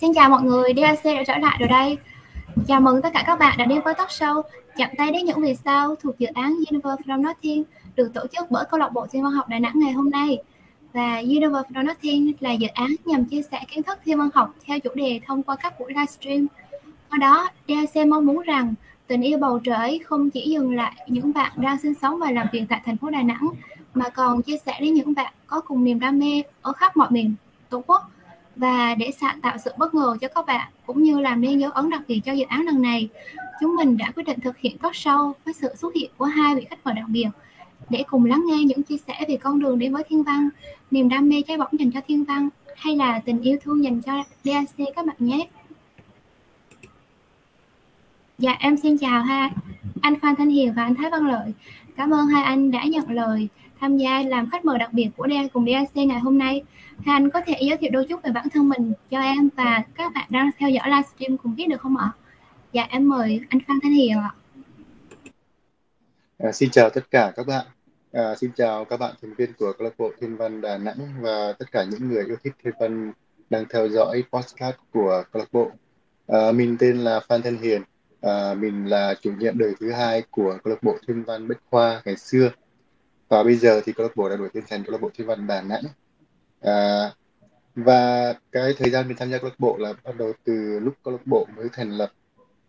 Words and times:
Xin 0.00 0.14
chào 0.14 0.30
mọi 0.30 0.42
người, 0.42 0.72
DAC 0.76 1.04
đã 1.04 1.24
trở 1.26 1.36
lại 1.36 1.56
rồi 1.60 1.68
đây. 1.68 1.98
Chào 2.68 2.80
mừng 2.80 3.02
tất 3.02 3.08
cả 3.12 3.24
các 3.26 3.38
bạn 3.38 3.58
đã 3.58 3.64
đến 3.64 3.80
với 3.84 3.94
talk 3.94 4.08
show 4.08 4.42
Chạm 4.76 4.90
tay 4.98 5.12
đến 5.12 5.24
những 5.24 5.40
vì 5.42 5.54
sao 5.54 5.94
thuộc 5.94 6.18
dự 6.18 6.26
án 6.34 6.56
Universe 6.70 7.02
from 7.06 7.22
Nothing 7.22 7.62
được 7.96 8.14
tổ 8.14 8.20
chức 8.32 8.50
bởi 8.50 8.64
câu 8.70 8.80
lạc 8.80 8.88
bộ 8.88 9.06
thiên 9.06 9.22
văn 9.22 9.32
học 9.32 9.48
Đà 9.48 9.58
Nẵng 9.58 9.72
ngày 9.74 9.92
hôm 9.92 10.10
nay. 10.10 10.38
Và 10.92 11.16
Universe 11.16 11.68
from 11.70 11.86
Nothing 11.86 12.32
là 12.40 12.52
dự 12.52 12.68
án 12.74 12.94
nhằm 13.04 13.24
chia 13.24 13.42
sẻ 13.42 13.60
kiến 13.68 13.82
thức 13.82 13.98
thiên 14.04 14.18
văn 14.18 14.28
học 14.34 14.54
theo 14.66 14.78
chủ 14.80 14.90
đề 14.94 15.20
thông 15.26 15.42
qua 15.42 15.56
các 15.56 15.80
buổi 15.80 15.92
livestream. 15.92 16.46
Qua 17.10 17.18
đó, 17.18 17.48
DAC 17.68 18.06
mong 18.06 18.26
muốn 18.26 18.42
rằng 18.42 18.74
tình 19.06 19.22
yêu 19.22 19.38
bầu 19.38 19.58
trời 19.64 19.76
ấy 19.76 19.98
không 19.98 20.30
chỉ 20.30 20.50
dừng 20.50 20.74
lại 20.74 20.92
những 21.06 21.32
bạn 21.32 21.52
đang 21.56 21.78
sinh 21.78 21.94
sống 22.02 22.18
và 22.18 22.30
làm 22.30 22.46
việc 22.52 22.64
tại 22.68 22.80
thành 22.84 22.96
phố 22.96 23.10
Đà 23.10 23.22
Nẵng 23.22 23.48
mà 23.94 24.08
còn 24.08 24.42
chia 24.42 24.58
sẻ 24.66 24.78
đến 24.80 24.94
những 24.94 25.14
bạn 25.14 25.32
có 25.46 25.60
cùng 25.60 25.84
niềm 25.84 26.00
đam 26.00 26.18
mê 26.18 26.42
ở 26.62 26.72
khắp 26.72 26.96
mọi 26.96 27.10
miền 27.10 27.34
Tổ 27.70 27.82
quốc 27.86 28.10
và 28.56 28.94
để 28.94 29.10
tạo 29.42 29.58
sự 29.64 29.70
bất 29.76 29.94
ngờ 29.94 30.16
cho 30.20 30.28
các 30.28 30.46
bạn, 30.46 30.70
cũng 30.86 31.02
như 31.02 31.20
làm 31.20 31.40
nên 31.40 31.58
dấu 31.58 31.70
ấn 31.70 31.90
đặc 31.90 32.02
biệt 32.08 32.20
cho 32.24 32.32
dự 32.32 32.44
án 32.48 32.66
lần 32.66 32.82
này, 32.82 33.08
chúng 33.60 33.76
mình 33.76 33.96
đã 33.96 34.10
quyết 34.10 34.26
định 34.26 34.40
thực 34.40 34.58
hiện 34.58 34.78
các 34.78 34.92
show 34.92 35.32
với 35.44 35.54
sự 35.54 35.74
xuất 35.78 35.94
hiện 35.94 36.10
của 36.16 36.24
hai 36.24 36.54
vị 36.54 36.66
khách 36.70 36.78
mời 36.84 36.94
đặc 36.94 37.06
biệt. 37.08 37.28
Để 37.90 38.04
cùng 38.06 38.24
lắng 38.24 38.44
nghe 38.46 38.64
những 38.64 38.82
chia 38.82 38.96
sẻ 39.06 39.24
về 39.28 39.36
con 39.36 39.60
đường 39.60 39.78
đến 39.78 39.92
với 39.92 40.04
thiên 40.08 40.22
văn, 40.22 40.48
niềm 40.90 41.08
đam 41.08 41.28
mê 41.28 41.42
cháy 41.48 41.58
bỏng 41.58 41.78
dành 41.78 41.90
cho 41.90 42.00
thiên 42.08 42.24
văn, 42.24 42.48
hay 42.76 42.96
là 42.96 43.20
tình 43.24 43.40
yêu 43.40 43.58
thương 43.62 43.84
dành 43.84 44.00
cho 44.02 44.24
DAC 44.44 44.94
các 44.96 45.06
bạn 45.06 45.16
nhé. 45.18 45.48
Dạ 48.38 48.56
em 48.58 48.76
xin 48.76 48.98
chào 48.98 49.22
ha 49.22 49.50
anh 50.00 50.20
Phan 50.20 50.36
Thanh 50.36 50.50
Hiền 50.50 50.72
và 50.72 50.82
anh 50.84 50.94
Thái 50.94 51.10
Văn 51.10 51.26
Lợi. 51.26 51.52
Cảm 51.96 52.10
ơn 52.14 52.26
hai 52.26 52.44
anh 52.44 52.70
đã 52.70 52.84
nhận 52.84 53.10
lời 53.10 53.48
tham 53.80 53.96
gia 53.96 54.22
làm 54.22 54.50
khách 54.50 54.64
mời 54.64 54.78
đặc 54.78 54.92
biệt 54.92 55.08
của 55.16 55.26
DA 55.30 55.48
cùng 55.52 55.66
DAC 55.66 55.96
ngày 55.96 56.20
hôm 56.20 56.38
nay. 56.38 56.62
Hai 57.04 57.16
anh 57.16 57.30
có 57.30 57.40
thể 57.46 57.54
giới 57.60 57.76
thiệu 57.76 57.90
đôi 57.92 58.06
chút 58.08 58.22
về 58.22 58.30
bản 58.32 58.48
thân 58.52 58.68
mình 58.68 58.92
cho 59.10 59.20
em 59.20 59.48
và 59.56 59.82
các 59.94 60.12
bạn 60.14 60.26
đang 60.30 60.50
theo 60.58 60.70
dõi 60.70 60.90
livestream 60.90 61.36
cùng 61.36 61.56
biết 61.56 61.68
được 61.68 61.80
không 61.80 61.96
ạ? 61.96 62.10
Dạ 62.72 62.86
em 62.90 63.08
mời 63.08 63.40
anh 63.48 63.60
Phan 63.68 63.78
Thanh 63.82 63.92
Hiền 63.92 64.18
ạ. 64.18 64.34
À, 66.38 66.52
xin 66.52 66.70
chào 66.70 66.90
tất 66.90 67.10
cả 67.10 67.32
các 67.36 67.46
bạn. 67.46 67.66
À, 68.12 68.34
xin 68.34 68.50
chào 68.56 68.84
các 68.84 69.00
bạn 69.00 69.14
thành 69.22 69.34
viên 69.34 69.52
của 69.52 69.72
câu 69.78 69.84
lạc 69.84 69.94
bộ 69.98 70.10
Thiên 70.20 70.36
văn 70.36 70.60
Đà 70.60 70.78
Nẵng 70.78 71.14
và 71.20 71.52
tất 71.58 71.72
cả 71.72 71.84
những 71.84 72.08
người 72.08 72.24
yêu 72.26 72.36
thích 72.44 72.52
thiên 72.64 72.74
văn 72.80 73.12
đang 73.50 73.64
theo 73.70 73.88
dõi 73.88 74.24
podcast 74.32 74.76
của 74.92 75.22
câu 75.32 75.40
lạc 75.40 75.48
bộ. 75.52 75.70
À, 76.26 76.52
mình 76.52 76.76
tên 76.78 76.98
là 76.98 77.20
Phan 77.28 77.42
Thanh 77.42 77.58
Hiền. 77.58 77.82
À, 78.20 78.54
mình 78.54 78.86
là 78.86 79.14
chủ 79.20 79.32
nhiệm 79.38 79.58
đời 79.58 79.74
thứ 79.80 79.92
hai 79.92 80.22
của 80.30 80.58
câu 80.64 80.70
lạc 80.70 80.82
bộ 80.82 80.96
Thiên 81.06 81.22
văn 81.22 81.48
Bách 81.48 81.60
Khoa 81.70 82.02
ngày 82.04 82.16
xưa 82.16 82.50
và 83.30 83.42
bây 83.42 83.56
giờ 83.56 83.80
thì 83.84 83.92
câu 83.92 84.06
lạc 84.06 84.16
bộ 84.16 84.28
đã 84.28 84.36
đổi 84.36 84.48
tên 84.52 84.64
thành 84.68 84.84
câu 84.84 84.92
lạc 84.92 85.00
bộ 85.00 85.10
thiên 85.14 85.26
văn 85.26 85.46
Đà 85.46 85.62
Nẵng 85.62 85.82
à, 86.60 87.10
và 87.74 88.32
cái 88.52 88.72
thời 88.78 88.90
gian 88.90 89.08
mình 89.08 89.16
tham 89.16 89.30
gia 89.30 89.38
câu 89.38 89.48
lạc 89.48 89.58
bộ 89.58 89.76
là 89.78 89.92
bắt 90.04 90.16
đầu 90.18 90.32
từ 90.44 90.78
lúc 90.78 90.94
câu 91.04 91.12
lạc 91.12 91.26
bộ 91.26 91.46
mới 91.56 91.68
thành 91.72 91.90
lập 91.90 92.12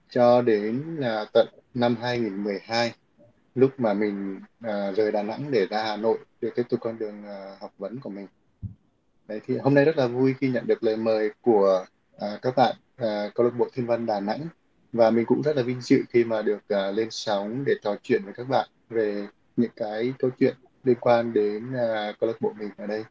cho 0.09 0.41
đến 0.41 0.95
là 0.99 1.25
tận 1.33 1.47
năm 1.73 1.95
2012 2.01 2.93
lúc 3.55 3.71
mà 3.79 3.93
mình 3.93 4.39
à, 4.61 4.91
rời 4.91 5.11
Đà 5.11 5.23
Nẵng 5.23 5.51
để 5.51 5.67
ra 5.67 5.83
Hà 5.83 5.97
Nội 5.97 6.17
để 6.41 6.49
tiếp 6.55 6.63
tục 6.69 6.79
con 6.79 6.99
đường 6.99 7.23
à, 7.25 7.55
học 7.59 7.71
vấn 7.77 7.99
của 7.99 8.09
mình. 8.09 8.27
Đấy 9.27 9.41
thì 9.47 9.57
hôm 9.57 9.73
nay 9.73 9.85
rất 9.85 9.97
là 9.97 10.07
vui 10.07 10.35
khi 10.39 10.49
nhận 10.49 10.67
được 10.67 10.83
lời 10.83 10.97
mời 10.97 11.29
của 11.41 11.85
à, 12.19 12.39
các 12.41 12.55
bạn 12.55 12.75
à, 12.97 13.29
câu 13.35 13.45
lạc 13.45 13.53
bộ 13.57 13.67
Thiên 13.73 13.85
văn 13.85 14.05
Đà 14.05 14.19
Nẵng 14.19 14.47
và 14.93 15.11
mình 15.11 15.25
cũng 15.25 15.41
rất 15.41 15.55
là 15.55 15.63
vinh 15.63 15.81
dự 15.81 16.03
khi 16.09 16.23
mà 16.23 16.41
được 16.41 16.67
à, 16.67 16.91
lên 16.91 17.07
sóng 17.11 17.63
để 17.65 17.73
trò 17.83 17.95
chuyện 18.03 18.25
với 18.25 18.33
các 18.33 18.49
bạn 18.49 18.69
về 18.89 19.27
những 19.61 19.71
cái 19.75 20.13
câu 20.19 20.31
chuyện 20.39 20.55
liên 20.83 20.97
quan 21.01 21.33
đến 21.33 21.69
uh, 21.69 22.19
câu 22.19 22.27
lạc 22.29 22.41
bộ 22.41 22.53
mình 22.59 22.69
ở 22.77 22.87
đây 22.87 23.03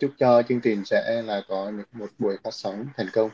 chúc 0.00 0.10
cho 0.18 0.42
chương 0.42 0.60
trình 0.60 0.84
sẽ 0.84 1.22
là 1.22 1.42
có 1.48 1.72
một 1.92 2.06
buổi 2.18 2.36
phát 2.44 2.54
sóng 2.54 2.86
thành 2.96 3.06
công 3.12 3.30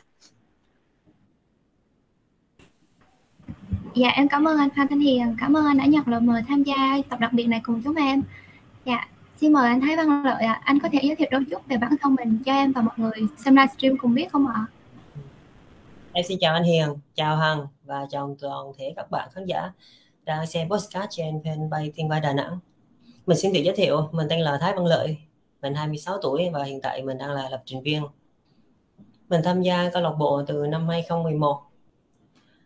Dạ 3.95 4.09
em 4.09 4.27
cảm 4.27 4.47
ơn 4.47 4.57
anh 4.57 4.69
Phan 4.75 4.87
Thanh 4.87 4.99
Hiền, 4.99 5.35
cảm 5.39 5.57
ơn 5.57 5.65
anh 5.65 5.77
đã 5.77 5.85
nhận 5.85 6.07
lời 6.07 6.21
mời 6.21 6.41
tham 6.47 6.63
gia 6.63 6.97
tập 7.09 7.19
đặc 7.19 7.33
biệt 7.33 7.47
này 7.47 7.61
cùng 7.63 7.81
chúng 7.83 7.95
em. 7.95 8.23
Dạ, 8.85 9.07
xin 9.41 9.53
mời 9.53 9.67
anh 9.67 9.81
Thái 9.81 9.97
Văn 9.97 10.23
Lợi 10.25 10.43
ạ. 10.43 10.53
À. 10.53 10.61
Anh 10.63 10.79
có 10.79 10.89
thể 10.91 10.99
giới 11.03 11.15
thiệu 11.15 11.27
đôi 11.31 11.45
chút 11.51 11.67
về 11.67 11.77
bản 11.77 11.91
thân 12.01 12.15
mình 12.15 12.39
cho 12.45 12.53
em 12.53 12.71
và 12.71 12.81
mọi 12.81 12.95
người 12.97 13.27
xem 13.37 13.55
livestream 13.55 13.97
cùng 13.97 14.13
biết 14.13 14.31
không 14.31 14.47
ạ? 14.47 14.65
Em 16.13 16.25
xin 16.27 16.37
chào 16.41 16.53
anh 16.53 16.63
Hiền, 16.63 16.89
chào 17.15 17.37
Hằng 17.37 17.67
và 17.85 18.05
chào 18.09 18.35
toàn 18.39 18.71
thể 18.77 18.93
các 18.95 19.11
bạn 19.11 19.29
khán 19.33 19.45
giả 19.45 19.71
đang 20.27 20.47
xem 20.47 20.69
podcast 20.69 21.07
trên 21.09 21.39
fanpage 21.43 21.91
Thiên 21.95 22.09
Vai 22.09 22.21
Đà 22.21 22.33
Nẵng. 22.33 22.59
Mình 23.25 23.37
xin 23.37 23.53
tự 23.53 23.59
giới 23.59 23.75
thiệu, 23.75 24.09
mình 24.11 24.27
tên 24.29 24.39
là 24.39 24.57
Thái 24.61 24.73
Văn 24.73 24.85
Lợi, 24.85 25.17
mình 25.61 25.73
26 25.73 26.17
tuổi 26.21 26.49
và 26.53 26.63
hiện 26.63 26.81
tại 26.81 27.03
mình 27.03 27.17
đang 27.17 27.31
là 27.31 27.49
lập 27.49 27.63
trình 27.65 27.81
viên. 27.81 28.03
Mình 29.29 29.41
tham 29.43 29.61
gia 29.61 29.89
câu 29.89 30.01
lạc 30.01 30.13
bộ 30.19 30.43
từ 30.47 30.67
năm 30.67 30.87
2011 30.87 31.61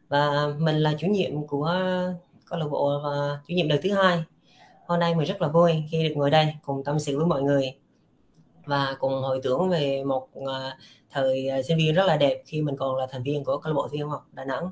và 0.09 0.47
mình 0.57 0.75
là 0.75 0.93
chủ 0.97 1.07
nhiệm 1.07 1.47
của 1.47 1.71
câu 2.45 2.59
lạc 2.59 2.67
bộ 2.71 2.99
và 3.03 3.39
chủ 3.47 3.53
nhiệm 3.53 3.67
đợt 3.67 3.77
thứ 3.83 3.93
hai. 3.93 4.23
Hôm 4.85 4.99
nay 4.99 5.15
mình 5.15 5.27
rất 5.27 5.41
là 5.41 5.47
vui 5.47 5.83
khi 5.91 6.09
được 6.09 6.13
ngồi 6.15 6.29
đây 6.29 6.55
cùng 6.61 6.83
tâm 6.83 6.99
sự 6.99 7.17
với 7.17 7.25
mọi 7.25 7.41
người 7.41 7.73
và 8.65 8.95
cùng 8.99 9.13
hồi 9.13 9.39
tưởng 9.43 9.69
về 9.69 10.03
một 10.03 10.27
ờ, 10.45 10.71
thời 11.09 11.49
sinh 11.67 11.77
viên 11.77 11.95
rất 11.95 12.05
là 12.05 12.17
đẹp 12.17 12.41
khi 12.45 12.61
mình 12.61 12.77
còn 12.77 12.95
là 12.95 13.07
thành 13.11 13.23
viên 13.23 13.43
của 13.43 13.57
câu 13.57 13.73
lạc 13.73 13.75
bộ 13.75 13.87
thiên 13.91 14.09
học 14.09 14.27
Đà 14.31 14.45
Nẵng 14.45 14.71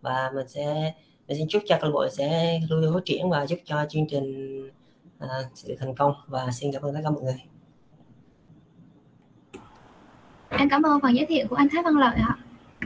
và 0.00 0.30
mình 0.34 0.48
sẽ 0.48 0.92
mình 1.32 1.38
xin 1.38 1.48
chúc 1.48 1.62
cho 1.66 1.78
câu 1.80 1.90
lạc 1.90 1.94
bộ 1.94 2.08
sẽ 2.08 2.60
luôn 2.68 2.80
luôn 2.80 2.94
phát 2.94 3.04
triển 3.04 3.30
và 3.30 3.46
giúp 3.46 3.58
cho 3.64 3.86
chương 3.88 4.06
trình 4.10 4.58
uh, 5.24 5.78
thành 5.78 5.94
công. 5.94 6.14
Và 6.26 6.50
xin 6.52 6.72
cảm 6.72 6.82
ơn 6.82 6.94
tất 6.94 7.00
cả 7.04 7.10
mọi 7.10 7.22
người. 7.22 7.42
Em 10.48 10.68
cảm 10.68 10.82
ơn 10.82 11.00
phần 11.00 11.16
giới 11.16 11.26
thiệu 11.26 11.46
của 11.50 11.56
anh 11.56 11.68
Thái 11.72 11.82
Văn 11.82 11.96
Lợi 11.96 12.14
ạ. 12.16 12.36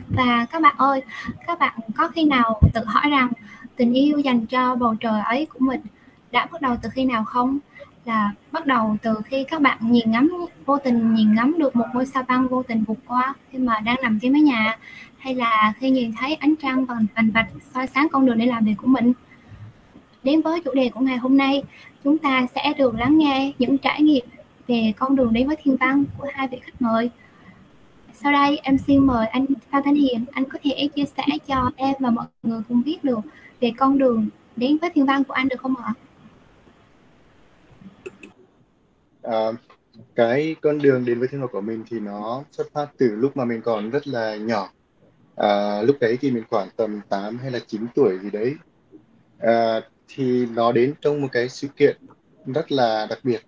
Và 0.08 0.46
các 0.50 0.62
bạn 0.62 0.74
ơi 0.78 1.02
các 1.46 1.58
bạn 1.58 1.78
có 1.96 2.08
khi 2.08 2.24
nào 2.24 2.60
tự 2.74 2.84
hỏi 2.84 3.10
rằng 3.10 3.32
tình 3.76 3.92
yêu 3.92 4.18
dành 4.18 4.46
cho 4.46 4.74
bầu 4.74 4.94
trời 5.00 5.20
ấy 5.20 5.46
của 5.46 5.58
mình 5.60 5.80
đã 6.30 6.46
bắt 6.52 6.62
đầu 6.62 6.76
từ 6.82 6.88
khi 6.88 7.04
nào 7.04 7.24
không? 7.24 7.58
Là 8.04 8.32
bắt 8.52 8.66
đầu 8.66 8.96
từ 9.02 9.14
khi 9.24 9.44
các 9.44 9.60
bạn 9.60 9.78
nhìn 9.80 10.10
ngắm 10.10 10.32
vô 10.66 10.78
tình 10.78 11.14
nhìn 11.14 11.34
ngắm 11.34 11.54
được 11.58 11.76
một 11.76 11.86
ngôi 11.94 12.06
sao 12.06 12.22
băng 12.28 12.48
vô 12.48 12.62
tình 12.62 12.84
vụt 12.84 12.98
qua 13.06 13.34
khi 13.50 13.58
mà 13.58 13.80
đang 13.80 13.96
nằm 14.02 14.18
trên 14.22 14.32
mái 14.32 14.42
nhà 14.42 14.78
hay 15.18 15.34
là 15.34 15.72
khi 15.78 15.90
nhìn 15.90 16.12
thấy 16.20 16.34
ánh 16.34 16.54
trăng 16.62 16.84
và 16.84 16.94
vành 17.16 17.30
vạch 17.30 17.48
soi 17.74 17.86
sáng 17.86 18.08
con 18.12 18.26
đường 18.26 18.38
để 18.38 18.46
làm 18.46 18.64
việc 18.64 18.74
của 18.76 18.86
mình? 18.86 19.12
Đến 20.22 20.42
với 20.42 20.60
chủ 20.60 20.74
đề 20.74 20.88
của 20.88 21.00
ngày 21.00 21.16
hôm 21.16 21.36
nay 21.36 21.62
chúng 22.04 22.18
ta 22.18 22.46
sẽ 22.54 22.72
được 22.78 22.94
lắng 22.94 23.18
nghe 23.18 23.52
những 23.58 23.78
trải 23.78 24.02
nghiệm 24.02 24.24
về 24.68 24.92
con 24.96 25.16
đường 25.16 25.32
đến 25.32 25.46
với 25.46 25.56
thiên 25.62 25.76
văn 25.76 26.04
của 26.18 26.26
hai 26.32 26.48
vị 26.48 26.58
khách 26.62 26.82
mời. 26.82 27.10
Sau 28.14 28.32
đây 28.32 28.58
em 28.62 28.78
xin 28.78 29.06
mời 29.06 29.26
anh 29.26 29.46
Phan 29.70 29.82
Thanh 29.82 29.94
Hiền. 29.94 30.24
Anh 30.32 30.44
có 30.44 30.58
thể 30.62 30.88
chia 30.94 31.04
sẻ 31.16 31.24
cho 31.46 31.70
em 31.76 31.94
và 32.00 32.10
mọi 32.10 32.26
người 32.42 32.60
cùng 32.68 32.82
biết 32.84 33.04
được 33.04 33.20
về 33.60 33.72
con 33.76 33.98
đường 33.98 34.28
đến 34.56 34.78
với 34.80 34.90
thiên 34.90 35.06
văn 35.06 35.24
của 35.24 35.32
anh 35.32 35.48
được 35.48 35.60
không 35.60 35.74
ạ? 35.76 35.94
À, 39.22 39.46
cái 40.14 40.56
con 40.60 40.78
đường 40.78 41.04
đến 41.04 41.18
với 41.18 41.28
thiên 41.28 41.40
văn 41.40 41.50
của 41.52 41.60
mình 41.60 41.84
thì 41.90 42.00
nó 42.00 42.42
xuất 42.50 42.66
phát 42.72 42.86
từ 42.98 43.06
lúc 43.16 43.36
mà 43.36 43.44
mình 43.44 43.60
còn 43.62 43.90
rất 43.90 44.06
là 44.06 44.36
nhỏ 44.36 44.70
à, 45.36 45.82
lúc 45.82 45.96
đấy 46.00 46.18
thì 46.20 46.30
mình 46.30 46.44
khoảng 46.50 46.68
tầm 46.76 47.00
8 47.08 47.38
hay 47.38 47.50
là 47.50 47.58
9 47.66 47.86
tuổi 47.94 48.18
gì 48.22 48.30
đấy. 48.30 48.54
À, 49.38 49.80
thì 50.08 50.46
nó 50.46 50.72
đến 50.72 50.94
trong 51.00 51.20
một 51.20 51.28
cái 51.32 51.48
sự 51.48 51.68
kiện 51.76 51.96
rất 52.46 52.72
là 52.72 53.06
đặc 53.10 53.18
biệt. 53.22 53.40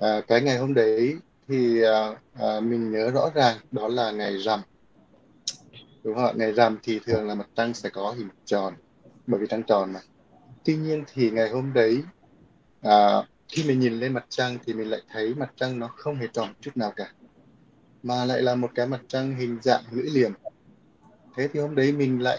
À, 0.00 0.20
cái 0.28 0.40
ngày 0.40 0.58
hôm 0.58 0.74
đấy 0.74 1.16
thì 1.48 1.82
à, 1.82 2.14
à, 2.34 2.60
mình 2.60 2.90
nhớ 2.90 3.10
rõ 3.10 3.30
ràng 3.34 3.56
đó 3.70 3.88
là 3.88 4.10
ngày 4.10 4.38
rằm. 4.38 4.60
Đúng 6.04 6.14
không 6.14 6.38
ngày 6.38 6.52
rằm 6.52 6.78
thì 6.82 7.00
thường 7.06 7.28
là 7.28 7.34
mặt 7.34 7.48
trăng 7.54 7.74
sẽ 7.74 7.88
có 7.88 8.14
hình 8.18 8.28
tròn 8.44 8.74
bởi 9.26 9.40
vì 9.40 9.46
trăng 9.46 9.62
tròn 9.62 9.92
mà. 9.92 10.00
Tuy 10.64 10.76
nhiên 10.76 11.04
thì 11.14 11.30
ngày 11.30 11.50
hôm 11.50 11.72
đấy 11.72 12.02
à, 12.82 13.22
khi 13.48 13.64
mình 13.68 13.80
nhìn 13.80 13.92
lên 13.92 14.12
mặt 14.12 14.26
trăng 14.28 14.58
thì 14.66 14.72
mình 14.72 14.90
lại 14.90 15.00
thấy 15.12 15.34
mặt 15.34 15.52
trăng 15.56 15.78
nó 15.78 15.88
không 15.88 16.16
hề 16.16 16.26
tròn 16.32 16.48
chút 16.60 16.76
nào 16.76 16.92
cả 16.96 17.12
mà 18.02 18.24
lại 18.24 18.42
là 18.42 18.54
một 18.54 18.70
cái 18.74 18.86
mặt 18.86 19.00
trăng 19.08 19.36
hình 19.36 19.58
dạng 19.62 19.82
lưỡi 19.90 20.10
liềm 20.10 20.32
thế 21.36 21.48
thì 21.48 21.60
hôm 21.60 21.74
đấy 21.74 21.92
mình 21.92 22.22
lại 22.22 22.38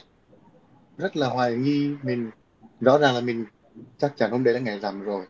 rất 0.97 1.17
là 1.17 1.27
hoài 1.29 1.55
nghi, 1.55 1.91
mình 2.03 2.31
rõ 2.79 2.97
ràng 2.97 3.15
là 3.15 3.21
mình 3.21 3.45
chắc 3.97 4.13
chắn 4.17 4.31
hôm 4.31 4.44
đấy 4.44 4.53
là 4.53 4.59
ngày 4.59 4.79
rằm 4.79 5.01
rồi. 5.01 5.25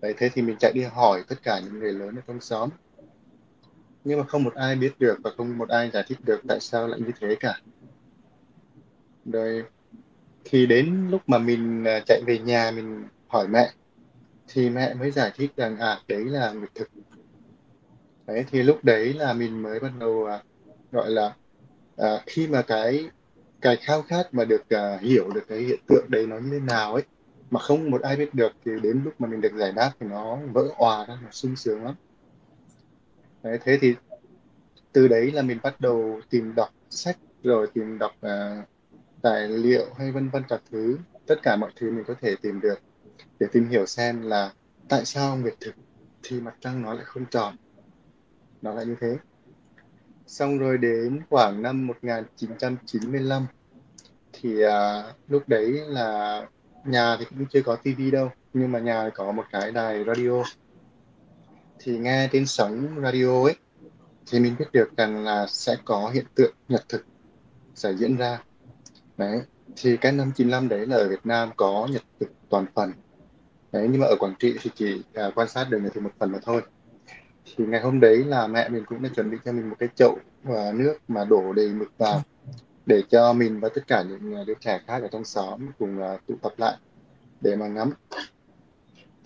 Vậy 0.00 0.14
thế 0.18 0.28
thì 0.28 0.42
mình 0.42 0.56
chạy 0.60 0.72
đi 0.74 0.82
hỏi 0.82 1.24
tất 1.28 1.42
cả 1.42 1.60
những 1.64 1.78
người 1.78 1.92
lớn 1.92 2.16
ở 2.16 2.22
trong 2.26 2.40
xóm. 2.40 2.70
Nhưng 4.04 4.18
mà 4.18 4.24
không 4.24 4.44
một 4.44 4.54
ai 4.54 4.76
biết 4.76 4.92
được 4.98 5.18
và 5.24 5.30
không 5.36 5.58
một 5.58 5.68
ai 5.68 5.90
giải 5.90 6.04
thích 6.08 6.18
được 6.24 6.40
tại 6.48 6.60
sao 6.60 6.88
lại 6.88 7.00
như 7.00 7.12
thế 7.20 7.36
cả. 7.40 7.60
Rồi 9.24 9.64
khi 10.44 10.66
đến 10.66 11.08
lúc 11.10 11.22
mà 11.26 11.38
mình 11.38 11.84
à, 11.84 12.00
chạy 12.06 12.22
về 12.26 12.38
nhà 12.38 12.70
mình 12.70 13.04
hỏi 13.28 13.48
mẹ, 13.48 13.72
thì 14.48 14.70
mẹ 14.70 14.94
mới 14.94 15.10
giải 15.10 15.32
thích 15.34 15.50
rằng 15.56 15.78
à 15.78 15.98
đấy 16.08 16.24
là 16.24 16.52
nguyệt 16.52 16.74
thực. 16.74 16.88
Đấy, 18.26 18.44
thì 18.50 18.62
lúc 18.62 18.84
đấy 18.84 19.12
là 19.12 19.32
mình 19.32 19.62
mới 19.62 19.80
bắt 19.80 19.92
đầu 19.98 20.24
à, 20.24 20.42
gọi 20.92 21.10
là 21.10 21.34
à, 21.96 22.22
khi 22.26 22.46
mà 22.48 22.62
cái 22.62 23.10
cái 23.60 23.76
khao 23.76 24.02
khát 24.02 24.34
mà 24.34 24.44
được 24.44 24.68
à, 24.68 24.98
hiểu 25.02 25.30
được 25.34 25.44
cái 25.48 25.58
hiện 25.58 25.80
tượng 25.88 26.04
đấy 26.08 26.26
nó 26.26 26.38
như 26.38 26.50
thế 26.50 26.60
nào 26.60 26.94
ấy 26.94 27.02
mà 27.50 27.60
không 27.60 27.90
một 27.90 28.02
ai 28.02 28.16
biết 28.16 28.34
được 28.34 28.52
thì 28.64 28.72
đến 28.82 29.02
lúc 29.04 29.20
mà 29.20 29.28
mình 29.28 29.40
được 29.40 29.52
giải 29.56 29.72
đáp 29.72 29.92
thì 30.00 30.06
nó 30.06 30.38
vỡ 30.52 30.68
òa 30.76 31.06
ra 31.06 31.18
nó 31.22 31.30
sung 31.30 31.56
sướng 31.56 31.84
lắm. 31.84 31.94
Đấy, 33.42 33.58
thế 33.64 33.78
thì 33.80 33.94
từ 34.92 35.08
đấy 35.08 35.30
là 35.30 35.42
mình 35.42 35.58
bắt 35.62 35.80
đầu 35.80 36.20
tìm 36.30 36.54
đọc 36.54 36.68
sách 36.90 37.18
rồi 37.42 37.66
tìm 37.74 37.98
đọc 37.98 38.12
à, 38.20 38.64
tài 39.22 39.48
liệu 39.48 39.86
hay 39.98 40.12
vân 40.12 40.28
vân 40.28 40.42
các 40.48 40.62
thứ. 40.70 40.98
Tất 41.26 41.42
cả 41.42 41.56
mọi 41.56 41.70
thứ 41.76 41.90
mình 41.90 42.04
có 42.06 42.14
thể 42.20 42.36
tìm 42.42 42.60
được 42.60 42.78
để 43.38 43.46
tìm 43.52 43.68
hiểu 43.68 43.86
xem 43.86 44.22
là 44.22 44.52
tại 44.88 45.04
sao 45.04 45.36
nguyệt 45.36 45.54
thực 45.60 45.74
thì 46.22 46.40
mặt 46.40 46.54
trăng 46.60 46.82
nó 46.82 46.94
lại 46.94 47.04
không 47.04 47.26
tròn. 47.30 47.56
Nó 48.62 48.74
lại 48.74 48.86
như 48.86 48.96
thế 49.00 49.16
xong 50.26 50.58
rồi 50.58 50.78
đến 50.78 51.20
khoảng 51.30 51.62
năm 51.62 51.86
1995 51.86 53.46
thì 54.32 54.62
à, 54.62 55.02
lúc 55.28 55.48
đấy 55.48 55.72
là 55.86 56.42
nhà 56.84 57.16
thì 57.18 57.24
cũng 57.24 57.46
chưa 57.52 57.62
có 57.62 57.76
tivi 57.76 58.10
đâu 58.10 58.30
nhưng 58.52 58.72
mà 58.72 58.78
nhà 58.78 59.10
có 59.14 59.32
một 59.32 59.44
cái 59.52 59.72
đài 59.72 60.04
radio. 60.04 60.42
Thì 61.78 61.98
nghe 61.98 62.28
trên 62.32 62.46
sóng 62.46 63.00
radio 63.02 63.42
ấy 63.42 63.56
thì 64.26 64.40
mình 64.40 64.56
biết 64.58 64.66
được 64.72 64.96
rằng 64.96 65.24
là 65.24 65.46
sẽ 65.48 65.76
có 65.84 66.10
hiện 66.14 66.24
tượng 66.34 66.54
nhật 66.68 66.84
thực 66.88 67.04
sẽ 67.74 67.94
diễn 67.94 68.16
ra. 68.16 68.42
Đấy 69.16 69.40
thì 69.76 69.96
cái 69.96 70.12
năm 70.12 70.32
95 70.36 70.68
đấy 70.68 70.86
là 70.86 70.96
ở 70.96 71.08
Việt 71.08 71.26
Nam 71.26 71.50
có 71.56 71.88
nhật 71.90 72.02
thực 72.20 72.28
toàn 72.48 72.66
phần. 72.74 72.92
Đấy 73.72 73.88
nhưng 73.90 74.00
mà 74.00 74.06
ở 74.06 74.16
Quảng 74.18 74.34
Trị 74.38 74.56
thì 74.62 74.70
chỉ 74.74 75.02
à, 75.14 75.30
quan 75.34 75.48
sát 75.48 75.66
được 75.70 75.78
nhật 75.82 75.94
thực 75.94 76.00
một 76.00 76.12
phần 76.18 76.32
mà 76.32 76.38
thôi 76.42 76.62
thì 77.56 77.64
ngày 77.66 77.80
hôm 77.80 78.00
đấy 78.00 78.24
là 78.24 78.46
mẹ 78.46 78.68
mình 78.68 78.84
cũng 78.86 79.02
đã 79.02 79.08
chuẩn 79.16 79.30
bị 79.30 79.36
cho 79.44 79.52
mình 79.52 79.70
một 79.70 79.76
cái 79.78 79.88
chậu 79.94 80.18
và 80.42 80.72
nước 80.74 80.98
mà 81.08 81.24
đổ 81.24 81.52
đầy 81.52 81.68
mực 81.68 81.98
vào 81.98 82.22
để 82.86 83.02
cho 83.10 83.32
mình 83.32 83.60
và 83.60 83.68
tất 83.74 83.86
cả 83.86 84.04
những 84.08 84.34
ờ, 84.34 84.44
đứa 84.44 84.54
trẻ 84.60 84.80
khác 84.86 85.02
ở 85.02 85.08
trong 85.12 85.24
xóm 85.24 85.60
cùng 85.78 85.98
uh, 85.98 86.26
tụ 86.26 86.34
tập 86.42 86.52
lại 86.56 86.76
để 87.40 87.56
mà 87.56 87.66
ngắm. 87.66 87.90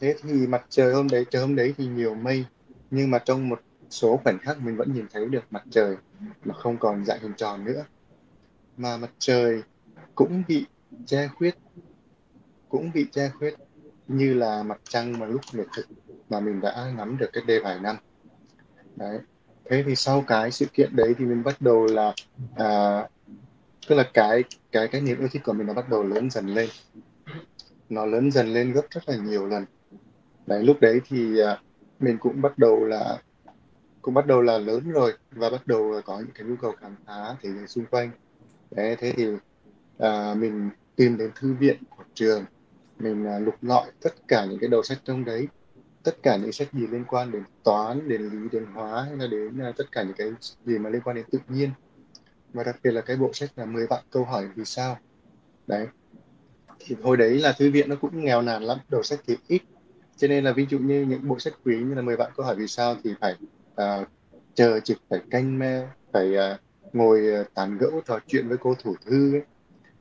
Thế 0.01 0.15
thì 0.23 0.47
mặt 0.47 0.67
trời 0.69 0.93
hôm 0.93 1.09
đấy 1.09 1.25
trời 1.31 1.43
hôm 1.43 1.57
đấy 1.57 1.75
thì 1.79 1.87
nhiều 1.87 2.15
mây 2.15 2.45
nhưng 2.91 3.11
mà 3.11 3.19
trong 3.19 3.49
một 3.49 3.61
số 3.91 4.17
khoảnh 4.25 4.39
khắc 4.39 4.61
mình 4.61 4.77
vẫn 4.77 4.95
nhìn 4.95 5.07
thấy 5.13 5.27
được 5.27 5.45
mặt 5.51 5.63
trời 5.71 5.97
mà 6.45 6.55
không 6.55 6.77
còn 6.77 7.05
dạng 7.05 7.21
hình 7.21 7.35
tròn 7.37 7.65
nữa. 7.65 7.85
Mà 8.77 8.97
mặt 8.97 9.11
trời 9.19 9.63
cũng 10.15 10.43
bị 10.49 10.67
che 11.07 11.29
khuyết 11.29 11.55
cũng 12.69 12.91
bị 12.95 13.07
che 13.13 13.31
khuyết 13.39 13.55
như 14.09 14.35
là 14.35 14.63
mặt 14.63 14.81
trăng 14.89 15.19
mà 15.19 15.27
lúc 15.27 15.41
nguyệt 15.53 15.67
thực 15.77 15.87
mà 16.29 16.41
mình 16.41 16.61
đã 16.61 16.93
ngắm 16.97 17.17
được 17.19 17.31
cách 17.33 17.45
đây 17.47 17.61
vài 17.61 17.81
năm 17.81 17.97
đấy. 19.01 19.19
Thế 19.65 19.83
thì 19.87 19.97
sau 19.97 20.25
cái 20.27 20.51
sự 20.51 20.67
kiện 20.67 20.97
đấy 20.97 21.15
thì 21.19 21.25
mình 21.25 21.43
bắt 21.45 21.61
đầu 21.61 21.87
là 21.87 22.15
à, 22.57 23.03
tức 23.89 23.95
là 23.95 24.11
cái 24.15 24.45
cái 24.73 24.89
cái 24.89 25.01
niềm 25.01 25.19
yêu 25.19 25.29
thích 25.33 25.43
của 25.45 25.53
mình 25.53 25.67
nó 25.67 25.75
bắt 25.75 25.89
đầu 25.89 26.03
lớn 26.03 26.31
dần 26.31 26.47
lên. 26.47 26.69
Nó 27.89 28.07
lớn 28.07 28.31
dần 28.31 28.49
lên 28.55 28.73
gấp 28.73 28.83
rất 28.91 29.09
là 29.09 29.17
nhiều 29.17 29.47
lần. 29.47 29.65
Đấy 30.47 30.65
lúc 30.65 30.81
đấy 30.81 31.01
thì 31.09 31.41
à, 31.41 31.59
mình 31.99 32.19
cũng 32.19 32.43
bắt 32.43 32.59
đầu 32.59 32.85
là 32.85 33.19
cũng 34.03 34.15
bắt 34.15 34.27
đầu 34.27 34.43
là 34.43 34.59
lớn 34.59 34.91
rồi 34.91 35.13
và 35.31 35.51
bắt 35.51 35.67
đầu 35.67 36.01
có 36.05 36.19
những 36.19 36.35
cái 36.35 36.47
nhu 36.47 36.57
cầu 36.57 36.73
khám 36.81 36.97
phá 37.07 37.37
thế 37.43 37.53
giới 37.53 37.67
xung 37.67 37.87
quanh. 37.87 38.11
Đấy 38.71 38.97
thế 38.99 39.13
thì 39.17 39.27
à, 39.99 40.35
mình 40.35 40.71
tìm 40.97 41.17
đến 41.17 41.31
thư 41.35 41.55
viện 41.55 41.77
của 41.97 42.05
trường. 42.15 42.45
Mình 42.99 43.27
à, 43.27 43.39
lục 43.39 43.55
lọi 43.63 43.91
tất 44.03 44.29
cả 44.29 44.45
những 44.45 44.59
cái 44.59 44.69
đầu 44.69 44.83
sách 44.83 44.99
trong 45.05 45.25
đấy 45.25 45.49
tất 46.03 46.23
cả 46.23 46.37
những 46.37 46.53
sách 46.53 46.73
gì 46.73 46.87
liên 46.87 47.05
quan 47.05 47.33
đến 47.33 47.43
toán 47.63 48.09
đến 48.09 48.23
lý 48.23 48.49
đến 48.53 48.67
hóa 48.75 49.03
hay 49.03 49.17
là 49.17 49.27
đến 49.27 49.69
uh, 49.69 49.77
tất 49.77 49.93
cả 49.93 50.03
những 50.03 50.17
cái 50.17 50.33
gì 50.67 50.79
mà 50.79 50.91
liên 50.91 51.03
quan 51.03 51.17
đến 51.17 51.25
tự 51.31 51.39
nhiên. 51.49 51.71
Và 52.53 52.65
đặc 52.65 52.77
biệt 52.83 52.91
là 52.91 53.01
cái 53.01 53.17
bộ 53.17 53.33
sách 53.33 53.51
là 53.57 53.65
10 53.65 53.87
vạn 53.87 54.05
câu 54.11 54.25
hỏi 54.25 54.49
vì 54.55 54.65
sao. 54.65 54.99
Đấy. 55.67 55.87
Thì 56.79 56.97
hồi 57.03 57.17
đấy 57.17 57.39
là 57.39 57.53
thư 57.53 57.71
viện 57.71 57.89
nó 57.89 57.97
cũng 58.01 58.25
nghèo 58.25 58.43
nàn 58.43 58.63
lắm 58.63 58.79
đầu 58.89 59.03
sách 59.03 59.21
thì 59.27 59.37
ít. 59.49 59.63
Cho 60.17 60.29
nên 60.29 60.45
là 60.45 60.53
ví 60.53 60.67
dụ 60.71 60.79
như 60.79 61.07
những 61.09 61.29
bộ 61.29 61.39
sách 61.39 61.55
quý 61.65 61.77
như 61.77 61.95
là 61.95 62.03
10 62.03 62.17
vạn 62.17 62.33
câu 62.37 62.47
hỏi 62.47 62.57
vì 62.57 62.67
sao 62.67 62.97
thì 63.05 63.15
phải 63.21 63.37
uh, 63.73 64.09
chờ 64.55 64.81
trực 64.81 64.99
phải 65.11 65.21
canh 65.31 65.59
me, 65.59 65.87
phải 66.13 66.35
uh, 66.37 66.61
ngồi 66.95 67.41
uh, 67.41 67.55
tán 67.55 67.79
gẫu 67.79 68.01
trò 68.07 68.19
chuyện 68.27 68.49
với 68.49 68.59
cô 68.59 68.75
thủ 68.75 68.95
thư 69.07 69.35
ấy. 69.35 69.43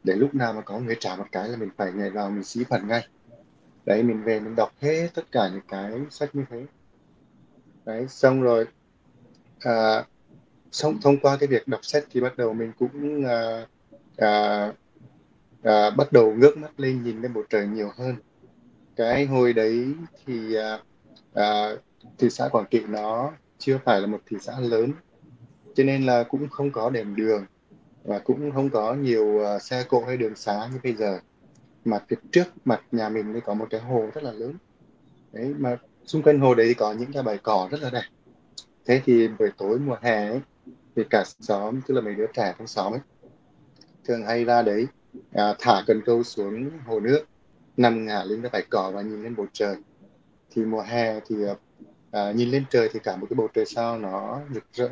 Để 0.04 0.16
lúc 0.16 0.36
nào 0.36 0.54
mà 0.54 0.62
có 0.62 0.80
người 0.80 0.96
trả 1.00 1.16
một 1.16 1.26
cái 1.32 1.50
là 1.50 1.58
mình 1.58 1.70
phải 1.78 1.92
nhảy 1.94 2.10
vào 2.10 2.30
mình 2.30 2.44
xí 2.44 2.64
phần 2.64 2.88
ngay 2.88 3.08
đấy 3.86 4.04
mình 4.04 4.24
về 4.24 4.40
mình 4.40 4.56
đọc 4.56 4.72
hết 4.82 5.08
tất 5.14 5.32
cả 5.32 5.50
những 5.54 5.62
cái 5.68 5.92
sách 6.10 6.36
như 6.36 6.46
thế. 6.50 6.66
Đấy 7.86 8.08
xong 8.08 8.42
rồi 8.42 8.66
à, 9.60 10.06
xong 10.72 10.98
thông 11.02 11.18
qua 11.20 11.38
cái 11.40 11.48
việc 11.48 11.68
đọc 11.68 11.80
sách 11.84 12.04
thì 12.12 12.22
bắt 12.22 12.38
đầu 12.38 12.54
mình 12.54 12.72
cũng 12.80 13.26
à, 13.26 13.68
à, 14.18 14.74
à, 15.64 15.90
bắt 15.90 16.12
đầu 16.12 16.34
ngước 16.34 16.58
mắt 16.58 16.80
lên 16.80 17.04
nhìn 17.04 17.22
lên 17.22 17.34
bầu 17.34 17.44
trời 17.50 17.68
nhiều 17.68 17.92
hơn. 17.98 18.16
Cái 18.96 19.26
hồi 19.26 19.54
đấy 19.54 19.94
thì 20.26 20.56
à, 20.56 20.80
à, 21.34 21.70
thị 22.18 22.30
xã 22.30 22.48
Quảng 22.48 22.66
Trị 22.72 22.82
nó 22.88 23.32
chưa 23.58 23.80
phải 23.86 24.02
là 24.02 24.08
một 24.08 24.20
thị 24.26 24.38
xã 24.42 24.60
lớn 24.60 24.92
cho 25.76 25.84
nên 25.84 26.06
là 26.06 26.24
cũng 26.24 26.50
không 26.50 26.72
có 26.72 26.90
đèn 26.90 27.16
đường 27.16 27.46
và 28.04 28.20
cũng 28.20 28.52
không 28.52 28.70
có 28.70 28.94
nhiều 28.94 29.26
uh, 29.26 29.62
xe 29.62 29.84
cộ 29.90 30.04
hay 30.08 30.18
đường 30.18 30.36
xá 30.36 30.70
như 30.74 30.80
bây 30.84 30.94
giờ 30.94 31.20
mà 31.86 32.00
phía 32.08 32.16
trước 32.32 32.44
mặt 32.66 32.82
nhà 32.92 33.10
mình 33.10 33.34
thì 33.34 33.40
có 33.46 33.54
một 33.54 33.68
cái 33.70 33.82
hồ 33.82 34.10
rất 34.14 34.24
là 34.24 34.32
lớn. 34.32 34.54
Đấy 35.32 35.54
mà 35.58 35.78
xung 36.06 36.22
quanh 36.22 36.40
hồ 36.40 36.56
đấy 36.56 36.68
thì 36.68 36.74
có 36.74 36.94
những 36.94 37.12
cái 37.14 37.24
bãi 37.24 37.38
cỏ 37.38 37.68
rất 37.72 37.82
là 37.82 37.90
đẹp. 37.90 38.04
Thế 38.86 39.02
thì 39.06 39.28
buổi 39.28 39.50
tối 39.58 39.80
mùa 39.80 39.98
hè 40.02 40.30
ấy, 40.30 40.42
thì 40.96 41.04
cả 41.10 41.24
xóm 41.40 41.82
tức 41.88 41.94
là 41.94 42.02
mấy 42.02 42.16
đứa 42.16 42.26
trẻ 42.34 42.54
trong 42.58 42.68
xóm 42.68 42.94
ấy 42.94 43.02
thường 44.06 44.26
hay 44.26 44.46
ra 44.46 44.62
đấy 44.62 44.88
à, 45.34 45.56
thả 45.60 45.84
cần 45.88 46.02
câu 46.06 46.24
xuống 46.24 46.70
hồ 46.86 47.00
nước 47.00 47.26
nằm 47.78 48.06
ngả 48.06 48.24
lên 48.24 48.42
cái 48.42 48.50
bãi 48.54 48.64
cỏ 48.70 48.92
và 48.94 49.02
nhìn 49.02 49.24
lên 49.24 49.36
bầu 49.36 49.48
trời. 49.54 49.76
Thì 50.52 50.66
mùa 50.66 50.82
hè 50.82 51.20
thì 51.20 51.36
à, 52.12 52.32
nhìn 52.32 52.50
lên 52.50 52.64
trời 52.70 52.90
thì 52.94 53.00
cả 53.00 53.16
một 53.16 53.28
cái 53.30 53.36
bầu 53.36 53.48
trời 53.54 53.66
sao 53.66 54.00
nó 54.00 54.42
rực 54.54 54.64
rỡ. 54.74 54.90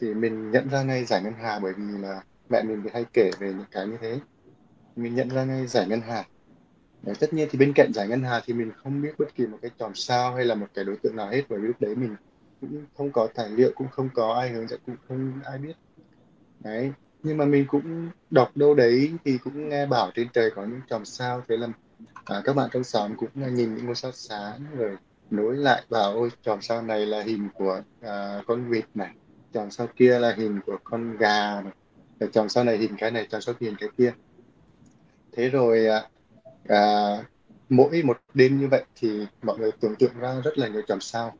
Thì 0.00 0.14
mình 0.14 0.50
nhận 0.50 0.68
ra 0.68 0.82
ngay 0.82 1.04
giải 1.04 1.22
ngân 1.22 1.34
hà 1.40 1.58
bởi 1.58 1.72
vì 1.76 1.98
là 1.98 2.22
mẹ 2.48 2.62
mình 2.62 2.80
thì 2.84 2.90
hay 2.92 3.04
kể 3.12 3.30
về 3.38 3.48
những 3.48 3.66
cái 3.70 3.86
như 3.86 3.96
thế 4.00 4.20
mình 4.96 5.14
nhận 5.14 5.28
ra 5.28 5.44
ngay 5.44 5.66
giải 5.66 5.86
ngân 5.88 6.00
hà. 6.00 6.24
Đấy, 7.02 7.14
tất 7.20 7.32
nhiên 7.32 7.48
thì 7.50 7.58
bên 7.58 7.72
cạnh 7.74 7.92
giải 7.92 8.08
ngân 8.08 8.22
hà 8.22 8.40
thì 8.46 8.52
mình 8.54 8.72
không 8.76 9.02
biết 9.02 9.14
bất 9.18 9.34
kỳ 9.34 9.46
một 9.46 9.58
cái 9.62 9.70
chòm 9.78 9.94
sao 9.94 10.34
hay 10.34 10.44
là 10.44 10.54
một 10.54 10.66
cái 10.74 10.84
đối 10.84 10.96
tượng 10.96 11.16
nào 11.16 11.28
hết 11.30 11.42
bởi 11.48 11.58
vì 11.58 11.66
lúc 11.66 11.76
đấy 11.80 11.94
mình 11.94 12.16
cũng 12.60 12.84
không 12.96 13.12
có 13.12 13.28
tài 13.34 13.48
liệu 13.48 13.70
cũng 13.74 13.88
không 13.88 14.08
có 14.14 14.34
ai 14.34 14.50
hướng 14.50 14.68
dẫn 14.68 14.80
cũng 14.86 14.96
không 15.08 15.32
ai 15.44 15.58
biết. 15.58 15.74
Đấy 16.60 16.92
nhưng 17.22 17.36
mà 17.36 17.44
mình 17.44 17.64
cũng 17.68 18.08
đọc 18.30 18.56
đâu 18.56 18.74
đấy 18.74 19.12
thì 19.24 19.38
cũng 19.38 19.68
nghe 19.68 19.86
bảo 19.86 20.10
trên 20.14 20.28
trời 20.32 20.50
có 20.50 20.64
những 20.64 20.80
chòm 20.90 21.04
sao. 21.04 21.42
Thế 21.48 21.56
là 21.56 21.68
à, 22.24 22.42
các 22.44 22.56
bạn 22.56 22.70
trong 22.72 22.84
xóm 22.84 23.16
cũng 23.16 23.28
nhìn 23.34 23.74
những 23.74 23.86
ngôi 23.86 23.94
sao 23.94 24.12
sáng 24.12 24.66
rồi 24.76 24.96
nối 25.30 25.56
lại 25.56 25.84
vào 25.88 26.12
ôi 26.12 26.30
chòm 26.42 26.62
sao 26.62 26.82
này 26.82 27.06
là 27.06 27.22
hình 27.22 27.48
của 27.54 27.82
à, 28.00 28.42
con 28.46 28.68
vịt 28.68 28.84
này 28.94 29.14
chòm 29.54 29.70
sao 29.70 29.86
kia 29.96 30.18
là 30.18 30.34
hình 30.36 30.60
của 30.66 30.78
con 30.84 31.16
gà 31.16 31.60
này 31.60 31.72
chòm 32.32 32.48
sao 32.48 32.64
này 32.64 32.78
hình 32.78 32.94
cái 32.98 33.10
này 33.10 33.26
chòm 33.30 33.40
sao 33.40 33.54
kia 33.54 33.66
hình 33.66 33.76
cái 33.78 33.88
kia 33.98 34.12
thế 35.36 35.48
rồi 35.48 35.86
à, 35.86 36.08
à, 36.68 37.16
mỗi 37.68 38.02
một 38.02 38.20
đêm 38.34 38.60
như 38.60 38.68
vậy 38.68 38.84
thì 38.96 39.26
mọi 39.42 39.58
người 39.58 39.70
tưởng 39.80 39.96
tượng 39.96 40.18
ra 40.18 40.40
rất 40.44 40.58
là 40.58 40.68
nhiều 40.68 40.82
chòm 40.88 41.00
sao. 41.00 41.32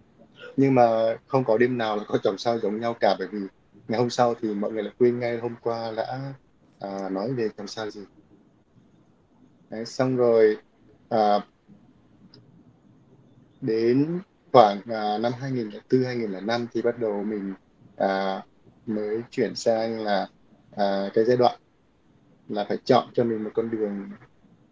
Nhưng 0.56 0.74
mà 0.74 1.16
không 1.26 1.44
có 1.44 1.58
đêm 1.58 1.78
nào 1.78 1.96
là 1.96 2.04
có 2.08 2.18
chòm 2.24 2.38
sao 2.38 2.58
giống 2.58 2.80
nhau 2.80 2.94
cả 3.00 3.16
bởi 3.18 3.28
vì 3.32 3.38
ngày 3.88 3.98
hôm 3.98 4.10
sau 4.10 4.34
thì 4.34 4.54
mọi 4.54 4.72
người 4.72 4.82
lại 4.82 4.92
quên 4.98 5.18
ngay 5.18 5.38
hôm 5.38 5.54
qua 5.62 5.92
đã 5.96 6.34
à, 6.80 7.08
nói 7.08 7.32
về 7.32 7.48
chòm 7.56 7.66
sao 7.66 7.90
gì. 7.90 8.00
Đấy, 9.70 9.84
xong 9.86 10.16
rồi 10.16 10.56
à, 11.08 11.40
đến 13.60 14.20
khoảng 14.52 14.80
à, 14.86 15.18
năm 15.18 15.32
2004 15.40 16.04
2005 16.04 16.66
thì 16.72 16.82
bắt 16.82 16.98
đầu 16.98 17.22
mình 17.24 17.54
à, 17.96 18.42
mới 18.86 19.22
chuyển 19.30 19.54
sang 19.54 20.04
là 20.04 20.28
à, 20.76 21.10
cái 21.14 21.24
giai 21.24 21.36
đoạn 21.36 21.60
là 22.48 22.64
phải 22.68 22.78
chọn 22.84 23.08
cho 23.14 23.24
mình 23.24 23.44
một 23.44 23.50
con 23.54 23.70
đường 23.70 24.10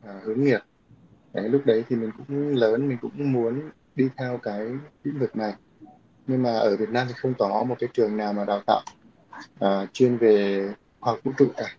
à, 0.03 0.21
hướng 0.25 0.45
nghiệp. 0.45 0.61
Đấy, 1.33 1.49
lúc 1.49 1.67
đấy 1.67 1.85
thì 1.89 1.97
mình 1.97 2.11
cũng 2.19 2.49
lớn 2.49 2.89
mình 2.89 2.99
cũng 3.01 3.33
muốn 3.33 3.71
đi 3.95 4.09
theo 4.17 4.39
cái 4.43 4.67
lĩnh 5.05 5.19
vực 5.19 5.37
này. 5.37 5.55
Nhưng 6.27 6.43
mà 6.43 6.53
ở 6.53 6.77
Việt 6.77 6.89
Nam 6.89 7.07
thì 7.09 7.15
không 7.17 7.35
có 7.39 7.65
một 7.65 7.77
cái 7.79 7.89
trường 7.93 8.17
nào 8.17 8.33
mà 8.33 8.45
đào 8.45 8.63
tạo 8.67 8.83
à, 9.61 9.87
chuyên 9.93 10.17
về 10.17 10.69
khoa 11.01 11.13
học 11.13 11.21
vũ 11.25 11.33
trụ 11.39 11.47
cả. 11.57 11.77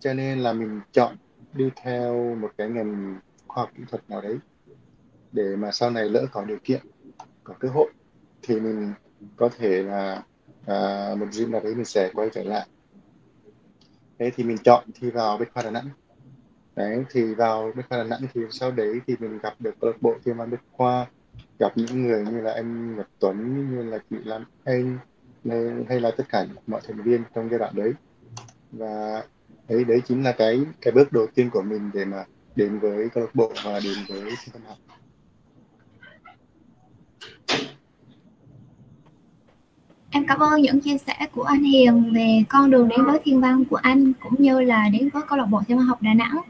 Cho 0.00 0.14
nên 0.14 0.38
là 0.38 0.52
mình 0.52 0.80
chọn 0.92 1.16
đi 1.52 1.70
theo 1.82 2.34
một 2.34 2.50
cái 2.58 2.68
ngành 2.68 3.20
khoa 3.46 3.62
học 3.62 3.70
kỹ 3.76 3.82
thuật 3.88 4.10
nào 4.10 4.20
đấy 4.20 4.38
để 5.32 5.56
mà 5.56 5.72
sau 5.72 5.90
này 5.90 6.08
lỡ 6.08 6.26
có 6.32 6.44
điều 6.44 6.58
kiện 6.64 6.80
có 7.44 7.54
cơ 7.58 7.68
hội 7.68 7.90
thì 8.42 8.60
mình 8.60 8.92
có 9.36 9.48
thể 9.58 9.82
là 9.82 10.22
à, 10.66 11.10
một 11.18 11.26
dịp 11.32 11.48
nào 11.48 11.60
đấy 11.64 11.74
mình 11.74 11.84
sẽ 11.84 12.10
quay 12.14 12.28
trở 12.32 12.42
lại 12.42 12.66
thế 14.18 14.30
thì 14.30 14.44
mình 14.44 14.58
chọn 14.58 14.84
thi 14.94 15.10
vào 15.10 15.38
Bách 15.38 15.52
khoa 15.54 15.62
Đà 15.62 15.70
Nẵng. 15.70 15.88
Đấy, 16.76 17.04
thì 17.10 17.34
vào 17.34 17.72
Bách 17.76 17.88
khoa 17.88 17.98
Đà 17.98 18.04
Nẵng 18.04 18.20
thì 18.34 18.40
sau 18.50 18.70
đấy 18.70 19.00
thì 19.06 19.16
mình 19.18 19.38
gặp 19.38 19.54
được 19.58 19.74
câu 19.80 19.90
lạc 19.90 20.02
bộ 20.02 20.14
thiên 20.24 20.36
văn 20.36 20.50
Bách 20.50 20.62
khoa, 20.72 21.06
gặp 21.58 21.72
những 21.76 22.06
người 22.06 22.24
như 22.24 22.40
là 22.40 22.52
anh 22.52 22.96
Nhật 22.96 23.08
Tuấn, 23.18 23.70
như 23.70 23.82
là 23.82 23.98
chị 24.10 24.16
Lan 24.24 24.44
Anh 24.64 24.98
hay 25.88 26.00
là 26.00 26.10
tất 26.16 26.24
cả 26.28 26.46
mọi 26.66 26.80
thành 26.86 27.02
viên 27.02 27.22
trong 27.34 27.48
giai 27.50 27.58
đoạn 27.58 27.74
đấy. 27.76 27.92
Và 28.72 29.22
đấy 29.68 29.84
đấy 29.84 30.02
chính 30.08 30.22
là 30.22 30.32
cái 30.32 30.60
cái 30.80 30.92
bước 30.92 31.12
đầu 31.12 31.26
tiên 31.34 31.50
của 31.50 31.62
mình 31.62 31.90
để 31.94 32.04
mà 32.04 32.24
đến 32.56 32.78
với 32.78 33.08
câu 33.08 33.24
lạc 33.24 33.34
bộ 33.34 33.52
và 33.64 33.80
đến 33.84 33.94
với 34.08 34.36
sinh 34.36 34.52
văn 34.52 34.62
học 34.66 34.76
Em 40.16 40.26
cảm 40.26 40.38
ơn 40.38 40.60
những 40.60 40.80
chia 40.80 40.98
sẻ 40.98 41.14
của 41.32 41.42
anh 41.42 41.62
Hiền 41.62 42.12
về 42.14 42.44
con 42.48 42.70
đường 42.70 42.88
đến 42.88 43.04
với 43.04 43.20
thiên 43.24 43.40
văn 43.40 43.64
của 43.64 43.76
anh 43.76 44.12
cũng 44.12 44.34
như 44.38 44.60
là 44.60 44.88
đến 44.88 45.08
với 45.12 45.22
câu 45.28 45.38
lạc 45.38 45.44
bộ 45.44 45.62
thiên 45.68 45.78
văn 45.78 45.86
học 45.86 46.02
Đà 46.02 46.14
Nẵng. 46.14 46.40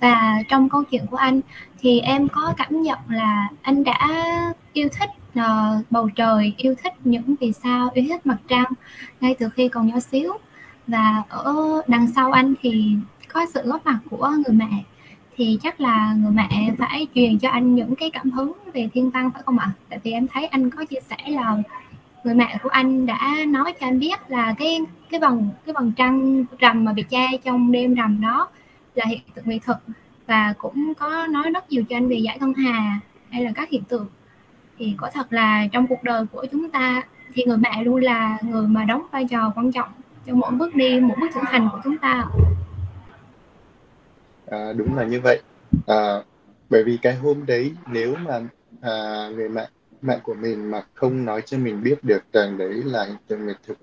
Và 0.00 0.42
trong 0.48 0.68
câu 0.68 0.84
chuyện 0.84 1.06
của 1.10 1.16
anh 1.16 1.40
thì 1.80 2.00
em 2.00 2.28
có 2.28 2.54
cảm 2.56 2.82
nhận 2.82 2.98
là 3.08 3.48
anh 3.62 3.84
đã 3.84 4.08
yêu 4.72 4.88
thích 4.98 5.10
uh, 5.38 5.90
bầu 5.90 6.08
trời, 6.16 6.54
yêu 6.56 6.74
thích 6.82 6.92
những 7.04 7.34
vì 7.40 7.52
sao, 7.52 7.90
yêu 7.94 8.04
thích 8.08 8.26
mặt 8.26 8.36
trăng 8.48 8.72
ngay 9.20 9.34
từ 9.38 9.48
khi 9.48 9.68
còn 9.68 9.88
nhỏ 9.88 10.00
xíu. 10.00 10.32
Và 10.86 11.22
ở 11.28 11.54
đằng 11.86 12.06
sau 12.14 12.32
anh 12.32 12.54
thì 12.62 12.94
có 13.28 13.46
sự 13.54 13.62
góp 13.64 13.86
mặt 13.86 13.98
của 14.10 14.30
người 14.46 14.56
mẹ 14.56 14.84
thì 15.36 15.58
chắc 15.62 15.80
là 15.80 16.14
người 16.18 16.32
mẹ 16.32 16.74
phải 16.78 17.06
truyền 17.14 17.38
cho 17.38 17.48
anh 17.48 17.74
những 17.74 17.96
cái 17.96 18.10
cảm 18.10 18.30
hứng 18.30 18.52
về 18.74 18.88
thiên 18.94 19.10
văn 19.10 19.30
phải 19.30 19.42
không 19.46 19.58
ạ? 19.58 19.70
Tại 19.88 19.98
vì 20.02 20.12
em 20.12 20.26
thấy 20.28 20.46
anh 20.46 20.70
có 20.70 20.84
chia 20.84 21.00
sẻ 21.10 21.16
là 21.26 21.56
người 22.24 22.34
mẹ 22.34 22.58
của 22.62 22.68
anh 22.68 23.06
đã 23.06 23.36
nói 23.48 23.74
cho 23.80 23.86
anh 23.86 23.98
biết 23.98 24.18
là 24.28 24.54
cái 24.58 24.80
cái 25.10 25.20
vòng 25.20 25.50
cái 25.66 25.72
vòng 25.72 25.92
trăng 25.96 26.44
rằm 26.58 26.84
mà 26.84 26.92
bị 26.92 27.02
che 27.02 27.28
trong 27.44 27.72
đêm 27.72 27.94
rằm 27.94 28.20
đó 28.20 28.48
là 28.94 29.04
hiện 29.06 29.20
tượng 29.34 29.48
nghệ 29.48 29.58
thuật 29.58 29.78
và 30.26 30.54
cũng 30.58 30.92
có 30.94 31.26
nói 31.26 31.50
rất 31.54 31.70
nhiều 31.70 31.84
cho 31.88 31.96
anh 31.96 32.08
về 32.08 32.16
giải 32.16 32.38
ngân 32.40 32.54
hà 32.54 33.00
hay 33.30 33.44
là 33.44 33.52
các 33.54 33.70
hiện 33.70 33.82
tượng. 33.84 34.06
Thì 34.78 34.94
có 34.96 35.10
thật 35.14 35.32
là 35.32 35.66
trong 35.72 35.86
cuộc 35.86 36.02
đời 36.02 36.26
của 36.32 36.46
chúng 36.52 36.70
ta 36.70 37.02
thì 37.34 37.44
người 37.44 37.56
mẹ 37.56 37.84
luôn 37.84 38.00
là 38.02 38.38
người 38.42 38.66
mà 38.66 38.84
đóng 38.84 39.02
vai 39.10 39.26
trò 39.30 39.52
quan 39.56 39.72
trọng 39.72 39.88
trong 40.26 40.38
mỗi 40.38 40.50
bước 40.50 40.74
đi 40.74 41.00
mỗi 41.00 41.16
bước 41.20 41.26
trưởng 41.34 41.44
thành 41.46 41.68
của 41.72 41.80
chúng 41.84 41.98
ta. 41.98 42.24
À, 44.50 44.72
đúng 44.76 44.96
là 44.96 45.04
như 45.04 45.20
vậy. 45.20 45.42
À, 45.86 46.22
bởi 46.70 46.84
vì 46.84 46.98
cái 47.02 47.14
hôm 47.14 47.46
đấy 47.46 47.72
nếu 47.92 48.16
mà 48.24 48.40
à, 48.80 48.92
người 49.34 49.48
mẹ 49.48 49.68
mẹ 50.02 50.20
của 50.22 50.34
mình 50.34 50.70
mà 50.70 50.82
không 50.94 51.24
nói 51.24 51.42
cho 51.46 51.58
mình 51.58 51.82
biết 51.82 52.04
được 52.04 52.22
rằng 52.32 52.58
đấy 52.58 52.82
là 52.84 53.04
hiện 53.04 53.16
tượng 53.26 53.46
nghệ 53.46 53.54
thuật 53.66 53.78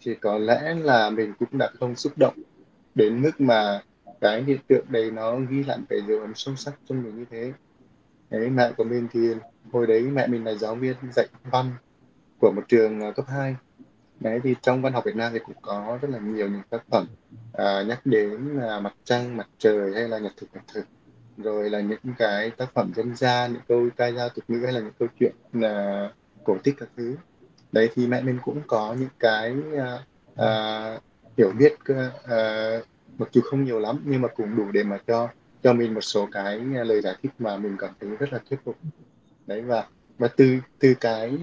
thì 0.00 0.14
có 0.14 0.38
lẽ 0.38 0.74
là 0.74 1.10
mình 1.10 1.32
cũng 1.38 1.58
đã 1.58 1.70
không 1.80 1.96
xúc 1.96 2.12
động 2.16 2.34
đến 2.94 3.22
mức 3.22 3.40
mà 3.40 3.82
cái 4.20 4.42
hiện 4.42 4.58
tượng 4.68 4.84
đấy 4.88 5.10
nó 5.10 5.36
ghi 5.36 5.64
lại 5.64 5.78
cái 5.88 6.00
dấu 6.08 6.20
ấn 6.20 6.32
sâu 6.34 6.56
sắc 6.56 6.74
trong 6.88 7.02
mình 7.02 7.18
như 7.18 7.24
thế. 7.30 7.52
Đấy 8.30 8.50
mẹ 8.50 8.72
của 8.76 8.84
mình 8.84 9.08
thì 9.12 9.20
hồi 9.72 9.86
đấy 9.86 10.02
mẹ 10.02 10.26
mình 10.26 10.44
là 10.44 10.54
giáo 10.54 10.74
viên 10.74 10.96
dạy 11.12 11.26
văn 11.50 11.70
của 12.38 12.52
một 12.56 12.62
trường 12.68 13.00
à, 13.00 13.10
cấp 13.16 13.24
2 13.28 13.56
đấy 14.20 14.40
thì 14.42 14.54
trong 14.62 14.82
văn 14.82 14.92
học 14.92 15.04
Việt 15.04 15.16
Nam 15.16 15.32
thì 15.32 15.38
cũng 15.46 15.56
có 15.62 15.98
rất 16.02 16.10
là 16.10 16.18
nhiều 16.18 16.48
những 16.48 16.62
tác 16.70 16.84
phẩm 16.90 17.06
à, 17.52 17.82
nhắc 17.82 18.06
đến 18.06 18.46
là 18.46 18.80
mặt 18.80 18.94
trăng 19.04 19.36
mặt 19.36 19.48
trời 19.58 19.92
hay 19.94 20.08
là 20.08 20.18
nhật 20.18 20.32
thực 20.36 20.46
nhật 20.54 20.62
thực 20.74 20.84
rồi 21.42 21.70
là 21.70 21.80
những 21.80 22.14
cái 22.18 22.50
tác 22.50 22.74
phẩm 22.74 22.92
dân 22.96 23.16
gian 23.16 23.52
những 23.52 23.62
câu 23.68 23.88
ca 23.96 24.10
dao 24.10 24.28
tục 24.28 24.44
ngữ 24.48 24.60
hay 24.64 24.72
là 24.72 24.80
những 24.80 24.92
câu 24.98 25.08
chuyện 25.20 25.32
là 25.52 26.08
cổ 26.44 26.56
tích 26.62 26.74
các 26.78 26.88
thứ. 26.96 27.16
Đấy 27.72 27.90
thì 27.94 28.06
mẹ 28.06 28.22
mình 28.22 28.38
cũng 28.44 28.60
có 28.66 28.96
những 28.98 29.08
cái 29.18 29.52
uh, 29.52 30.00
uh, 30.32 31.02
hiểu 31.36 31.52
biết 31.58 31.72
uh, 31.72 32.86
mặc 33.18 33.28
dù 33.32 33.40
không 33.44 33.64
nhiều 33.64 33.78
lắm 33.78 34.02
nhưng 34.04 34.20
mà 34.20 34.28
cũng 34.28 34.56
đủ 34.56 34.70
để 34.72 34.82
mà 34.82 34.98
cho 35.06 35.28
cho 35.62 35.72
mình 35.72 35.94
một 35.94 36.00
số 36.00 36.28
cái 36.32 36.60
lời 36.60 37.00
giải 37.00 37.14
thích 37.22 37.32
mà 37.38 37.56
mình 37.56 37.76
cảm 37.78 37.90
thấy 38.00 38.10
rất 38.16 38.32
là 38.32 38.38
thuyết 38.50 38.60
phục. 38.64 38.76
Đấy 39.46 39.62
và 39.62 39.86
và 40.18 40.28
từ 40.28 40.58
từ 40.78 40.94
cái 40.94 41.38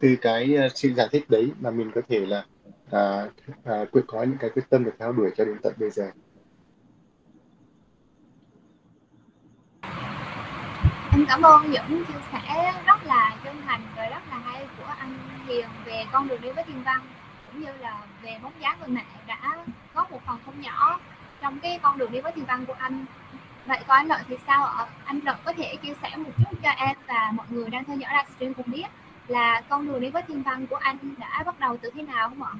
từ 0.00 0.16
cái 0.20 0.56
uh, 0.66 0.72
sự 0.74 0.88
giải 0.94 1.08
thích 1.12 1.30
đấy 1.30 1.50
mà 1.60 1.70
mình 1.70 1.90
có 1.94 2.00
thể 2.08 2.26
là 2.26 2.44
à, 2.90 3.28
à, 3.64 3.84
quyết 3.92 4.02
có 4.06 4.22
những 4.22 4.38
cái 4.38 4.50
quyết 4.50 4.62
tâm 4.70 4.84
để 4.84 4.90
theo 4.98 5.12
đuổi 5.12 5.30
cho 5.36 5.44
đến 5.44 5.56
tận 5.62 5.72
bây 5.76 5.90
giờ. 5.90 6.10
Em 11.20 11.26
cảm 11.28 11.42
ơn 11.42 11.70
những 11.70 12.04
chia 12.08 12.20
sẻ 12.32 12.72
rất 12.86 13.04
là 13.04 13.36
chân 13.44 13.56
thành 13.66 13.80
và 13.96 14.08
rất 14.08 14.22
là 14.30 14.38
hay 14.44 14.66
của 14.78 14.92
anh 14.98 15.18
Hiền 15.46 15.66
về 15.84 16.04
con 16.12 16.28
đường 16.28 16.40
đi 16.40 16.50
với 16.50 16.64
thiên 16.64 16.82
văn 16.82 17.00
cũng 17.46 17.60
như 17.60 17.72
là 17.80 18.02
về 18.22 18.38
bóng 18.42 18.52
dáng 18.62 18.76
người 18.80 18.88
mẹ 18.88 19.04
đã 19.26 19.64
góp 19.94 20.12
một 20.12 20.20
phần 20.26 20.38
không 20.44 20.60
nhỏ 20.60 21.00
trong 21.40 21.60
cái 21.60 21.78
con 21.82 21.98
đường 21.98 22.12
đi 22.12 22.20
với 22.20 22.32
thiên 22.32 22.44
văn 22.44 22.66
của 22.66 22.72
anh. 22.78 23.04
Vậy 23.66 23.78
còn 23.86 23.96
anh 23.96 24.08
lợi 24.08 24.20
thì 24.28 24.36
sao 24.46 24.64
ạ? 24.64 24.86
Anh 25.04 25.20
lợi 25.24 25.36
có 25.44 25.52
thể 25.52 25.76
chia 25.82 25.94
sẻ 26.02 26.16
một 26.16 26.30
chút 26.38 26.58
cho 26.62 26.70
em 26.70 26.96
và 27.08 27.32
mọi 27.34 27.46
người 27.50 27.70
đang 27.70 27.84
theo 27.84 27.96
dõi 27.96 28.10
livestream 28.12 28.54
cùng 28.54 28.66
biết 28.74 28.86
là 29.28 29.62
con 29.68 29.86
đường 29.86 30.00
đi 30.00 30.10
với 30.10 30.22
thiên 30.28 30.42
văn 30.42 30.66
của 30.66 30.76
anh 30.76 30.96
đã 31.18 31.42
bắt 31.46 31.60
đầu 31.60 31.76
từ 31.82 31.90
khi 31.94 32.02
nào 32.02 32.28
không 32.28 32.42
ạ? 32.42 32.52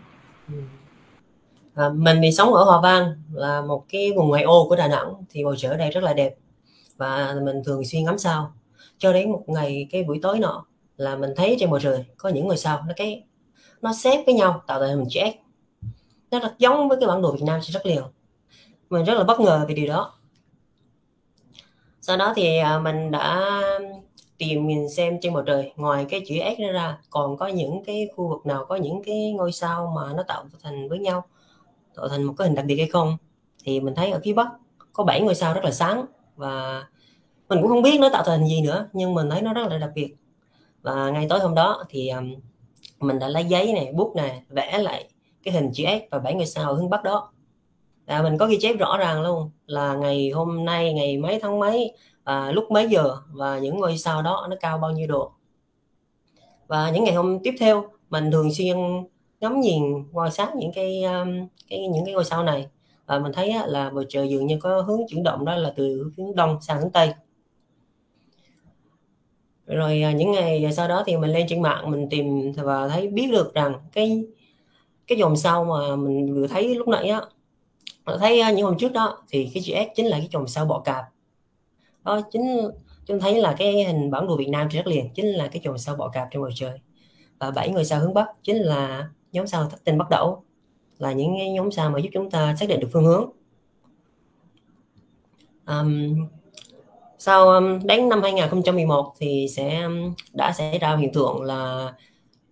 À, 1.74 1.88
mình 1.94 2.18
thì 2.22 2.32
sống 2.32 2.54
ở 2.54 2.64
Hòa 2.64 2.80
Vang 2.82 3.04
là 3.32 3.60
một 3.60 3.84
cái 3.88 4.12
vùng 4.16 4.28
ngoại 4.28 4.42
ô 4.42 4.66
của 4.68 4.76
Đà 4.76 4.88
Nẵng 4.88 5.14
thì 5.30 5.44
bầu 5.44 5.54
trời 5.56 5.70
ở 5.70 5.76
đây 5.76 5.90
rất 5.90 6.02
là 6.02 6.12
đẹp 6.12 6.34
và 7.00 7.34
mình 7.42 7.62
thường 7.64 7.84
xuyên 7.84 8.04
ngắm 8.04 8.18
sao. 8.18 8.52
Cho 8.98 9.12
đến 9.12 9.32
một 9.32 9.44
ngày, 9.46 9.88
cái 9.90 10.02
buổi 10.02 10.18
tối 10.22 10.38
nọ, 10.38 10.66
là 10.96 11.16
mình 11.16 11.30
thấy 11.36 11.56
trên 11.60 11.70
bầu 11.70 11.80
trời 11.80 12.04
có 12.16 12.28
những 12.28 12.46
ngôi 12.46 12.56
sao. 12.56 12.84
Nó 12.88 12.92
cái, 12.96 13.24
nó 13.82 13.92
xếp 13.92 14.22
với 14.26 14.34
nhau, 14.34 14.62
tạo 14.66 14.80
thành 14.80 14.88
hình 14.88 15.06
chữ 15.08 15.20
S. 15.20 15.34
Nó 16.30 16.40
rất 16.40 16.54
giống 16.58 16.88
với 16.88 16.98
cái 17.00 17.08
bản 17.08 17.22
đồ 17.22 17.32
Việt 17.32 17.42
Nam 17.42 17.60
rất 17.62 17.86
liền 17.86 18.02
mình 18.90 19.04
rất 19.04 19.14
là 19.14 19.24
bất 19.24 19.40
ngờ 19.40 19.64
về 19.68 19.74
điều 19.74 19.88
đó. 19.88 20.12
Sau 22.00 22.16
đó 22.16 22.32
thì 22.36 22.58
à, 22.58 22.78
mình 22.78 23.10
đã 23.10 23.50
tìm 24.38 24.66
nhìn 24.66 24.88
xem 24.88 25.18
trên 25.22 25.34
bầu 25.34 25.42
trời, 25.46 25.72
ngoài 25.76 26.06
cái 26.08 26.22
chữ 26.26 26.34
S 26.56 26.72
ra, 26.74 26.98
còn 27.10 27.36
có 27.36 27.46
những 27.46 27.84
cái 27.84 28.08
khu 28.16 28.28
vực 28.28 28.46
nào 28.46 28.64
có 28.68 28.76
những 28.76 29.02
cái 29.06 29.32
ngôi 29.32 29.52
sao 29.52 29.92
mà 29.96 30.12
nó 30.16 30.22
tạo 30.22 30.44
thành 30.62 30.88
với 30.88 30.98
nhau, 30.98 31.24
tạo 31.94 32.08
thành 32.08 32.22
một 32.22 32.34
cái 32.38 32.48
hình 32.48 32.54
đặc 32.54 32.64
biệt 32.64 32.76
hay 32.76 32.88
không? 32.88 33.16
Thì 33.64 33.80
mình 33.80 33.94
thấy 33.94 34.10
ở 34.10 34.20
phía 34.24 34.32
bắc 34.32 34.48
có 34.92 35.04
bảy 35.04 35.20
ngôi 35.20 35.34
sao 35.34 35.54
rất 35.54 35.64
là 35.64 35.70
sáng 35.70 36.04
và 36.40 36.84
mình 37.48 37.58
cũng 37.62 37.68
không 37.68 37.82
biết 37.82 37.98
nó 38.00 38.08
tạo 38.08 38.22
thành 38.26 38.46
gì 38.46 38.60
nữa 38.60 38.88
nhưng 38.92 39.14
mình 39.14 39.30
thấy 39.30 39.42
nó 39.42 39.52
rất 39.52 39.68
là 39.70 39.78
đặc 39.78 39.90
biệt. 39.94 40.14
Và 40.82 41.10
ngay 41.10 41.26
tối 41.28 41.40
hôm 41.40 41.54
đó 41.54 41.84
thì 41.88 42.08
um, 42.08 42.34
mình 43.00 43.18
đã 43.18 43.28
lấy 43.28 43.44
giấy 43.44 43.72
này 43.72 43.92
bút 43.94 44.16
này 44.16 44.42
vẽ 44.48 44.78
lại 44.78 45.08
cái 45.42 45.54
hình 45.54 45.70
chữ 45.72 45.84
S 45.84 46.10
và 46.10 46.18
bảy 46.18 46.34
ngôi 46.34 46.46
sao 46.46 46.70
ở 46.70 46.74
hướng 46.74 46.90
bắc 46.90 47.02
đó. 47.02 47.32
À, 48.06 48.22
mình 48.22 48.38
có 48.38 48.46
ghi 48.46 48.58
chép 48.60 48.78
rõ 48.78 48.96
ràng 48.98 49.22
luôn 49.22 49.50
là 49.66 49.94
ngày 49.94 50.30
hôm 50.30 50.64
nay 50.64 50.92
ngày 50.92 51.18
mấy 51.18 51.40
tháng 51.42 51.58
mấy 51.58 51.94
à, 52.24 52.50
lúc 52.52 52.70
mấy 52.70 52.88
giờ 52.88 53.16
và 53.32 53.58
những 53.58 53.76
ngôi 53.76 53.98
sao 53.98 54.22
đó 54.22 54.46
nó 54.50 54.56
cao 54.60 54.78
bao 54.78 54.92
nhiêu 54.92 55.06
độ. 55.06 55.32
Và 56.66 56.90
những 56.90 57.04
ngày 57.04 57.14
hôm 57.14 57.38
tiếp 57.42 57.54
theo 57.60 57.84
mình 58.10 58.30
thường 58.30 58.54
xuyên 58.54 58.76
ngắm 59.40 59.60
nhìn 59.60 59.82
quan 60.12 60.30
sát 60.30 60.56
những 60.56 60.72
cái, 60.72 61.02
um, 61.02 61.48
cái 61.68 61.86
những 61.86 62.04
cái 62.04 62.14
ngôi 62.14 62.24
sao 62.24 62.44
này 62.44 62.68
và 63.10 63.18
mình 63.18 63.32
thấy 63.32 63.54
là 63.66 63.90
bầu 63.90 64.04
trời 64.08 64.28
dường 64.28 64.46
như 64.46 64.58
có 64.60 64.80
hướng 64.80 65.00
chuyển 65.08 65.22
động 65.22 65.44
đó 65.44 65.54
là 65.54 65.72
từ 65.76 66.12
hướng 66.16 66.36
đông 66.36 66.58
sang 66.60 66.80
hướng 66.80 66.90
tây. 66.90 67.12
Rồi 69.66 70.02
à, 70.02 70.12
những 70.12 70.32
ngày 70.32 70.72
sau 70.72 70.88
đó 70.88 71.02
thì 71.06 71.16
mình 71.16 71.30
lên 71.30 71.46
trên 71.48 71.62
mạng 71.62 71.90
mình 71.90 72.08
tìm 72.10 72.52
và 72.52 72.88
thấy 72.88 73.08
biết 73.08 73.28
được 73.32 73.54
rằng 73.54 73.74
cái 73.92 74.24
cái 75.06 75.18
dòng 75.18 75.36
sao 75.36 75.64
mà 75.64 75.96
mình 75.96 76.34
vừa 76.34 76.46
thấy 76.46 76.74
lúc 76.74 76.88
nãy 76.88 77.08
á 77.08 77.20
thấy 78.18 78.40
à, 78.40 78.50
những 78.50 78.66
hôm 78.66 78.78
trước 78.78 78.92
đó 78.92 79.22
thì 79.28 79.50
cái 79.54 79.62
chữ 79.62 79.74
S 79.74 79.96
chính 79.96 80.06
là 80.06 80.18
cái 80.18 80.28
dòng 80.32 80.46
sao 80.46 80.64
bọ 80.64 80.80
cạp. 80.80 81.04
Đó 82.04 82.20
chính 82.32 82.58
chúng 83.06 83.20
thấy 83.20 83.40
là 83.40 83.54
cái 83.58 83.84
hình 83.84 84.10
bản 84.10 84.26
đồ 84.26 84.36
Việt 84.36 84.48
Nam 84.48 84.68
rất 84.68 84.86
liền 84.86 85.10
chính 85.14 85.26
là 85.26 85.48
cái 85.48 85.60
chòm 85.64 85.78
sao 85.78 85.96
bọ 85.96 86.08
cạp 86.08 86.28
trên 86.30 86.42
bầu 86.42 86.50
trời. 86.54 86.80
Và 87.38 87.50
bảy 87.50 87.68
ngôi 87.70 87.84
sao 87.84 88.00
hướng 88.00 88.14
bắc 88.14 88.26
chính 88.42 88.56
là 88.56 89.08
nhóm 89.32 89.46
sao 89.46 89.68
thất 89.70 89.84
tinh 89.84 89.98
bắt 89.98 90.10
đầu 90.10 90.44
là 91.00 91.12
những 91.12 91.34
cái 91.38 91.50
nhóm 91.50 91.70
sao 91.70 91.90
mà 91.90 91.98
giúp 91.98 92.10
chúng 92.12 92.30
ta 92.30 92.56
xác 92.56 92.68
định 92.68 92.80
được 92.80 92.88
phương 92.92 93.04
hướng. 93.04 93.30
Um, 95.66 96.14
sau 97.18 97.48
um, 97.48 97.78
đến 97.84 98.08
năm 98.08 98.22
2011 98.22 99.14
thì 99.18 99.46
sẽ 99.56 99.82
um, 99.82 100.14
đã 100.32 100.52
xảy 100.52 100.78
ra 100.78 100.96
hiện 100.96 101.12
tượng 101.12 101.42
là 101.42 101.92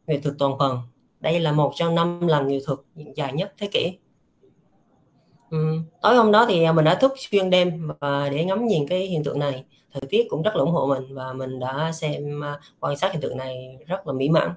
nghệ 0.07 0.21
thuật 0.21 0.35
toàn 0.39 0.59
phần. 0.59 0.79
Đây 1.21 1.41
là 1.41 1.53
một 1.53 1.73
trong 1.75 1.95
năm 1.95 2.27
lần 2.27 2.49
nghệ 2.49 2.59
thuật 2.67 2.79
dài 3.17 3.33
nhất 3.33 3.55
thế 3.59 3.69
kỷ. 3.73 3.99
Um, 5.51 5.85
tối 6.03 6.17
hôm 6.17 6.33
đó 6.33 6.47
thì 6.49 6.73
mình 6.73 6.85
đã 6.85 6.95
thức 6.95 7.13
xuyên 7.17 7.51
đêm 7.51 7.89
và 8.01 8.29
để 8.29 8.45
ngắm 8.45 8.67
nhìn 8.67 8.89
cái 8.89 9.07
hiện 9.07 9.25
tượng 9.25 9.39
này. 9.39 9.65
Thời 9.93 10.03
tiết 10.09 10.27
cũng 10.31 10.43
rất 10.43 10.57
là 10.57 10.61
ủng 10.61 10.71
hộ 10.71 10.87
mình 10.87 11.15
và 11.15 11.33
mình 11.33 11.61
đã 11.61 11.93
xem 11.93 12.41
uh, 12.41 12.61
quan 12.81 12.97
sát 12.97 13.13
hiện 13.13 13.21
tượng 13.21 13.37
này 13.37 13.79
rất 13.87 14.07
là 14.07 14.13
mỹ 14.13 14.29
mãn 14.29 14.51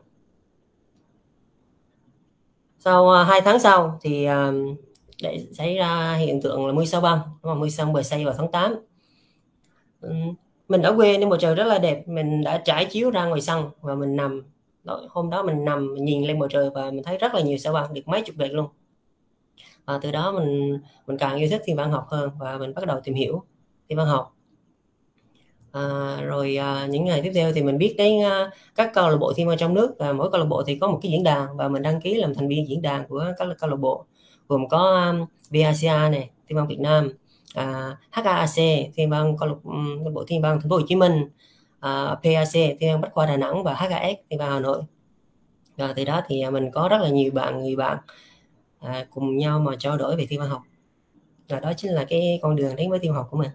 sau 2.85 3.09
à, 3.09 3.23
hai 3.23 3.31
2 3.31 3.41
tháng 3.41 3.59
sau 3.59 3.99
thì 4.01 4.25
à, 4.25 4.51
để 5.23 5.45
xảy 5.53 5.75
ra 5.75 6.15
hiện 6.15 6.41
tượng 6.41 6.67
là 6.67 6.73
mưa 6.73 6.85
sao 6.85 7.01
băng. 7.01 7.19
Mà 7.43 7.53
mưa 7.53 7.69
sao 7.69 7.91
bờ 7.91 8.03
xây 8.03 8.25
vào 8.25 8.33
tháng 8.37 8.51
8 8.51 8.75
ừ, 10.01 10.09
mình 10.67 10.81
ở 10.81 10.95
quê 10.95 11.17
nên 11.17 11.29
bầu 11.29 11.37
trời 11.39 11.55
rất 11.55 11.63
là 11.67 11.79
đẹp. 11.79 12.07
Mình 12.07 12.43
đã 12.43 12.61
trải 12.65 12.85
chiếu 12.85 13.11
ra 13.11 13.25
ngoài 13.25 13.41
sân 13.41 13.69
và 13.81 13.95
mình 13.95 14.15
nằm. 14.15 14.43
Đó, 14.83 15.01
hôm 15.09 15.29
đó 15.29 15.43
mình 15.43 15.65
nằm 15.65 15.93
mình 15.93 16.05
nhìn 16.05 16.27
lên 16.27 16.39
bầu 16.39 16.49
trời 16.49 16.69
và 16.69 16.91
mình 16.91 17.03
thấy 17.03 17.17
rất 17.17 17.33
là 17.33 17.41
nhiều 17.41 17.57
sao 17.57 17.73
băng 17.73 17.93
được 17.93 18.01
mấy 18.07 18.21
chục 18.21 18.35
vệt 18.35 18.51
luôn. 18.51 18.67
Và 19.85 19.99
từ 20.01 20.11
đó 20.11 20.31
mình 20.31 20.79
mình 21.07 21.17
càng 21.17 21.37
yêu 21.37 21.47
thích 21.51 21.61
thiên 21.65 21.75
văn 21.75 21.91
học 21.91 22.05
hơn 22.09 22.29
và 22.39 22.57
mình 22.57 22.73
bắt 22.73 22.85
đầu 22.85 22.99
tìm 23.03 23.15
hiểu 23.15 23.43
thiên 23.89 23.97
văn 23.97 24.07
học 24.07 24.35
à, 25.71 26.17
rồi 26.21 26.57
à, 26.57 26.85
những 26.85 27.05
ngày 27.05 27.21
tiếp 27.21 27.31
theo 27.35 27.53
thì 27.53 27.63
mình 27.63 27.77
biết 27.77 27.95
đến 27.97 28.23
à, 28.23 28.51
các 28.75 28.91
câu 28.93 29.09
lạc 29.09 29.17
bộ 29.17 29.33
thi 29.35 29.45
văn 29.45 29.57
trong 29.57 29.73
nước 29.73 29.95
và 29.99 30.13
mỗi 30.13 30.31
câu 30.31 30.39
lạc 30.39 30.45
bộ 30.45 30.63
thì 30.63 30.75
có 30.75 30.87
một 30.87 30.99
cái 31.01 31.11
diễn 31.11 31.23
đàn 31.23 31.57
và 31.57 31.67
mình 31.67 31.81
đăng 31.81 32.01
ký 32.01 32.13
làm 32.13 32.35
thành 32.35 32.47
viên 32.47 32.67
diễn 32.67 32.81
đàn 32.81 33.07
của 33.07 33.25
các 33.37 33.47
câu 33.59 33.69
lạc 33.69 33.75
bộ. 33.75 34.05
Gồm 34.47 34.67
có 34.67 34.95
à, 34.95 35.09
um, 35.09 35.25
VACA 35.49 36.09
này 36.09 36.29
thiên 36.47 36.57
văn 36.57 36.67
Việt 36.67 36.79
Nam 36.79 37.11
à, 37.55 37.97
HAC 38.09 38.55
thiên 38.95 39.09
văn 39.09 39.37
câu 39.39 39.49
lạc 39.49 40.11
bộ 40.13 40.23
thiên 40.27 40.41
văn 40.41 40.59
thành 40.61 40.69
phố 40.69 40.75
Hồ 40.75 40.81
Chí 40.87 40.95
Minh 40.95 41.29
à, 41.79 42.15
PAC 42.23 42.53
thiên 42.53 42.91
văn 42.91 43.01
Bách 43.01 43.13
khoa 43.13 43.25
Đà 43.25 43.37
Nẵng 43.37 43.63
và 43.63 43.73
HAS 43.73 44.15
thiên 44.29 44.39
văn 44.39 44.51
Hà 44.51 44.59
Nội. 44.59 44.83
Và 45.77 45.93
từ 45.95 46.05
đó 46.05 46.21
thì 46.27 46.41
à, 46.41 46.49
mình 46.49 46.71
có 46.71 46.87
rất 46.91 46.97
là 47.01 47.09
nhiều 47.09 47.31
bạn 47.31 47.61
người 47.61 47.75
bạn 47.75 47.97
à, 48.79 49.05
cùng 49.09 49.37
nhau 49.37 49.59
mà 49.59 49.75
trao 49.79 49.97
đổi 49.97 50.15
về 50.15 50.25
thiên 50.29 50.39
văn 50.39 50.49
học. 50.49 50.61
Và 51.49 51.59
đó 51.59 51.73
chính 51.77 51.91
là 51.91 52.05
cái 52.05 52.39
con 52.41 52.55
đường 52.55 52.75
đến 52.75 52.89
với 52.89 52.99
thiên 52.99 53.13
học 53.13 53.27
của 53.31 53.37
mình. 53.37 53.49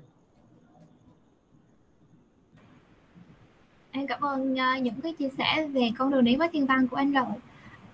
Em 3.96 4.06
cảm 4.06 4.20
ơn 4.20 4.52
uh, 4.52 4.82
những 4.82 5.00
cái 5.02 5.12
chia 5.12 5.28
sẻ 5.38 5.66
về 5.66 5.90
con 5.98 6.10
đường 6.10 6.24
đến 6.24 6.38
với 6.38 6.48
thiên 6.52 6.66
văn 6.66 6.88
của 6.88 6.96
anh 6.96 7.12
rồi. 7.12 7.24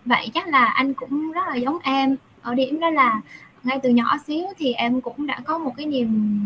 Vậy 0.05 0.31
chắc 0.35 0.49
là 0.49 0.65
anh 0.65 0.95
cũng 0.95 1.33
rất 1.33 1.49
là 1.49 1.55
giống 1.55 1.79
em. 1.83 2.17
Ở 2.43 2.55
điểm 2.55 2.81
đó 2.81 2.91
là 2.91 3.21
ngay 3.65 3.79
từ 3.83 3.91
nhỏ 3.91 4.17
xíu 4.27 4.45
thì 4.59 4.73
em 4.73 5.01
cũng 5.01 5.27
đã 5.27 5.41
có 5.45 5.59
một 5.59 5.73
cái 5.77 5.87
niềm 5.87 6.41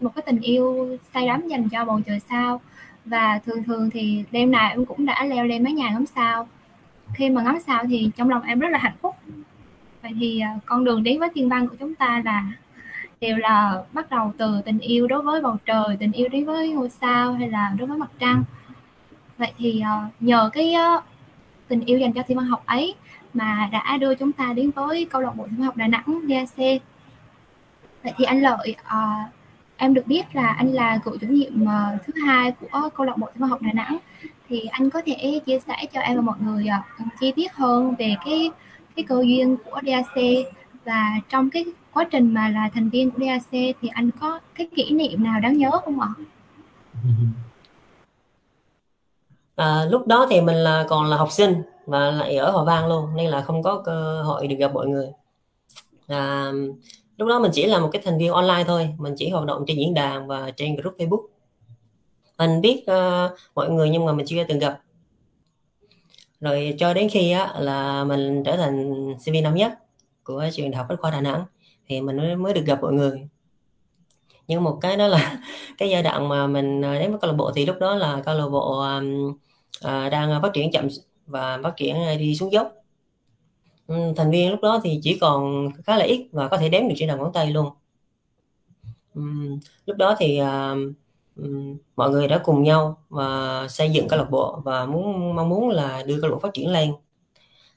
một 0.00 0.14
cái 0.14 0.22
tình 0.26 0.40
yêu 0.40 0.96
say 1.14 1.26
đắm 1.26 1.48
dành 1.48 1.68
cho 1.68 1.84
bầu 1.84 2.00
trời 2.06 2.20
sao. 2.28 2.60
Và 3.04 3.40
thường 3.46 3.62
thường 3.62 3.90
thì 3.90 4.24
đêm 4.30 4.50
nào 4.50 4.70
em 4.70 4.84
cũng 4.84 5.06
đã 5.06 5.24
leo 5.24 5.44
lên 5.44 5.64
mái 5.64 5.72
nhà 5.72 5.90
ngắm 5.90 6.06
sao. 6.06 6.48
Khi 7.14 7.30
mà 7.30 7.42
ngắm 7.42 7.58
sao 7.66 7.84
thì 7.88 8.10
trong 8.16 8.30
lòng 8.30 8.42
em 8.42 8.58
rất 8.58 8.68
là 8.68 8.78
hạnh 8.78 8.96
phúc. 9.00 9.16
Vậy 10.02 10.12
thì 10.20 10.42
uh, 10.56 10.62
con 10.66 10.84
đường 10.84 11.02
đến 11.02 11.20
với 11.20 11.28
thiên 11.34 11.48
văn 11.48 11.68
của 11.68 11.76
chúng 11.78 11.94
ta 11.94 12.22
là 12.24 12.46
đều 13.20 13.36
là 13.36 13.82
bắt 13.92 14.10
đầu 14.10 14.32
từ 14.38 14.60
tình 14.64 14.78
yêu 14.78 15.06
đối 15.06 15.22
với 15.22 15.40
bầu 15.40 15.56
trời 15.64 15.96
tình 15.98 16.12
yêu 16.12 16.28
đối 16.28 16.44
với 16.44 16.68
ngôi 16.68 16.90
sao 16.90 17.32
hay 17.32 17.48
là 17.48 17.74
đối 17.78 17.88
với 17.88 17.98
mặt 17.98 18.10
trăng 18.18 18.44
vậy 19.38 19.52
thì 19.58 19.82
uh, 19.82 20.22
nhờ 20.22 20.50
cái 20.52 20.74
uh, 20.96 21.04
tình 21.68 21.80
yêu 21.80 21.98
dành 21.98 22.12
cho 22.12 22.22
thiên 22.28 22.38
văn 22.38 22.46
học 22.46 22.62
ấy 22.66 22.94
mà 23.34 23.68
đã 23.72 23.96
đưa 23.96 24.14
chúng 24.14 24.32
ta 24.32 24.52
đến 24.52 24.70
với 24.70 25.04
câu 25.10 25.22
lạc 25.22 25.32
bộ 25.36 25.46
thiên 25.46 25.56
văn 25.56 25.64
học 25.66 25.76
Đà 25.76 25.86
Nẵng 25.86 26.20
DAC 26.28 26.56
vậy 28.02 28.12
thì 28.16 28.24
anh 28.24 28.42
Lợi 28.42 28.76
uh, 28.80 29.32
em 29.76 29.94
được 29.94 30.06
biết 30.06 30.22
là 30.32 30.46
anh 30.46 30.72
là 30.72 30.98
cựu 31.04 31.16
chủ 31.18 31.26
nhiệm 31.26 31.62
uh, 31.62 32.02
thứ 32.06 32.12
hai 32.26 32.52
của 32.52 32.88
câu 32.94 33.06
lạc 33.06 33.16
bộ 33.16 33.26
thiên 33.34 33.40
văn 33.40 33.50
học 33.50 33.62
Đà 33.62 33.72
Nẵng 33.72 33.98
thì 34.48 34.60
anh 34.70 34.90
có 34.90 35.02
thể 35.06 35.40
chia 35.46 35.58
sẻ 35.58 35.76
cho 35.92 36.00
em 36.00 36.16
và 36.16 36.22
mọi 36.22 36.36
người 36.40 36.66
uh, 36.78 37.06
chi 37.20 37.32
tiết 37.36 37.52
hơn 37.52 37.94
về 37.98 38.16
cái 38.24 38.50
cái 38.96 39.04
cơ 39.04 39.22
duyên 39.26 39.56
của 39.64 39.80
DAC 39.86 40.24
và 40.84 41.10
trong 41.28 41.50
cái 41.50 41.64
quá 41.92 42.04
trình 42.10 42.34
mà 42.34 42.48
là 42.48 42.70
thành 42.74 42.90
viên 42.90 43.10
của 43.10 43.22
DAC 43.26 43.50
thì 43.80 43.88
anh 43.88 44.10
có 44.20 44.40
cái 44.54 44.68
kỷ 44.74 44.90
niệm 44.90 45.24
nào 45.24 45.40
đáng 45.40 45.58
nhớ 45.58 45.70
không 45.70 46.00
ạ? 46.00 46.08
À, 49.58 49.84
lúc 49.90 50.06
đó 50.06 50.26
thì 50.30 50.40
mình 50.40 50.56
là 50.56 50.86
còn 50.88 51.06
là 51.06 51.16
học 51.16 51.32
sinh 51.32 51.62
và 51.86 52.10
lại 52.10 52.36
ở 52.36 52.50
Hòa 52.50 52.64
Vang 52.64 52.86
luôn 52.88 53.16
nên 53.16 53.30
là 53.30 53.42
không 53.42 53.62
có 53.62 53.82
cơ 53.84 54.22
hội 54.22 54.46
được 54.46 54.56
gặp 54.58 54.72
mọi 54.74 54.86
người. 54.86 55.06
À, 56.06 56.52
lúc 57.16 57.28
đó 57.28 57.38
mình 57.38 57.50
chỉ 57.54 57.66
là 57.66 57.78
một 57.78 57.88
cái 57.92 58.02
thành 58.04 58.18
viên 58.18 58.32
online 58.32 58.64
thôi, 58.66 58.94
mình 58.98 59.14
chỉ 59.16 59.28
hoạt 59.28 59.46
động 59.46 59.64
trên 59.66 59.76
diễn 59.76 59.94
đàn 59.94 60.26
và 60.26 60.50
trên 60.56 60.76
group 60.76 60.94
Facebook. 60.98 61.26
Mình 62.38 62.60
biết 62.60 62.84
uh, 62.90 63.38
mọi 63.54 63.70
người 63.70 63.90
nhưng 63.90 64.06
mà 64.06 64.12
mình 64.12 64.26
chưa 64.26 64.44
từng 64.48 64.58
gặp. 64.58 64.80
Rồi 66.40 66.74
cho 66.78 66.94
đến 66.94 67.08
khi 67.08 67.30
á, 67.30 67.54
là 67.58 68.04
mình 68.04 68.42
trở 68.44 68.56
thành 68.56 68.94
sinh 69.20 69.32
viên 69.32 69.42
năm 69.42 69.54
nhất 69.54 69.72
của 70.24 70.44
trường 70.52 70.70
đại 70.70 70.78
học 70.78 70.86
Bách 70.88 71.00
khoa 71.00 71.10
Đà 71.10 71.20
Nẵng 71.20 71.44
thì 71.88 72.00
mình 72.00 72.16
mới, 72.16 72.36
mới 72.36 72.54
được 72.54 72.64
gặp 72.64 72.78
mọi 72.82 72.92
người 72.92 73.28
nhưng 74.48 74.64
một 74.64 74.78
cái 74.80 74.96
đó 74.96 75.06
là 75.06 75.38
cái 75.78 75.90
giai 75.90 76.02
đoạn 76.02 76.28
mà 76.28 76.46
mình 76.46 76.82
ờ, 76.82 76.98
đến 76.98 77.10
với 77.10 77.20
câu 77.20 77.30
lạc 77.30 77.36
bộ 77.36 77.52
thì 77.54 77.66
lúc 77.66 77.76
đó 77.80 77.94
là 77.94 78.22
câu 78.26 78.38
lạc 78.38 78.48
bộ 78.48 78.80
um, 78.80 79.36
à, 79.82 80.08
đang 80.08 80.30
ờ, 80.30 80.40
phát 80.42 80.50
triển 80.54 80.70
chậm 80.70 80.88
và 81.26 81.58
phát 81.62 81.76
triển 81.76 81.96
ờ, 81.96 82.16
đi 82.16 82.36
xuống 82.36 82.52
dốc. 82.52 82.72
Ừ, 83.86 84.12
thành 84.16 84.30
viên 84.30 84.50
lúc 84.50 84.60
đó 84.60 84.80
thì 84.84 85.00
chỉ 85.02 85.18
còn 85.20 85.70
khá 85.84 85.96
là 85.96 86.04
ít 86.04 86.28
và 86.32 86.48
có 86.48 86.56
thể 86.56 86.68
đếm 86.68 86.88
được 86.88 86.94
trên 86.96 87.08
đầu 87.08 87.18
ngón 87.18 87.32
tay 87.32 87.50
luôn. 87.50 87.70
Ừ, 89.14 89.22
lúc 89.86 89.96
đó 89.96 90.16
thì 90.18 90.38
ừ, 91.36 91.74
mọi 91.96 92.10
người 92.10 92.28
đã 92.28 92.38
cùng 92.44 92.62
nhau 92.62 92.98
và 93.08 93.66
xây 93.68 93.90
dựng 93.90 94.08
câu 94.08 94.18
lạc 94.18 94.30
bộ 94.30 94.60
và 94.64 94.86
muốn 94.86 95.36
mong 95.36 95.48
muốn 95.48 95.68
là 95.68 96.02
đưa 96.06 96.20
câu 96.20 96.30
lạc 96.30 96.34
bộ 96.34 96.40
phát 96.40 96.54
triển 96.54 96.70
lên 96.70 96.92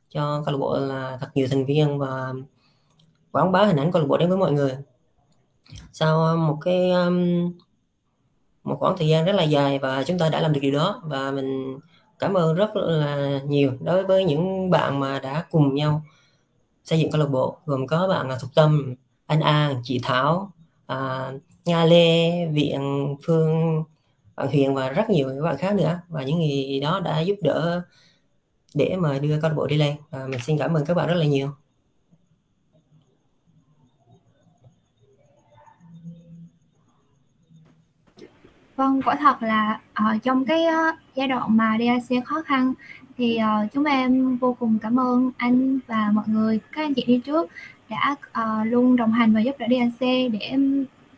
cho 0.10 0.42
câu 0.46 0.52
lạc 0.54 0.58
bộ 0.58 0.80
là 0.80 1.18
thật 1.22 1.28
nhiều 1.34 1.48
thành 1.52 1.66
viên 1.66 1.98
và 1.98 2.34
quảng 3.32 3.52
bá 3.52 3.66
hình 3.66 3.78
ảnh 3.78 3.92
câu 3.92 4.02
lạc 4.02 4.08
bộ 4.08 4.18
đến 4.18 4.30
với 4.30 4.38
mọi 4.38 4.52
người. 4.52 4.78
Sau 5.94 6.38
một 6.38 6.58
cái 6.62 6.92
một 8.64 8.76
khoảng 8.80 8.98
thời 8.98 9.08
gian 9.08 9.26
rất 9.26 9.36
là 9.36 9.44
dài 9.44 9.80
và 9.80 10.04
chúng 10.04 10.18
ta 10.18 10.30
đã 10.30 10.42
làm 10.42 10.54
được 10.54 10.60
điều 10.64 10.72
đó 10.72 11.02
và 11.04 11.32
mình 11.32 11.80
cảm 12.22 12.34
ơn 12.34 12.56
rất 12.56 12.76
là 12.76 13.40
nhiều 13.48 13.72
đối 13.82 14.04
với 14.04 14.26
những 14.26 14.70
bạn 14.70 15.00
mà 15.00 15.20
đã 15.20 15.46
cùng 15.52 15.76
nhau 15.76 16.02
xây 16.84 17.00
dựng 17.00 17.12
câu 17.12 17.22
lạc 17.22 17.28
bộ 17.28 17.58
gồm 17.66 17.88
có 17.88 18.08
bạn 18.08 18.30
Thục 18.42 18.56
Tâm, 18.56 18.96
anh 19.26 19.40
An, 19.40 19.82
chị 19.84 20.00
Thảo, 20.04 20.52
à, 20.88 21.32
Nga 21.66 21.86
Lê, 21.86 22.46
Viện 22.46 23.16
Phương, 23.26 23.84
bạn 24.36 24.48
Huyền 24.48 24.76
và 24.76 24.90
rất 24.90 25.10
nhiều 25.10 25.30
các 25.30 25.44
bạn 25.44 25.58
khác 25.58 25.76
nữa. 25.76 26.00
Và 26.10 26.24
những 26.24 26.40
người 26.40 26.80
đó 26.80 27.00
đã 27.00 27.20
giúp 27.22 27.36
đỡ 27.42 27.82
để 28.74 28.96
mà 28.96 29.20
đưa 29.20 29.42
câu 29.42 29.50
lạc 29.50 29.56
bộ 29.56 29.68
đi 29.68 29.78
lên. 29.78 29.96
Và 30.10 30.28
mình 30.28 30.40
xin 30.44 30.58
cảm 30.58 30.74
ơn 30.74 30.86
các 30.86 30.94
bạn 30.94 31.08
rất 31.08 31.16
là 31.16 31.26
nhiều. 31.26 31.50
Vâng, 38.76 39.02
quả 39.02 39.16
thật 39.16 39.44
là 39.44 39.80
uh, 39.92 40.24
trong 40.24 40.46
cái 40.46 40.66
uh, 40.66 40.96
giai 41.16 41.28
đoạn 41.28 41.58
mà 41.58 41.78
DAC 41.80 42.26
khó 42.26 42.42
khăn 42.42 42.74
thì 43.18 43.40
uh, 43.64 43.72
chúng 43.74 43.84
em 43.84 44.38
vô 44.38 44.54
cùng 44.60 44.78
cảm 44.82 45.00
ơn 45.00 45.32
anh 45.38 45.80
và 45.88 46.10
mọi 46.14 46.26
người, 46.28 46.60
các 46.72 46.82
anh 46.82 46.94
chị 46.94 47.04
đi 47.08 47.22
trước 47.26 47.52
đã 47.90 48.16
uh, 48.42 48.68
luôn 48.68 48.96
đồng 48.96 49.12
hành 49.12 49.34
và 49.34 49.40
giúp 49.40 49.56
đỡ 49.60 49.66
DAC 49.70 50.00
để 50.32 50.58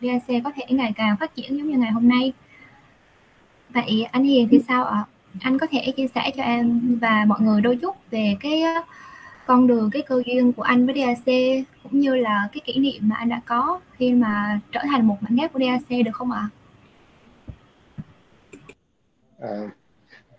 DAC 0.01 0.43
có 0.43 0.51
thể 0.55 0.65
ngày 0.69 0.93
càng 0.95 1.17
phát 1.17 1.35
triển 1.35 1.57
giống 1.57 1.67
như 1.67 1.77
ngày 1.77 1.91
hôm 1.91 2.07
nay. 2.07 2.33
Vậy 3.69 4.07
anh 4.11 4.23
Hiền 4.23 4.47
thì 4.51 4.59
sao 4.67 4.85
ạ? 4.85 5.03
Anh 5.41 5.59
có 5.59 5.67
thể 5.71 5.93
chia 5.97 6.07
sẻ 6.15 6.31
cho 6.37 6.43
em 6.43 6.97
và 7.01 7.25
mọi 7.27 7.41
người 7.41 7.61
đôi 7.61 7.75
chút 7.75 7.95
về 8.11 8.37
cái 8.39 8.63
uh, 8.79 8.85
con 9.45 9.67
đường, 9.67 9.89
cái 9.89 10.01
cơ 10.01 10.21
duyên 10.25 10.53
của 10.53 10.63
anh 10.63 10.85
với 10.85 10.95
DAC 10.95 11.25
cũng 11.83 11.99
như 11.99 12.15
là 12.15 12.47
cái 12.51 12.61
kỷ 12.65 12.79
niệm 12.79 13.09
mà 13.09 13.15
anh 13.15 13.29
đã 13.29 13.41
có 13.45 13.79
khi 13.97 14.13
mà 14.13 14.59
trở 14.71 14.81
thành 14.91 15.07
một 15.07 15.17
mảnh 15.21 15.35
ghép 15.35 15.53
của 15.53 15.59
DAC 15.59 16.05
được 16.05 16.11
không 16.13 16.31
ạ? 16.31 16.39
À, 16.39 16.49
Ờ, 19.43 19.67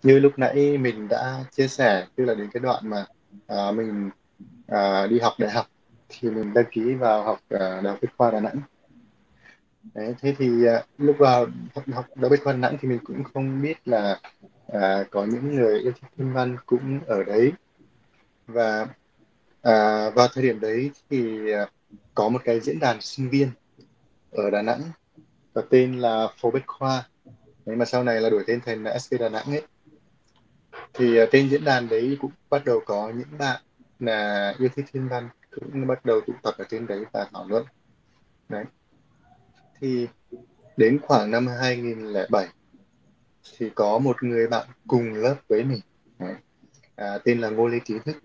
như 0.03 0.19
lúc 0.19 0.33
nãy 0.37 0.77
mình 0.77 1.07
đã 1.07 1.43
chia 1.51 1.67
sẻ 1.67 2.07
tức 2.15 2.25
là 2.25 2.33
đến 2.35 2.49
cái 2.53 2.61
đoạn 2.61 2.89
mà 2.89 3.05
à, 3.47 3.71
mình 3.71 4.09
à, 4.67 5.07
đi 5.07 5.19
học 5.19 5.33
đại 5.39 5.51
học 5.51 5.65
thì 6.09 6.29
mình 6.29 6.53
đăng 6.53 6.65
ký 6.71 6.93
vào 6.93 7.23
học 7.23 7.39
à, 7.49 7.59
đại 7.59 7.83
học 7.83 7.99
bách 8.01 8.17
khoa 8.17 8.31
đà 8.31 8.39
nẵng. 8.39 8.61
Đấy, 9.93 10.15
thế 10.19 10.35
thì 10.37 10.65
à, 10.65 10.83
lúc 10.97 11.15
vào 11.19 11.39
học, 11.75 11.83
học 11.93 12.05
đại 12.15 12.21
học 12.21 12.31
bách 12.31 12.43
khoa 12.43 12.53
đà 12.53 12.59
nẵng 12.59 12.77
thì 12.81 12.87
mình 12.87 12.99
cũng 13.03 13.23
không 13.33 13.61
biết 13.61 13.87
là 13.87 14.19
à, 14.67 15.03
có 15.11 15.25
những 15.25 15.55
người 15.55 15.79
yêu 15.79 15.91
thích 15.91 16.09
thiên 16.17 16.33
văn 16.33 16.57
cũng 16.65 16.99
ở 17.07 17.23
đấy. 17.23 17.51
Và 18.47 18.87
à, 19.61 20.09
vào 20.09 20.27
thời 20.33 20.43
điểm 20.43 20.59
đấy 20.59 20.91
thì 21.09 21.51
à, 21.51 21.67
có 22.13 22.29
một 22.29 22.41
cái 22.45 22.59
diễn 22.59 22.79
đàn 22.79 23.01
sinh 23.01 23.29
viên 23.29 23.49
ở 24.31 24.49
Đà 24.49 24.61
Nẵng 24.61 24.81
có 25.53 25.61
tên 25.69 25.99
là 25.99 26.27
phố 26.41 26.51
Bách 26.51 26.67
Khoa 26.67 27.03
nhưng 27.65 27.77
mà 27.77 27.85
sau 27.85 28.03
này 28.03 28.21
là 28.21 28.29
đổi 28.29 28.43
tên 28.47 28.61
thành 28.65 28.83
là 28.83 28.97
SK 28.99 29.19
Đà 29.19 29.29
Nẵng 29.29 29.45
ấy. 29.45 29.63
Thì 30.93 31.17
à, 31.17 31.23
uh, 31.23 31.29
trên 31.31 31.49
diễn 31.49 31.65
đàn 31.65 31.89
đấy 31.89 32.17
cũng 32.21 32.31
bắt 32.49 32.65
đầu 32.65 32.81
có 32.85 33.11
những 33.15 33.37
bạn 33.37 33.61
là 33.99 34.53
yêu 34.59 34.69
thích 34.75 34.85
thiên 34.93 35.07
văn 35.07 35.29
cũng 35.51 35.87
bắt 35.87 36.05
đầu 36.05 36.21
tụ 36.27 36.33
tập 36.43 36.53
ở 36.57 36.65
trên 36.69 36.87
đấy 36.87 37.05
và 37.13 37.27
thảo 37.33 37.47
luận. 37.47 37.63
Đấy. 38.49 38.65
Thì 39.79 40.07
đến 40.77 40.99
khoảng 41.01 41.31
năm 41.31 41.47
2007 41.47 42.47
thì 43.57 43.69
có 43.75 43.99
một 43.99 44.23
người 44.23 44.47
bạn 44.47 44.67
cùng 44.87 45.13
lớp 45.13 45.35
với 45.47 45.63
mình. 45.63 45.81
Đấy. 46.19 46.35
À, 46.95 47.17
tên 47.23 47.41
là 47.41 47.49
Ngô 47.49 47.67
Lê 47.67 47.79
Trí 47.85 47.93
Thức. 48.05 48.15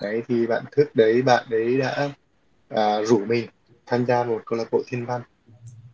Đấy 0.00 0.22
thì 0.28 0.46
bạn 0.46 0.64
Thức 0.72 0.94
đấy 0.94 1.22
bạn 1.22 1.46
đấy 1.50 1.78
đã 1.78 2.10
à, 2.68 3.02
rủ 3.02 3.24
mình 3.24 3.48
tham 3.86 4.06
gia 4.06 4.24
một 4.24 4.42
câu 4.46 4.58
lạc 4.58 4.70
bộ 4.70 4.82
thiên 4.86 5.06
văn 5.06 5.22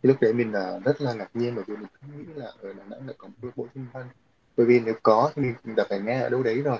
thì 0.05 0.07
lúc 0.07 0.21
đấy 0.21 0.33
mình 0.33 0.51
là 0.51 0.79
rất 0.85 1.01
là 1.01 1.13
ngạc 1.13 1.29
nhiên 1.33 1.55
bởi 1.55 1.63
vì 1.67 1.75
mình 1.75 1.87
không 2.01 2.17
nghĩ 2.17 2.33
là 2.35 2.45
ở 2.61 2.73
Đà 2.73 2.83
Nẵng 2.83 3.07
lại 3.07 3.15
có 3.17 3.27
một 3.41 3.49
bộ 3.55 3.67
thiên 3.73 3.85
văn. 3.93 4.09
Bởi 4.57 4.65
vì 4.65 4.79
nếu 4.79 4.95
có 5.03 5.31
thì 5.35 5.41
mình 5.41 5.75
đã 5.75 5.85
phải 5.89 5.99
nghe 5.99 6.19
ở 6.19 6.29
đâu 6.29 6.43
đấy 6.43 6.61
rồi. 6.61 6.77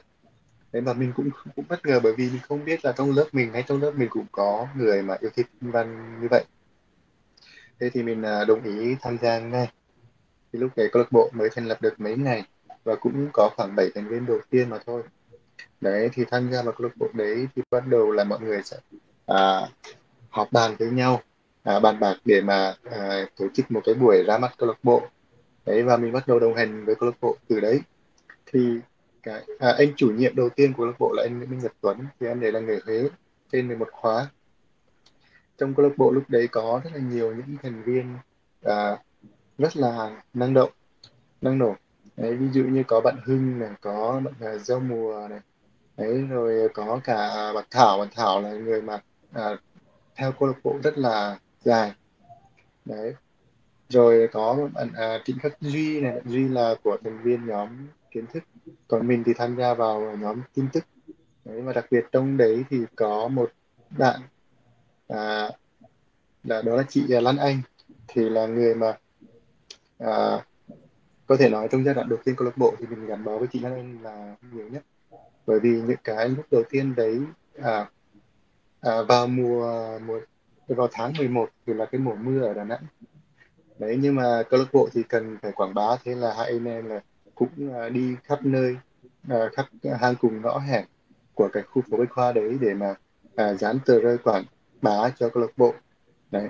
Đấy 0.72 0.82
mà 0.82 0.94
mình 0.94 1.12
cũng 1.16 1.30
cũng 1.56 1.66
bất 1.70 1.86
ngờ 1.86 2.00
bởi 2.04 2.14
vì 2.18 2.30
mình 2.30 2.42
không 2.48 2.66
biết 2.66 2.86
là 2.86 2.92
trong 2.92 3.12
lớp 3.12 3.26
mình 3.32 3.54
hay 3.54 3.64
trong 3.68 3.82
lớp 3.82 3.92
mình 3.96 4.10
cũng 4.10 4.26
có 4.32 4.68
người 4.76 5.02
mà 5.02 5.18
yêu 5.20 5.30
thích 5.36 5.48
văn 5.62 6.20
như 6.22 6.28
vậy. 6.32 6.44
Thế 7.80 7.90
thì 7.90 8.04
mình 8.04 8.22
à, 8.22 8.46
đồng 8.46 8.64
ý 8.64 8.96
tham 9.02 9.18
gia 9.22 9.40
ngay. 9.40 9.72
Thì 10.54 10.60
lúc 10.60 10.72
đấy 10.76 10.90
câu 10.92 11.02
lạc 11.04 11.12
bộ 11.12 11.30
mới 11.34 11.50
thành 11.50 11.66
lập 11.66 11.82
được 11.82 12.00
mấy 12.00 12.18
ngày 12.18 12.44
và 12.84 12.96
cũng 12.96 13.30
có 13.34 13.50
khoảng 13.58 13.76
7 13.76 13.90
thành 13.96 14.08
viên 14.08 14.26
đầu 14.26 14.40
tiên 14.50 14.70
mà 14.70 14.78
thôi. 14.86 15.04
Đấy 15.82 16.10
thì 16.14 16.26
tham 16.32 16.52
gia 16.52 16.62
vào 16.62 16.74
câu 16.78 16.88
lạc 16.88 16.98
bộ 16.98 17.08
đấy 17.14 17.48
thì 17.56 17.62
bắt 17.72 17.88
đầu 17.88 18.12
là 18.12 18.24
mọi 18.24 18.40
người 18.40 18.62
sẽ 18.64 18.78
à, 19.26 19.62
họp 20.30 20.52
bàn 20.52 20.76
với 20.80 20.90
nhau 20.90 21.22
à, 21.66 21.80
bàn 21.80 22.00
bạc 22.00 22.16
để 22.26 22.42
mà 22.42 22.76
à, 22.84 23.26
tổ 23.38 23.46
chức 23.54 23.72
một 23.72 23.82
cái 23.86 23.96
buổi 23.96 24.24
ra 24.24 24.38
mắt 24.38 24.52
câu 24.58 24.70
lạc 24.70 24.80
bộ. 24.84 25.02
Đấy 25.66 25.84
và 25.84 25.98
mình 25.98 26.12
bắt 26.12 26.28
đầu 26.28 26.40
đồng 26.40 26.56
hành 26.56 26.86
với 26.86 26.96
câu 26.96 27.10
lạc 27.10 27.16
bộ 27.22 27.36
từ 27.48 27.60
đấy. 27.60 27.82
Thì 28.46 28.80
cái 29.24 29.44
à, 29.60 29.74
anh 29.78 29.94
chủ 29.96 30.12
nhiệm 30.12 30.36
đầu 30.36 30.50
tiên 30.50 30.74
của 30.74 30.78
câu 30.78 30.88
lạc 30.88 31.00
bộ 31.00 31.14
là 31.14 31.24
anh 31.24 31.40
Minh 31.40 31.60
Nhật 31.60 31.74
Tuấn. 31.82 31.98
Thì 32.20 32.28
anh 32.28 32.40
đấy 32.40 32.52
là 32.52 32.60
người 32.60 32.80
Huế 32.86 33.10
trên 33.52 33.68
11 33.68 33.88
khóa. 33.92 34.28
Trong 35.58 35.74
câu 35.74 35.86
lạc 35.86 35.98
bộ 35.98 36.12
lúc 36.12 36.24
đấy 36.28 36.48
có 36.48 36.82
rất 36.84 36.90
là 36.94 37.00
nhiều 37.00 37.36
những 37.36 37.58
thành 37.64 37.84
viên 37.84 38.18
à, 38.64 38.98
rất 39.58 39.78
là 39.78 40.22
năng 40.34 40.54
động 40.54 40.72
năng 41.42 41.58
nổ. 41.58 41.76
Đấy, 42.18 42.36
ví 42.36 42.48
dụ 42.52 42.64
như 42.64 42.84
có 42.88 43.02
bạn 43.02 43.18
Hưng 43.26 43.60
này 43.60 43.70
có 43.82 44.22
bạn 44.24 44.34
à, 44.40 44.58
Giao 44.58 44.60
Gieo 44.60 44.80
mùa 44.80 45.28
này. 45.30 45.40
Đấy 45.98 46.26
rồi 46.30 46.70
có 46.74 47.00
cả 47.04 47.54
bạn 47.54 47.66
Thảo. 47.72 47.98
Bạn 47.98 48.08
Thảo 48.16 48.42
là 48.42 48.52
người 48.52 48.82
mà 48.82 49.00
à, 49.34 49.58
theo 50.16 50.32
câu 50.32 50.48
lạc 50.48 50.56
bộ 50.64 50.78
rất 50.84 50.98
là 50.98 51.38
dài 51.66 51.94
đấy. 52.86 53.16
Rồi 53.90 54.30
có 54.32 54.70
bạn 54.74 54.94
à, 54.94 55.20
Trịnh 55.26 55.40
Khắc 55.40 55.62
Duy 55.62 56.02
này. 56.02 56.12
Bạn 56.12 56.24
Duy 56.26 56.48
là 56.48 56.76
của 56.84 56.98
thành 57.04 57.24
viên 57.24 57.48
nhóm 57.48 57.70
kiến 58.12 58.26
thức. 58.34 58.44
Còn 58.88 59.08
mình 59.08 59.24
thì 59.26 59.34
tham 59.34 59.56
gia 59.58 59.74
vào 59.74 60.18
nhóm 60.18 60.42
tin 60.54 60.68
tức. 60.74 60.84
Đấy 61.46 61.62
và 61.62 61.74
đặc 61.74 61.86
biệt 61.92 62.06
trong 62.12 62.38
đấy 62.38 62.66
thì 62.70 62.78
có 62.96 63.28
một 63.28 63.52
bạn 63.98 64.22
à, 65.08 65.50
là 66.44 66.62
đó 66.62 66.76
là 66.76 66.84
chị 66.90 67.14
à, 67.14 67.22
Lan 67.22 67.38
Anh. 67.38 67.62
Thì 68.08 68.30
là 68.30 68.48
người 68.48 68.76
mà 68.76 68.98
à, 70.00 70.46
có 71.28 71.38
thể 71.38 71.50
nói 71.50 71.68
trong 71.72 71.84
giai 71.84 71.96
đoạn 71.96 72.10
đầu 72.10 72.20
tiên 72.24 72.36
câu 72.36 72.46
lạc 72.46 72.58
bộ 72.58 72.76
thì 72.80 72.86
mình 72.86 73.06
gắn 73.06 73.24
bó 73.24 73.38
với 73.38 73.48
chị 73.52 73.60
Lan 73.60 73.74
Anh 73.74 73.98
là 74.04 74.36
nhiều 74.52 74.70
nhất. 74.70 74.84
Bởi 75.46 75.60
vì 75.60 75.82
những 75.82 75.98
cái 76.04 76.30
lúc 76.30 76.46
đầu 76.52 76.64
tiên 76.70 76.96
đấy 76.96 77.20
à, 77.62 77.90
à, 78.82 79.02
vào 79.02 79.28
mùa 79.28 80.00
mùa 80.00 80.20
vào 80.68 80.88
tháng 80.92 81.14
11 81.18 81.50
thì 81.68 81.74
là 81.74 81.86
cái 81.86 82.02
mùa 82.02 82.16
mưa 82.16 82.42
ở 82.42 82.54
Đà 82.54 82.64
Nẵng. 82.64 82.84
Đấy 83.80 83.98
nhưng 84.02 84.16
mà 84.16 84.44
câu 84.50 84.60
lạc 84.60 84.66
bộ 84.74 84.90
thì 84.94 85.04
cần 85.04 85.38
phải 85.42 85.52
quảng 85.52 85.74
bá 85.74 85.98
thế 86.04 86.16
là 86.16 86.34
hai 86.38 86.48
anh 86.48 86.66
em 86.66 86.86
là 86.86 87.02
cũng 87.36 87.74
à, 87.74 87.90
đi 87.90 88.16
khắp 88.24 88.46
nơi 88.46 88.78
à, 89.30 89.50
khắp 89.54 89.66
hang 90.00 90.16
cùng 90.16 90.42
ngõ 90.42 90.60
hẻm 90.60 90.86
của 91.34 91.50
cái 91.54 91.64
khu 91.64 91.82
phố 91.92 91.98
bách 91.98 92.12
khoa 92.12 92.32
đấy 92.32 92.58
để 92.62 92.74
mà 92.74 92.96
à, 93.36 93.54
dán 93.54 93.80
tờ 93.86 94.00
rơi 94.00 94.18
quảng 94.18 94.44
bá 94.82 95.10
cho 95.20 95.30
câu 95.30 95.44
lạc 95.44 95.58
bộ. 95.58 95.74
Đấy. 96.32 96.50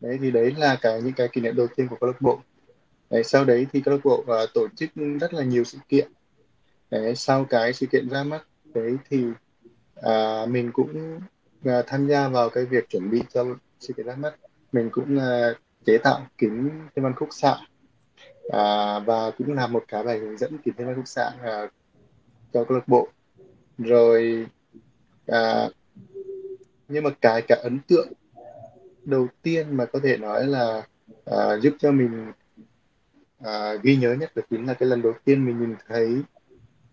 Đấy 0.00 0.18
thì 0.20 0.30
đấy 0.30 0.54
là 0.56 0.78
cái 0.82 1.02
những 1.02 1.12
cái 1.12 1.28
kỷ 1.28 1.40
niệm 1.40 1.56
đầu 1.56 1.66
tiên 1.76 1.88
của 1.88 1.96
câu 2.00 2.10
lạc 2.10 2.20
bộ. 2.20 2.40
Đấy, 3.10 3.24
sau 3.24 3.44
đấy 3.44 3.66
thì 3.72 3.80
câu 3.80 3.94
lạc 3.94 4.00
bộ 4.04 4.18
uh, 4.20 4.50
tổ 4.54 4.68
chức 4.76 4.90
rất 5.20 5.34
là 5.34 5.42
nhiều 5.42 5.64
sự 5.64 5.78
kiện. 5.88 6.12
Đấy, 6.90 7.16
sau 7.16 7.44
cái 7.44 7.72
sự 7.72 7.86
kiện 7.86 8.08
ra 8.08 8.22
mắt 8.24 8.42
đấy 8.74 8.96
thì 9.10 9.24
à, 10.02 10.46
mình 10.46 10.70
cũng 10.72 11.20
uh, 11.68 11.86
tham 11.86 12.08
gia 12.08 12.28
vào 12.28 12.50
cái 12.50 12.64
việc 12.64 12.88
chuẩn 12.88 13.10
bị 13.10 13.22
cho 13.34 13.44
sự 13.80 13.92
kiện 13.92 14.06
ra 14.06 14.14
mắt. 14.14 14.34
Mình 14.72 14.90
cũng 14.92 15.16
uh, 15.16 15.56
chế 15.84 15.98
tạo 15.98 16.26
kính 16.38 16.70
thiên 16.94 17.04
văn 17.04 17.14
khúc 17.16 17.28
xạ 17.32 17.56
à, 18.48 18.98
và 18.98 19.30
cũng 19.38 19.52
làm 19.52 19.72
một 19.72 19.84
cái 19.88 20.02
bài 20.02 20.18
hướng 20.18 20.38
dẫn 20.38 20.58
kính 20.64 20.74
thiên 20.78 20.86
văn 20.86 20.96
khúc 20.96 21.08
xạ 21.08 21.30
à, 21.42 21.70
cho 22.52 22.64
câu 22.64 22.76
lạc 22.76 22.88
bộ. 22.88 23.08
Rồi 23.78 24.46
à, 25.26 25.68
nhưng 26.88 27.04
mà 27.04 27.10
cái 27.20 27.42
cả 27.48 27.56
ấn 27.62 27.78
tượng 27.88 28.12
đầu 29.04 29.28
tiên 29.42 29.76
mà 29.76 29.84
có 29.84 30.00
thể 30.02 30.16
nói 30.16 30.46
là 30.46 30.86
à, 31.24 31.58
giúp 31.62 31.74
cho 31.78 31.92
mình 31.92 32.32
à, 33.38 33.74
ghi 33.82 33.96
nhớ 33.96 34.14
nhất 34.14 34.32
đó 34.34 34.42
chính 34.50 34.66
là 34.66 34.74
cái 34.74 34.88
lần 34.88 35.02
đầu 35.02 35.12
tiên 35.24 35.46
mình 35.46 35.60
nhìn 35.60 35.74
thấy 35.88 36.22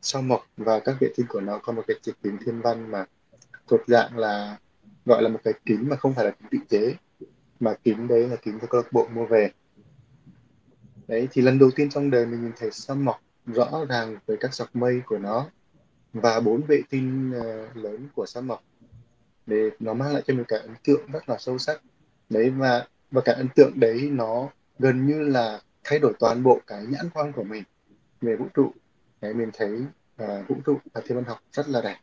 sao 0.02 0.22
mộc 0.22 0.48
và 0.58 0.80
các 0.80 0.96
vệ 1.00 1.08
tinh 1.16 1.26
của 1.30 1.42
nó 1.42 1.60
có 1.64 1.74
một 1.74 1.84
cái 1.88 1.98
chiếc 2.02 2.14
kính 2.24 2.38
thiên 2.46 2.62
văn 2.62 2.92
mà 2.92 3.06
thuộc 3.68 3.82
dạng 3.88 4.18
là 4.18 4.58
gọi 5.06 5.22
là 5.22 5.30
một 5.30 5.40
cái 5.44 5.54
kính 5.66 5.90
mà 5.90 5.96
không 5.96 6.14
phải 6.14 6.26
là 6.26 6.32
kính 6.32 6.50
tự 6.52 6.58
chế 6.70 6.96
mà 7.60 7.74
kính 7.84 8.08
đấy 8.08 8.28
là 8.28 8.36
kính 8.36 8.60
do 8.62 8.68
câu 8.70 8.82
lạc 8.82 8.94
bộ 8.94 9.08
mua 9.14 9.26
về. 9.26 9.52
Đấy 11.08 11.28
thì 11.32 11.42
lần 11.42 11.60
đầu 11.60 11.72
tiên 11.76 11.90
trong 11.90 12.10
đời 12.10 12.26
mình 12.26 12.42
nhìn 12.42 12.52
thấy 12.58 12.72
sao 12.72 12.96
mọc 12.96 13.22
rõ 13.46 13.86
ràng 13.90 14.18
với 14.26 14.38
các 14.38 14.54
dọc 14.54 14.76
mây 14.76 15.02
của 15.06 15.18
nó 15.18 15.50
và 16.14 16.40
bốn 16.40 16.62
vệ 16.62 16.82
tinh 16.90 17.34
uh, 17.38 17.78
lớn 17.78 18.08
của 18.16 18.26
sao 18.26 18.44
mọc 18.44 18.64
để 19.46 19.70
nó 19.80 19.94
mang 19.94 20.14
lại 20.14 20.24
cho 20.28 20.34
mình 20.34 20.46
cái 20.48 20.60
ấn 20.60 20.74
tượng 20.84 21.12
rất 21.12 21.30
là 21.30 21.38
sâu 21.40 21.58
sắc. 21.58 21.82
Đấy 22.30 22.50
và 22.50 22.88
và 23.12 23.22
cái 23.26 23.36
ấn 23.36 23.48
tượng 23.56 23.80
đấy 23.80 24.10
nó 24.12 24.50
gần 24.80 25.08
như 25.08 25.20
là 25.20 25.62
thay 25.84 26.00
đổi 26.00 26.14
toàn 26.20 26.44
bộ 26.44 26.60
cái 26.68 26.86
nhãn 26.86 27.10
quan 27.14 27.32
của 27.32 27.44
mình. 27.44 27.64
Về 28.22 28.36
vũ 28.36 28.46
trụ. 28.54 28.72
Đấy 29.22 29.34
mình 29.34 29.50
thấy 29.54 29.82
uh, 30.24 30.48
vũ 30.48 30.56
trụ 30.66 30.78
và 30.94 31.02
thiên 31.06 31.16
văn 31.16 31.26
học 31.26 31.40
rất 31.52 31.70
là 31.70 31.82
đẹp 31.82 31.98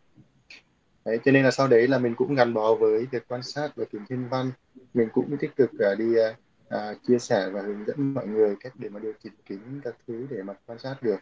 đấy 1.05 1.19
cho 1.25 1.33
nên 1.33 1.45
là 1.45 1.51
sau 1.51 1.69
đấy 1.69 1.89
là 1.89 1.99
mình 1.99 2.15
cũng 2.15 2.35
gắn 2.35 2.55
bó 2.55 2.75
với 2.75 3.07
việc 3.07 3.29
quan 3.29 3.43
sát 3.43 3.71
và 3.77 3.85
tìm 3.93 4.03
thiên 4.09 4.29
văn. 4.29 4.53
Mình 4.95 5.09
cũng 5.13 5.37
tích 5.41 5.57
cực 5.57 5.71
uh, 5.75 5.99
đi 5.99 6.15
uh, 6.15 7.03
chia 7.09 7.19
sẻ 7.19 7.51
và 7.51 7.63
hướng 7.63 7.85
dẫn 7.87 8.15
mọi 8.15 8.27
người 8.27 8.57
cách 8.61 8.73
để 8.79 8.89
mà 8.89 9.01
điều 9.01 9.13
chỉnh 9.23 9.33
kính 9.47 9.81
các 9.85 9.95
thứ 10.09 10.27
để 10.31 10.43
mà 10.43 10.55
quan 10.67 10.79
sát 10.79 11.03
được. 11.03 11.19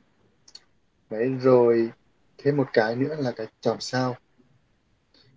Đấy 1.11 1.35
rồi 1.41 1.91
thêm 2.39 2.57
một 2.57 2.69
cái 2.73 2.97
nữa 2.97 3.17
là 3.19 3.31
cái 3.31 3.47
chòm 3.61 3.81
sao. 3.81 4.17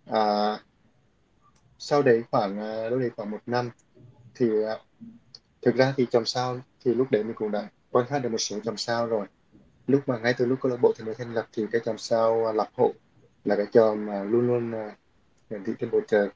À, 0.06 0.60
sau 1.78 2.02
đấy 2.02 2.24
khoảng 2.32 2.58
đâu 2.90 3.00
đấy 3.00 3.12
khoảng 3.16 3.32
một 3.32 3.42
năm 3.46 3.70
thì 4.36 4.50
thực 5.62 5.76
ra 5.76 5.94
thì 5.98 6.06
chòm 6.12 6.26
sao 6.26 6.60
thì 6.86 6.94
lúc 6.94 7.12
đấy 7.12 7.24
mình 7.24 7.36
cũng 7.36 7.52
đã 7.52 7.70
quan 7.92 8.06
sát 8.10 8.20
được 8.20 8.30
một 8.30 8.38
số 8.38 8.60
chòm 8.64 8.78
sao 8.78 9.08
rồi. 9.08 9.28
Lúc 9.88 10.02
mà 10.08 10.18
ngay 10.18 10.34
từ 10.38 10.46
lúc 10.46 10.60
câu 10.62 10.72
lạc 10.72 10.78
bộ 10.82 10.94
thì 10.98 11.06
mới 11.06 11.16
thành 11.16 11.34
lập 11.34 11.48
thì 11.54 11.66
cái 11.72 11.82
chòm 11.86 11.98
sao 11.98 12.54
lập 12.54 12.70
hộ 12.74 12.94
là 13.46 13.56
cái 13.56 13.66
trò 13.72 13.96
mà 13.96 14.24
luôn 14.24 14.48
luôn 14.48 14.72
à, 14.72 14.96
hiển 15.50 15.64
thị 15.64 15.74
trên 15.80 15.92
bầu 15.92 16.02
trời. 16.08 16.30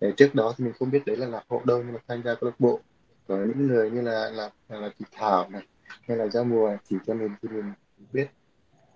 Để 0.00 0.12
trước 0.16 0.34
đó 0.34 0.54
thì 0.56 0.64
mình 0.64 0.74
không 0.78 0.90
biết 0.90 1.02
đấy 1.06 1.16
là 1.16 1.26
lạc 1.26 1.44
hộ 1.48 1.62
đâu 1.64 1.82
nhưng 1.82 1.92
mà 1.92 2.00
tham 2.08 2.22
gia 2.22 2.34
câu 2.34 2.50
lạc 2.50 2.60
bộ 2.60 2.80
có 3.28 3.36
những 3.36 3.66
người 3.66 3.90
như 3.90 4.00
là 4.00 4.12
à, 4.12 4.30
là 4.30 4.50
là, 4.68 4.80
là 4.80 4.90
chị 4.98 5.04
Thảo 5.12 5.48
này 5.50 5.62
hay 6.08 6.16
là 6.16 6.28
giao 6.28 6.44
mùa 6.44 6.76
chỉ 6.88 6.96
cho 7.06 7.14
mình 7.14 7.30
thì 7.42 7.48
mình 7.48 7.72
biết. 8.12 8.26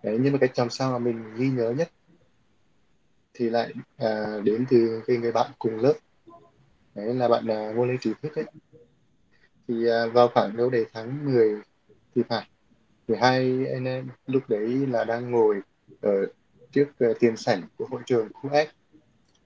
Đấy 0.02 0.18
nhưng 0.20 0.32
mà 0.32 0.38
cái 0.38 0.48
chòm 0.54 0.70
sao 0.70 0.92
mà 0.92 0.98
mình 0.98 1.34
ghi 1.36 1.50
nhớ 1.50 1.70
nhất 1.70 1.90
thì 3.34 3.50
lại 3.50 3.72
à, 3.96 4.40
đến 4.44 4.64
từ 4.70 5.02
cái 5.06 5.16
người 5.16 5.32
bạn 5.32 5.50
cùng 5.58 5.76
lớp. 5.76 5.94
Đấy 6.94 7.14
là 7.14 7.28
bạn 7.28 7.50
à, 7.50 7.72
ngô 7.72 7.86
lê 7.86 7.94
trí 8.00 8.10
thức 8.22 8.34
ấy. 8.34 8.44
Thì 9.68 9.88
à, 9.88 10.06
vào 10.06 10.28
khoảng 10.28 10.56
đâu 10.56 10.70
đấy 10.70 10.86
tháng 10.92 11.24
10 11.24 11.54
thì 12.14 12.22
phải 12.28 12.48
thì 13.08 13.14
hai 13.20 13.66
anh 13.72 13.84
em 13.84 14.08
lúc 14.26 14.42
đấy 14.48 14.86
là 14.86 15.04
đang 15.04 15.30
ngồi 15.30 15.60
ở 16.00 16.26
trước 16.72 16.86
ờ, 16.98 17.14
tiền 17.20 17.36
sảnh 17.36 17.62
của 17.76 17.86
hội 17.90 18.00
trường 18.06 18.28
khu 18.32 18.50
F 18.50 18.66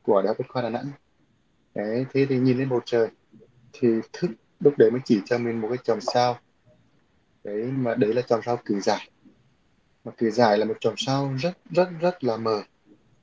của 0.03 0.23
Đại 0.23 0.29
học 0.29 0.47
khoa 0.49 0.62
Đà 0.62 0.71
Nẵng. 0.71 0.91
Đấy, 1.75 2.07
thế 2.12 2.27
thì 2.29 2.39
nhìn 2.39 2.59
lên 2.59 2.69
bầu 2.69 2.81
trời 2.85 3.09
thì 3.73 3.89
thức 4.12 4.31
lúc 4.61 4.75
đấy 4.79 4.91
mới 4.91 5.01
chỉ 5.05 5.21
cho 5.25 5.39
mình 5.39 5.61
một 5.61 5.69
cái 5.69 5.79
chòm 5.85 6.01
sao. 6.01 6.39
Đấy, 7.45 7.62
mà 7.62 7.95
đấy 7.95 8.15
là 8.15 8.23
chòm 8.23 8.41
sao 8.45 8.59
cử 8.65 8.81
giải. 8.81 9.11
Mà 10.05 10.12
cử 10.17 10.31
giải 10.31 10.59
là 10.59 10.65
một 10.65 10.77
chòm 10.81 10.95
sao 10.97 11.35
rất 11.39 11.53
rất 11.71 11.89
rất 12.01 12.25
là 12.25 12.37
mờ. 12.37 12.62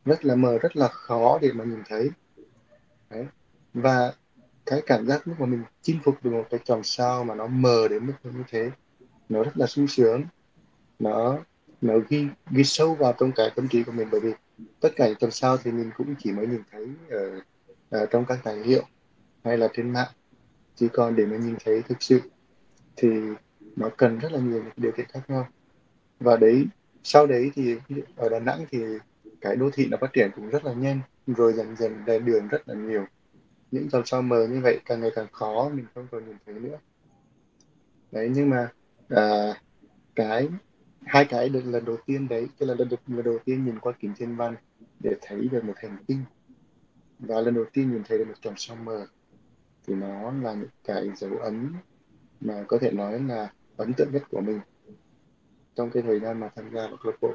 Rất 0.06 0.26
là 0.26 0.36
mờ, 0.36 0.58
rất 0.58 0.78
là 0.78 0.88
khó 0.88 1.40
để 1.42 1.52
mà 1.52 1.64
nhìn 1.64 1.82
thấy. 1.86 2.10
Đấy, 3.10 3.26
và 3.74 4.14
cái 4.66 4.82
cảm 4.86 5.08
giác 5.08 5.28
lúc 5.28 5.40
mà 5.40 5.46
mình 5.46 5.64
chinh 5.82 6.00
phục 6.04 6.24
được 6.24 6.32
một 6.32 6.46
cái 6.50 6.60
chòm 6.64 6.84
sao 6.84 7.24
mà 7.24 7.36
nó 7.36 7.48
mờ 7.48 7.88
đến 7.88 8.06
mức 8.06 8.14
như 8.24 8.44
thế, 8.48 8.72
nó 9.30 9.44
rất 9.44 9.58
là 9.58 9.68
sung 9.68 9.88
sướng. 9.88 10.24
Nó 11.00 11.40
nó 11.84 11.94
ghi 12.10 12.28
ghi 12.52 12.64
sâu 12.64 12.96
vào 12.96 13.14
trong 13.20 13.32
cái 13.36 13.52
tâm 13.56 13.68
trí 13.68 13.84
của 13.84 13.92
mình 13.92 14.08
bởi 14.12 14.22
vì 14.22 14.32
tất 14.80 14.90
cả 14.96 15.08
những 15.08 15.18
tuần 15.20 15.32
sau 15.32 15.58
thì 15.58 15.72
mình 15.72 15.92
cũng 15.98 16.16
chỉ 16.20 16.32
mới 16.32 16.48
nhìn 16.48 16.62
thấy 16.72 16.88
ở, 17.10 17.40
ở 17.90 18.06
trong 18.06 18.26
các 18.26 18.40
tài 18.44 18.56
liệu 18.56 18.84
hay 19.44 19.58
là 19.58 19.68
trên 19.74 19.90
mạng. 19.90 20.12
Chỉ 20.76 20.88
còn 20.94 21.16
để 21.16 21.26
mà 21.26 21.38
nhìn 21.38 21.56
thấy 21.66 21.82
thực 21.82 22.04
sự 22.04 22.22
thì 22.96 23.10
nó 23.76 23.90
cần 23.98 24.20
rất 24.20 24.32
là 24.32 24.40
nhiều 24.40 24.64
điều 24.78 24.92
kiện 24.92 25.06
khác 25.10 25.22
nhau. 25.28 25.48
Và 26.20 26.38
đấy 26.38 26.66
sau 27.04 27.28
đấy 27.28 27.52
thì 27.56 27.76
ở 28.16 28.30
Đà 28.30 28.40
Nẵng 28.40 28.66
thì 28.72 28.84
cái 29.42 29.56
đô 29.56 29.70
thị 29.74 29.88
nó 29.92 29.98
phát 30.02 30.14
triển 30.14 30.32
cũng 30.36 30.50
rất 30.50 30.66
là 30.66 30.74
nhanh 30.74 31.00
rồi 31.28 31.54
dần 31.54 31.76
dần 31.76 32.06
đèn 32.06 32.26
đường 32.26 32.48
rất 32.48 32.70
là 32.70 32.76
nhiều. 32.76 33.06
Những 33.72 33.90
dòng 33.90 34.06
sao 34.06 34.22
mờ 34.22 34.48
như 34.48 34.60
vậy 34.62 34.80
càng 34.86 35.02
ngày 35.02 35.12
càng 35.16 35.28
khó 35.32 35.70
mình 35.70 35.86
không 35.96 36.08
còn 36.12 36.26
nhìn 36.26 36.38
thấy 36.46 36.56
nữa. 36.56 36.78
Đấy 38.12 38.32
nhưng 38.34 38.50
mà 38.50 38.70
à, 39.10 39.54
cái 40.16 40.48
hai 41.06 41.26
cái 41.26 41.50
được 41.50 41.66
lần 41.66 41.86
đầu 41.86 41.98
tiên 42.06 42.28
đấy 42.28 42.48
cái 42.60 42.68
là 42.68 42.76
lần, 42.78 42.88
lần 43.08 43.24
đầu 43.24 43.40
tiên 43.46 43.66
nhìn 43.66 43.80
qua 43.80 43.94
kính 44.00 44.14
thiên 44.18 44.36
văn 44.36 44.56
để 45.00 45.16
thấy 45.22 45.48
được 45.52 45.64
một 45.64 45.74
hành 45.78 45.98
tinh. 46.08 46.20
Và 47.20 47.42
lần 47.42 47.54
đầu 47.54 47.66
tiên 47.74 47.92
nhìn 47.92 48.02
thấy 48.08 48.18
được 48.18 48.28
một 48.28 48.42
chòm 48.42 48.54
sao 48.58 48.78
mờ. 48.84 49.08
Thì 49.88 49.96
nó 49.96 50.32
là 50.32 50.54
những 50.54 50.70
cái 50.84 51.10
dấu 51.16 51.32
ấn 51.38 51.74
mà 52.42 52.64
có 52.68 52.78
thể 52.82 52.92
nói 52.92 53.20
là 53.20 53.54
ấn 53.78 53.94
tượng 53.94 54.12
nhất 54.12 54.24
của 54.30 54.42
mình 54.42 54.60
trong 55.76 55.90
cái 55.90 56.04
thời 56.04 56.20
gian 56.20 56.40
mà 56.40 56.50
tham 56.56 56.66
gia 56.74 56.88
vào 56.88 56.98
câu 57.04 57.12
lạc 57.12 57.18
bộ. 57.22 57.34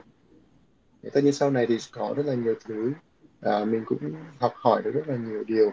Tất 1.12 1.20
nhiên 1.24 1.32
sau 1.32 1.50
này 1.50 1.66
thì 1.66 1.78
có 1.92 2.14
rất 2.16 2.26
là 2.26 2.34
nhiều 2.34 2.54
thứ 2.64 2.92
à, 3.40 3.64
mình 3.64 3.82
cũng 3.86 4.12
học 4.38 4.52
hỏi 4.56 4.82
được 4.82 4.90
rất 4.94 5.08
là 5.08 5.16
nhiều 5.16 5.44
điều. 5.44 5.72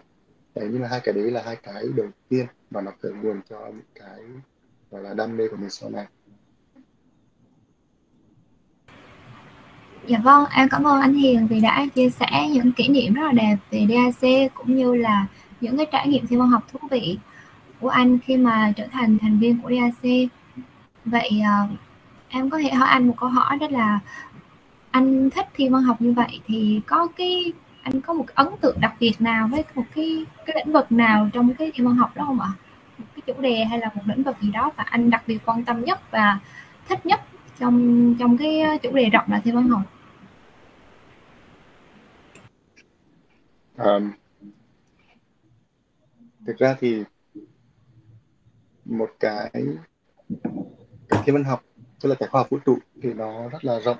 Đấy, 0.56 0.70
nhưng 0.72 0.82
mà 0.82 0.88
hai 0.88 1.00
cái 1.04 1.14
đấy 1.14 1.32
là 1.32 1.44
hai 1.44 1.56
cái 1.56 1.84
đầu 1.96 2.08
tiên 2.30 2.46
mà 2.70 2.82
nó 2.82 2.92
khởi 3.02 3.12
nguồn 3.14 3.42
cho 3.50 3.68
những 3.68 3.86
cái 3.96 4.22
gọi 4.92 5.04
là 5.04 5.14
đam 5.14 5.38
mê 5.38 5.48
của 5.48 5.58
mình 5.58 5.70
sau 5.70 5.90
này. 5.90 6.08
Dạ 10.08 10.20
vâng, 10.24 10.46
em 10.52 10.70
cảm 10.70 10.88
ơn 10.88 11.02
anh 11.02 11.14
Hiền 11.14 11.48
vì 11.48 11.60
đã 11.60 11.86
chia 11.96 12.10
sẻ 12.10 12.48
những 12.50 12.72
kỷ 12.72 12.88
niệm 12.88 13.14
rất 13.14 13.24
là 13.24 13.32
đẹp 13.32 13.56
về 13.72 13.88
DAC 13.90 14.54
cũng 14.54 14.76
như 14.76 14.96
là 14.96 15.26
những 15.62 15.78
cái 15.78 15.86
trải 15.92 16.08
nghiệm 16.08 16.28
thiên 16.28 16.40
văn 16.40 16.50
học 16.50 16.64
thú 16.72 16.80
vị 16.92 17.18
của 17.80 17.90
anh 17.90 18.20
khi 18.20 18.38
mà 18.38 18.74
trở 18.76 18.88
thành 18.92 19.18
thành 19.22 19.40
viên 19.40 19.62
của 19.62 19.70
DAC. 19.70 20.30
Vậy 21.06 21.42
ờ, 21.46 21.68
em 22.30 22.50
có 22.50 22.58
thể 22.58 22.70
hỏi 22.70 22.88
anh 22.90 23.08
một 23.08 23.14
câu 23.18 23.30
hỏi 23.30 23.58
đó 23.58 23.68
là 23.70 24.00
anh 24.92 25.30
thích 25.30 25.48
thiên 25.54 25.72
văn 25.74 25.84
học 25.84 26.02
như 26.02 26.12
vậy 26.14 26.40
thì 26.48 26.82
có 26.86 27.08
cái 27.18 27.54
anh 27.82 28.02
có 28.02 28.14
một 28.14 28.26
ấn 28.36 28.48
tượng 28.62 28.78
đặc 28.82 28.94
biệt 29.00 29.22
nào 29.22 29.48
với 29.52 29.64
một 29.76 29.86
cái 29.96 30.26
cái 30.46 30.56
lĩnh 30.56 30.74
vực 30.74 30.92
nào 30.92 31.30
trong 31.34 31.54
cái 31.54 31.72
thiên 31.76 31.88
văn 31.88 31.96
học 31.96 32.12
đó 32.16 32.26
không 32.26 32.40
ạ? 32.40 32.50
Một 32.98 33.06
cái 33.16 33.22
chủ 33.28 33.42
đề 33.42 33.66
hay 33.66 33.80
là 33.80 33.90
một 33.96 34.02
lĩnh 34.06 34.24
vực 34.24 34.36
gì 34.42 34.52
đó 34.52 34.72
và 34.76 34.84
anh 34.84 35.10
đặc 35.10 35.24
biệt 35.28 35.38
quan 35.46 35.64
tâm 35.66 35.86
nhất 35.86 36.12
và 36.12 36.40
thích 36.90 37.06
nhất 37.06 37.22
trong 37.60 38.16
trong 38.20 38.38
cái 38.38 38.64
chủ 38.84 38.92
đề 38.92 39.10
rộng 39.10 39.26
là 39.28 39.40
thiên 39.40 39.56
văn 39.56 39.68
học? 39.68 39.82
Um, 43.78 44.12
thực 46.46 46.58
ra 46.58 46.76
thì 46.80 47.04
một 48.86 49.10
cái 49.20 49.50
cái 51.10 51.22
thiên 51.26 51.36
văn 51.36 51.44
học 51.44 51.64
tức 52.02 52.10
là 52.10 52.16
cái 52.20 52.30
khoa 52.30 52.42
học 52.42 52.50
vũ 52.50 52.60
trụ 52.66 52.78
thì 53.02 53.14
nó 53.14 53.50
rất 53.50 53.66
là 53.66 53.80
rộng. 53.80 53.98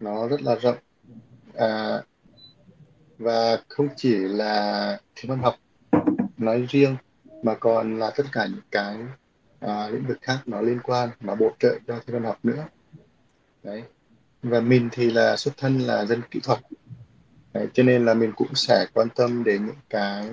Nó 0.00 0.28
rất 0.28 0.42
là 0.42 0.56
rộng. 0.56 0.76
À, 1.54 2.02
và 3.18 3.56
không 3.68 3.88
chỉ 3.96 4.14
là 4.14 5.00
thiên 5.14 5.30
văn 5.30 5.38
học 5.38 5.54
nói 6.36 6.66
riêng 6.70 6.96
mà 7.42 7.54
còn 7.54 7.98
là 7.98 8.12
tất 8.16 8.24
cả 8.32 8.46
những 8.46 8.60
cái 8.70 8.96
à, 9.60 9.88
lĩnh 9.88 10.06
vực 10.06 10.18
khác 10.22 10.38
nó 10.46 10.60
liên 10.60 10.80
quan 10.82 11.08
mà 11.20 11.34
bổ 11.34 11.50
trợ 11.58 11.78
cho 11.86 12.00
thiên 12.06 12.14
văn 12.14 12.24
học 12.24 12.38
nữa. 12.42 12.66
Đấy. 13.62 13.82
Và 14.42 14.60
mình 14.60 14.88
thì 14.92 15.10
là 15.10 15.36
xuất 15.36 15.56
thân 15.56 15.78
là 15.78 16.04
dân 16.04 16.22
kỹ 16.30 16.40
thuật 16.42 16.58
đấy, 17.52 17.68
cho 17.72 17.82
nên 17.82 18.04
là 18.04 18.14
mình 18.14 18.32
cũng 18.36 18.54
sẽ 18.54 18.86
quan 18.94 19.08
tâm 19.16 19.44
đến 19.44 19.66
những 19.66 19.80
cái 19.90 20.28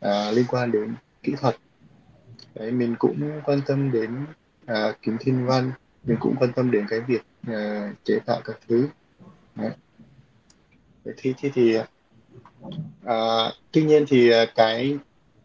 à, 0.00 0.30
liên 0.30 0.44
quan 0.48 0.72
đến 0.72 0.94
kỹ 1.22 1.32
thuật. 1.40 1.56
Đấy 2.54 2.70
mình 2.72 2.94
cũng 2.98 3.40
quan 3.44 3.60
tâm 3.66 3.92
đến 3.92 4.26
à, 4.66 4.92
kiếm 5.02 5.16
thiên 5.20 5.46
văn 5.46 5.72
mình 6.04 6.16
cũng 6.20 6.36
quan 6.36 6.52
tâm 6.52 6.70
đến 6.70 6.86
cái 6.88 7.00
việc 7.00 7.22
à, 7.46 7.92
chế 8.04 8.18
tạo 8.26 8.40
các 8.44 8.58
thứ. 8.68 8.88
Đấy. 9.54 9.70
thì 11.16 11.34
thì 11.38 11.50
thì 11.54 11.76
à, 13.04 13.50
tuy 13.72 13.84
nhiên 13.84 14.04
thì 14.08 14.30
à, 14.30 14.44
cái 14.54 14.98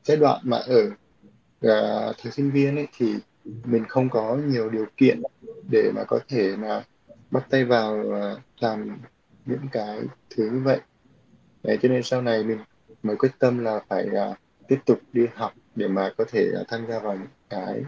giai 0.03 0.17
đoạn 0.17 0.41
mà 0.43 0.57
ở 0.57 0.89
à, 1.61 1.79
thời 2.21 2.31
sinh 2.31 2.51
viên 2.51 2.75
ấy 2.75 2.87
thì 2.97 3.15
mình 3.43 3.85
không 3.87 4.09
có 4.09 4.35
nhiều 4.35 4.69
điều 4.69 4.85
kiện 4.97 5.21
để 5.71 5.91
mà 5.95 6.03
có 6.03 6.19
thể 6.27 6.57
là 6.57 6.83
bắt 7.31 7.45
tay 7.49 7.65
vào 7.65 8.13
à, 8.13 8.35
làm 8.59 8.97
những 9.45 9.67
cái 9.71 9.99
thứ 10.29 10.49
như 10.51 10.59
vậy. 10.63 10.79
Đấy, 11.63 11.79
cho 11.81 11.89
nên 11.89 12.03
sau 12.03 12.21
này 12.21 12.43
mình 12.43 12.59
mới 13.03 13.15
quyết 13.15 13.31
tâm 13.39 13.59
là 13.59 13.79
phải 13.87 14.07
uh, 14.07 14.37
tiếp 14.67 14.79
tục 14.85 14.99
đi 15.13 15.27
học 15.33 15.53
để 15.75 15.87
mà 15.87 16.11
có 16.17 16.25
thể 16.31 16.51
uh, 16.61 16.67
tham 16.67 16.85
gia 16.89 16.99
vào 16.99 17.13
những 17.13 17.27
cái 17.49 17.83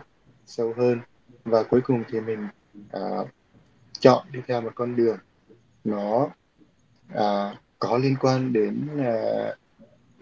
sâu 0.45 0.73
hơn. 0.77 0.99
Và 1.43 1.63
cuối 1.63 1.81
cùng 1.81 2.03
thì 2.09 2.19
mình 2.19 2.47
uh, 2.97 3.27
chọn 3.99 4.27
đi 4.31 4.39
theo 4.47 4.61
một 4.61 4.71
con 4.75 4.95
đường 4.95 5.17
nó 5.83 6.29
uh, 7.13 7.57
có 7.79 7.97
liên 7.97 8.15
quan 8.21 8.53
đến 8.53 8.87
uh, 8.95 9.57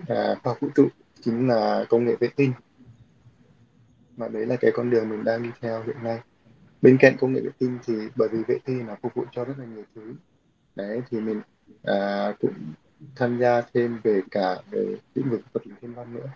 uh, 0.01 0.43
khoa 0.43 0.55
vũ 0.59 0.67
trụ 0.75 0.87
chính 1.21 1.47
là 1.47 1.85
công 1.89 2.05
nghệ 2.05 2.15
vệ 2.19 2.27
tinh. 2.35 2.53
Mà 4.17 4.27
đấy 4.27 4.45
là 4.45 4.55
cái 4.55 4.71
con 4.73 4.89
đường 4.89 5.09
mình 5.09 5.23
đang 5.23 5.43
đi 5.43 5.49
theo 5.61 5.83
hiện 5.83 6.03
nay. 6.03 6.19
Bên 6.81 6.97
cạnh 6.99 7.17
công 7.19 7.33
nghệ 7.33 7.41
vệ 7.41 7.49
tinh 7.57 7.79
thì 7.85 7.93
bởi 8.15 8.29
vì 8.29 8.43
vệ 8.47 8.57
tinh 8.65 8.87
nó 8.87 8.95
phục 9.01 9.13
vụ 9.13 9.25
cho 9.31 9.45
rất 9.45 9.53
là 9.57 9.65
nhiều 9.65 9.83
thứ. 9.95 10.13
Đấy 10.75 11.01
thì 11.09 11.19
mình 11.19 11.41
uh, 11.91 12.39
cũng 12.39 12.53
tham 13.15 13.39
gia 13.39 13.61
thêm 13.61 13.99
về 14.03 14.21
cả 14.31 14.55
về 14.71 14.95
lĩnh 15.15 15.29
vực 15.29 15.41
vật 15.53 15.67
lý 15.67 15.73
thiên 15.81 15.93
văn 15.93 16.13
nữa. 16.13 16.27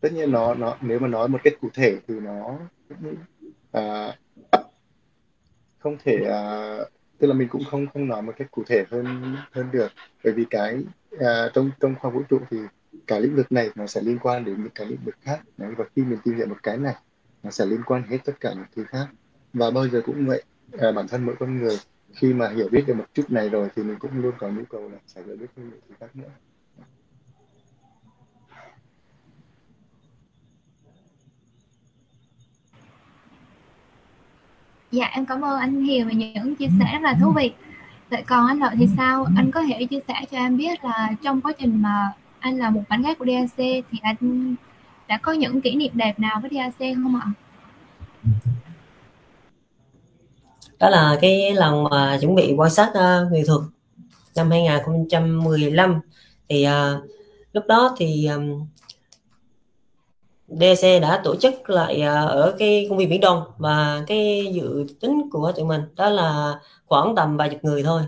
Tất 0.00 0.12
nhiên 0.12 0.32
nó 0.32 0.54
nó 0.54 0.76
nếu 0.80 0.98
mà 0.98 1.08
nói 1.08 1.28
một 1.28 1.40
cách 1.44 1.54
cụ 1.60 1.68
thể 1.74 1.98
thì 2.08 2.14
nó 2.20 2.58
à, 3.72 4.16
không 5.78 5.96
thể 6.04 6.24
à, 6.30 6.76
tức 7.18 7.26
là 7.26 7.34
mình 7.34 7.48
cũng 7.48 7.62
không 7.70 7.86
không 7.92 8.08
nói 8.08 8.22
một 8.22 8.32
cách 8.38 8.50
cụ 8.50 8.62
thể 8.66 8.84
hơn 8.90 9.36
hơn 9.52 9.70
được. 9.72 9.92
Bởi 10.24 10.32
vì 10.32 10.44
cái 10.50 10.84
à, 11.18 11.50
trong 11.54 11.70
trong 11.80 11.94
khoa 11.94 12.10
vũ 12.10 12.22
trụ 12.28 12.38
thì 12.50 12.58
cả 13.06 13.18
lĩnh 13.18 13.36
vực 13.36 13.52
này 13.52 13.70
nó 13.74 13.86
sẽ 13.86 14.00
liên 14.00 14.18
quan 14.18 14.44
đến 14.44 14.62
những 14.62 14.72
cái 14.74 14.86
lĩnh 14.86 15.04
vực 15.04 15.14
khác. 15.20 15.40
Đấy, 15.56 15.74
và 15.76 15.84
khi 15.96 16.04
mình 16.04 16.18
tìm 16.24 16.36
hiểu 16.36 16.46
một 16.46 16.62
cái 16.62 16.76
này 16.78 16.94
nó 17.42 17.50
sẽ 17.50 17.66
liên 17.66 17.82
quan 17.86 18.02
hết 18.02 18.18
tất 18.24 18.32
cả 18.40 18.52
những 18.54 18.64
thứ 18.76 18.84
khác. 18.84 19.06
Và 19.52 19.70
bao 19.70 19.88
giờ 19.88 20.02
cũng 20.06 20.26
vậy 20.26 20.42
à, 20.78 20.92
bản 20.92 21.08
thân 21.08 21.26
mỗi 21.26 21.34
con 21.40 21.58
người 21.58 21.76
khi 22.12 22.34
mà 22.34 22.48
hiểu 22.48 22.68
biết 22.72 22.84
được 22.86 22.94
một 22.94 23.04
chút 23.14 23.30
này 23.30 23.48
rồi 23.48 23.68
thì 23.76 23.82
mình 23.82 23.98
cũng 23.98 24.22
luôn 24.22 24.32
có 24.38 24.48
nhu 24.48 24.62
cầu 24.70 24.88
là 24.88 24.98
phải 25.14 25.24
hiểu 25.24 25.36
biết 25.36 25.46
thêm 25.56 25.70
những 25.70 25.80
thứ 25.88 25.94
khác 26.00 26.16
nữa 26.16 26.28
Dạ 34.94 35.06
em 35.06 35.26
cảm 35.26 35.44
ơn 35.44 35.60
anh 35.60 35.84
Hiền 35.84 36.08
về 36.08 36.14
những 36.14 36.56
chia 36.56 36.68
sẻ 36.78 36.92
rất 36.92 37.02
là 37.02 37.14
thú 37.20 37.32
vị. 37.32 37.52
Vậy 38.10 38.22
còn 38.26 38.46
anh 38.46 38.58
Lợi 38.58 38.74
thì 38.78 38.86
sao? 38.96 39.26
Anh 39.36 39.50
có 39.50 39.62
thể 39.62 39.84
chia 39.84 40.00
sẻ 40.08 40.14
cho 40.30 40.38
em 40.38 40.56
biết 40.56 40.84
là 40.84 41.10
trong 41.22 41.40
quá 41.40 41.52
trình 41.58 41.82
mà 41.82 42.12
anh 42.38 42.58
là 42.58 42.70
một 42.70 42.82
bạn 42.88 43.02
gái 43.02 43.14
của 43.14 43.26
DAC 43.26 43.56
thì 43.90 43.98
anh 44.02 44.54
đã 45.08 45.18
có 45.22 45.32
những 45.32 45.60
kỷ 45.60 45.74
niệm 45.74 45.90
đẹp 45.94 46.20
nào 46.20 46.40
với 46.40 46.50
DAC 46.54 46.94
không 47.02 47.20
ạ? 47.20 47.26
Đó 50.78 50.88
là 50.90 51.18
cái 51.20 51.54
lần 51.54 51.84
mà 51.84 52.18
chuẩn 52.20 52.34
bị 52.34 52.54
quan 52.56 52.70
sát 52.70 52.88
uh, 52.88 53.32
nghệ 53.32 53.42
thuật 53.46 53.60
năm 54.36 54.50
2015 54.50 56.00
thì 56.48 56.66
uh, 56.66 57.10
lúc 57.52 57.64
đó 57.66 57.94
thì 57.98 58.26
um, 58.26 58.66
DC 60.48 60.82
đã 61.02 61.20
tổ 61.24 61.36
chức 61.36 61.70
lại 61.70 62.00
uh, 62.00 62.30
ở 62.30 62.54
cái 62.58 62.86
công 62.88 62.98
viên 62.98 63.10
Biển 63.10 63.20
Đông 63.20 63.42
và 63.58 64.04
cái 64.06 64.52
dự 64.54 64.86
tính 65.00 65.30
của 65.32 65.52
tụi 65.56 65.64
mình 65.64 65.80
đó 65.96 66.08
là 66.08 66.58
khoảng 66.86 67.14
tầm 67.14 67.36
vài 67.36 67.48
chục 67.48 67.64
người 67.64 67.82
thôi. 67.82 68.02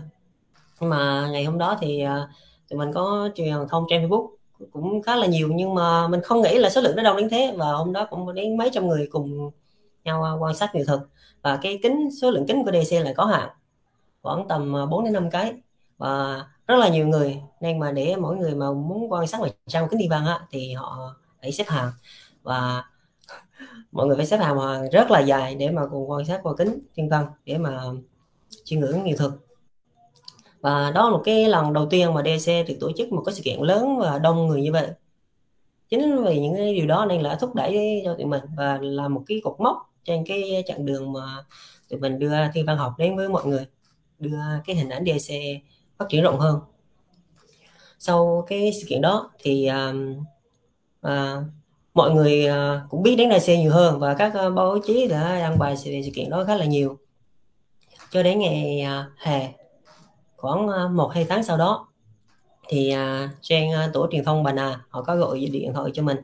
Nhưng 0.79 0.89
mà 0.89 1.27
ngày 1.31 1.45
hôm 1.45 1.57
đó 1.57 1.77
thì 1.81 2.05
uh, 2.05 2.29
tụi 2.69 2.79
mình 2.79 2.93
có 2.93 3.29
truyền 3.35 3.53
thông 3.69 3.85
trên 3.89 4.09
Facebook 4.09 4.27
cũng 4.71 5.01
khá 5.01 5.15
là 5.15 5.27
nhiều 5.27 5.49
nhưng 5.53 5.75
mà 5.75 6.07
mình 6.07 6.21
không 6.21 6.41
nghĩ 6.41 6.57
là 6.57 6.69
số 6.69 6.81
lượng 6.81 6.95
nó 6.95 7.03
đông 7.03 7.17
đến 7.17 7.29
thế. 7.29 7.53
Và 7.57 7.71
hôm 7.71 7.93
đó 7.93 8.07
cũng 8.09 8.33
đến 8.33 8.57
mấy 8.57 8.69
trăm 8.73 8.87
người 8.87 9.07
cùng 9.11 9.51
nhau 10.03 10.37
quan 10.41 10.55
sát 10.55 10.75
nghệ 10.75 10.83
thuật 10.83 10.99
và 11.41 11.59
cái 11.61 11.79
kính 11.83 12.09
số 12.21 12.31
lượng 12.31 12.45
kính 12.47 12.65
của 12.65 12.71
DC 12.71 12.93
lại 12.93 13.13
có 13.17 13.25
hạn 13.25 13.49
khoảng 14.21 14.47
tầm 14.47 14.75
à, 14.75 14.85
4 14.85 15.03
đến 15.03 15.13
5 15.13 15.29
cái. 15.29 15.53
Và 15.97 16.45
rất 16.67 16.75
là 16.75 16.89
nhiều 16.89 17.07
người 17.07 17.41
nên 17.61 17.79
mà 17.79 17.91
để 17.91 18.15
mỗi 18.15 18.37
người 18.37 18.55
mà 18.55 18.71
muốn 18.71 19.11
quan 19.11 19.27
sát 19.27 19.41
vào 19.41 19.49
trong 19.67 19.89
kính 19.89 19.99
thiên 19.99 20.09
văn 20.09 20.25
á, 20.25 20.39
thì 20.51 20.73
họ 20.73 21.15
phải 21.41 21.51
xếp 21.51 21.65
hàng. 21.67 21.91
Và 22.43 22.83
mọi 23.91 24.07
người 24.07 24.17
phải 24.17 24.25
xếp 24.25 24.37
hàng 24.37 24.57
mà 24.57 24.81
rất 24.91 25.11
là 25.11 25.19
dài 25.19 25.55
để 25.55 25.71
mà 25.71 25.81
cùng 25.91 26.09
quan 26.09 26.25
sát 26.25 26.39
qua 26.43 26.53
kính 26.57 26.79
thiên 26.95 27.09
văn 27.09 27.27
để 27.45 27.57
mà 27.57 27.83
chiêm 28.63 28.79
ngưỡng 28.79 29.03
nghệ 29.03 29.15
thuật 29.17 29.31
và 30.61 30.91
đó 30.91 31.03
là 31.03 31.09
một 31.09 31.21
cái 31.25 31.49
lần 31.49 31.73
đầu 31.73 31.87
tiên 31.89 32.13
mà 32.13 32.21
DC 32.23 32.51
được 32.67 32.75
tổ 32.79 32.91
chức 32.97 33.11
một 33.11 33.23
cái 33.25 33.35
sự 33.35 33.41
kiện 33.45 33.59
lớn 33.59 33.97
và 33.97 34.19
đông 34.19 34.47
người 34.47 34.61
như 34.61 34.71
vậy. 34.71 34.87
Chính 35.89 36.23
vì 36.23 36.39
những 36.39 36.55
cái 36.55 36.75
điều 36.75 36.87
đó 36.87 37.05
nên 37.05 37.21
là 37.21 37.35
thúc 37.35 37.55
đẩy 37.55 38.01
cho 38.05 38.13
tụi 38.13 38.25
mình 38.25 38.43
và 38.57 38.79
là 38.81 39.07
một 39.07 39.23
cái 39.27 39.41
cột 39.43 39.55
mốc 39.59 39.77
trên 40.07 40.23
cái 40.25 40.63
chặng 40.67 40.85
đường 40.85 41.13
mà 41.13 41.43
tụi 41.89 41.99
mình 41.99 42.19
đưa 42.19 42.31
thiên 42.53 42.65
văn 42.65 42.77
học 42.77 42.93
đến 42.97 43.15
với 43.15 43.29
mọi 43.29 43.45
người 43.45 43.65
đưa 44.19 44.37
cái 44.65 44.75
hình 44.75 44.89
ảnh 44.89 45.03
DAC 45.05 45.37
phát 45.97 46.05
triển 46.09 46.23
rộng 46.23 46.39
hơn. 46.39 46.59
Sau 47.99 48.45
cái 48.47 48.71
sự 48.81 48.87
kiện 48.89 49.01
đó 49.01 49.31
thì 49.39 49.69
uh, 49.89 49.95
uh, 51.07 51.43
mọi 51.93 52.11
người 52.11 52.47
uh, 52.49 52.89
cũng 52.89 53.03
biết 53.03 53.15
đến 53.15 53.29
DAC 53.29 53.57
nhiều 53.59 53.71
hơn 53.71 53.99
và 53.99 54.13
các 54.13 54.33
uh, 54.47 54.53
báo 54.53 54.79
chí 54.85 55.07
đã 55.07 55.39
đăng 55.39 55.59
bài 55.59 55.75
về 55.85 56.01
sự 56.05 56.11
kiện 56.15 56.29
đó 56.29 56.43
khá 56.47 56.55
là 56.55 56.65
nhiều. 56.65 56.97
Cho 58.11 58.23
đến 58.23 58.39
ngày 58.39 58.85
uh, 58.85 59.11
hè 59.17 59.53
khoảng 60.37 60.67
uh, 60.67 60.91
một 60.91 61.11
hai 61.13 61.25
tháng 61.29 61.43
sau 61.43 61.57
đó 61.57 61.87
thì 62.67 62.95
uh, 62.95 63.29
trên 63.41 63.69
uh, 63.69 63.93
tổ 63.93 64.07
truyền 64.11 64.23
thông 64.23 64.43
Bà 64.43 64.53
Nà 64.53 64.81
họ 64.89 65.01
có 65.01 65.15
gọi 65.15 65.39
điện 65.51 65.73
thoại 65.73 65.91
cho 65.93 66.03
mình 66.03 66.17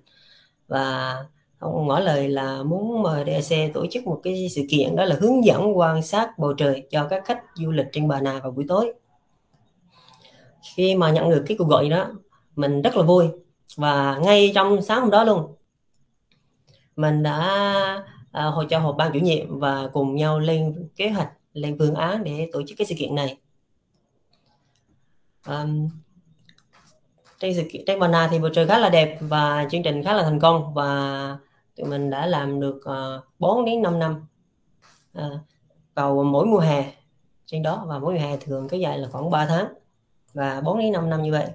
và 0.67 1.15
ông 1.63 1.87
ngỏ 1.87 1.99
lời 1.99 2.27
là 2.29 2.63
muốn 2.63 3.01
mời 3.01 3.25
DAC 3.25 3.73
tổ 3.73 3.85
chức 3.91 4.07
một 4.07 4.19
cái 4.23 4.47
sự 4.49 4.61
kiện 4.69 4.95
đó 4.95 5.05
là 5.05 5.17
hướng 5.21 5.45
dẫn 5.45 5.77
quan 5.77 6.01
sát 6.01 6.39
bầu 6.39 6.53
trời 6.53 6.87
cho 6.91 7.07
các 7.09 7.25
khách 7.25 7.43
du 7.55 7.71
lịch 7.71 7.85
trên 7.91 8.07
Bà 8.07 8.21
Nà 8.21 8.39
vào 8.39 8.51
buổi 8.51 8.65
tối. 8.67 8.93
Khi 10.75 10.95
mà 10.95 11.11
nhận 11.11 11.29
được 11.29 11.43
cái 11.47 11.57
cuộc 11.57 11.67
gọi 11.67 11.89
đó 11.89 12.07
mình 12.55 12.81
rất 12.81 12.97
là 12.97 13.03
vui. 13.03 13.25
Và 13.75 14.17
ngay 14.17 14.51
trong 14.55 14.81
sáng 14.81 15.01
hôm 15.01 15.09
đó 15.09 15.23
luôn 15.23 15.55
mình 16.95 17.23
đã 17.23 17.39
à, 18.31 18.45
hội 18.45 18.65
cho 18.69 18.79
họp 18.79 18.95
ban 18.97 19.13
chủ 19.13 19.19
nhiệm 19.19 19.59
và 19.59 19.89
cùng 19.93 20.15
nhau 20.15 20.39
lên 20.39 20.89
kế 20.95 21.09
hoạch 21.09 21.29
lên 21.53 21.75
phương 21.79 21.95
án 21.95 22.23
để 22.23 22.49
tổ 22.51 22.63
chức 22.67 22.77
cái 22.77 22.85
sự 22.85 22.95
kiện 22.97 23.15
này. 23.15 23.37
Um, 25.47 25.89
trên 27.39 27.55
sự 27.55 27.63
kiện 27.71 27.83
trên 27.87 27.99
Bà 27.99 28.07
Nà 28.07 28.27
thì 28.31 28.39
bầu 28.39 28.49
trời 28.53 28.67
khá 28.67 28.79
là 28.79 28.89
đẹp 28.89 29.17
và 29.21 29.67
chương 29.71 29.83
trình 29.83 30.03
khá 30.03 30.13
là 30.13 30.23
thành 30.23 30.39
công 30.39 30.73
và 30.73 31.37
tụi 31.75 31.87
mình 31.87 32.09
đã 32.09 32.25
làm 32.25 32.59
được 32.59 32.79
ờ, 32.83 33.15
uh, 33.17 33.39
4 33.39 33.65
đến 33.65 33.81
5 33.81 33.99
năm 33.99 34.25
uh, 35.17 35.23
vào 35.95 36.23
mỗi 36.23 36.45
mùa 36.45 36.59
hè 36.59 36.93
trên 37.45 37.63
đó. 37.63 37.85
Và 37.87 37.99
mỗi 37.99 38.13
mùa 38.13 38.19
hè 38.19 38.37
thường 38.37 38.67
cái 38.67 38.79
dài 38.79 38.97
là 38.97 39.07
khoảng 39.11 39.29
3 39.29 39.45
tháng 39.45 39.73
và 40.33 40.61
4 40.61 40.79
đến 40.79 40.93
5 40.93 41.09
năm 41.09 41.23
như 41.23 41.31
vậy. 41.31 41.47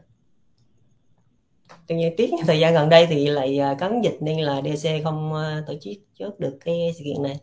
Tuy 1.86 1.96
nhiên 1.96 2.14
tiếc 2.16 2.30
thời 2.46 2.60
gian 2.60 2.74
gần 2.74 2.88
đây 2.88 3.06
thì 3.06 3.26
lại 3.26 3.58
ờ, 3.58 3.70
uh, 3.72 3.78
cấm 3.78 4.00
dịch 4.02 4.18
nên 4.20 4.40
là 4.40 4.62
DC 4.62 4.88
không 5.04 5.32
uh, 5.32 5.66
tổ 5.66 5.74
chức 5.80 5.92
trước 6.14 6.40
được 6.40 6.58
cái 6.64 6.92
sự 6.98 7.04
kiện 7.04 7.22
này. 7.22 7.40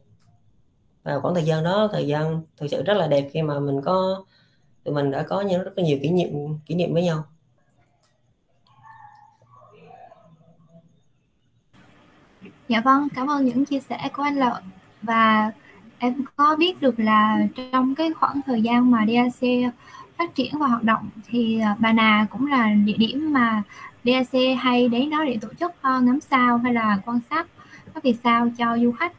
Và 1.03 1.19
khoảng 1.19 1.33
thời 1.33 1.43
gian 1.43 1.63
đó 1.63 1.89
thời 1.91 2.07
gian 2.07 2.41
thực 2.57 2.67
sự 2.67 2.83
rất 2.83 2.93
là 2.93 3.07
đẹp 3.07 3.29
khi 3.33 3.41
mà 3.41 3.59
mình 3.59 3.81
có 3.81 4.25
tụi 4.83 4.95
mình 4.95 5.11
đã 5.11 5.23
có 5.23 5.41
những 5.41 5.63
rất 5.63 5.71
là 5.75 5.83
nhiều 5.83 5.99
kỷ 6.01 6.09
niệm 6.09 6.57
kỷ 6.65 6.75
niệm 6.75 6.93
với 6.93 7.03
nhau. 7.03 7.23
Dạ 12.67 12.81
vâng, 12.81 13.07
cảm 13.15 13.27
ơn 13.29 13.45
những 13.45 13.65
chia 13.65 13.79
sẻ 13.79 14.09
của 14.13 14.23
anh 14.23 14.37
Lợi. 14.37 14.61
Và 15.01 15.51
em 15.97 16.13
có 16.35 16.55
biết 16.55 16.81
được 16.81 16.99
là 16.99 17.39
trong 17.71 17.95
cái 17.95 18.13
khoảng 18.13 18.41
thời 18.45 18.61
gian 18.61 18.91
mà 18.91 19.05
DAC 19.07 19.49
phát 20.17 20.35
triển 20.35 20.59
và 20.59 20.67
hoạt 20.67 20.83
động 20.83 21.09
thì 21.27 21.59
à, 21.59 21.75
Bà 21.79 21.93
Nà 21.93 22.27
cũng 22.29 22.47
là 22.47 22.73
địa 22.85 22.97
điểm 22.97 23.33
mà 23.33 23.63
DAC 24.03 24.57
hay 24.59 24.89
đến 24.89 25.09
đó 25.09 25.23
để 25.25 25.37
tổ 25.41 25.47
chức 25.59 25.71
à, 25.81 25.99
ngắm 25.99 26.19
sao 26.21 26.57
hay 26.57 26.73
là 26.73 26.97
quan 27.05 27.19
sát 27.29 27.47
các 27.93 28.03
vì 28.03 28.15
sao 28.23 28.49
cho 28.57 28.77
du 28.77 28.91
khách. 28.91 29.13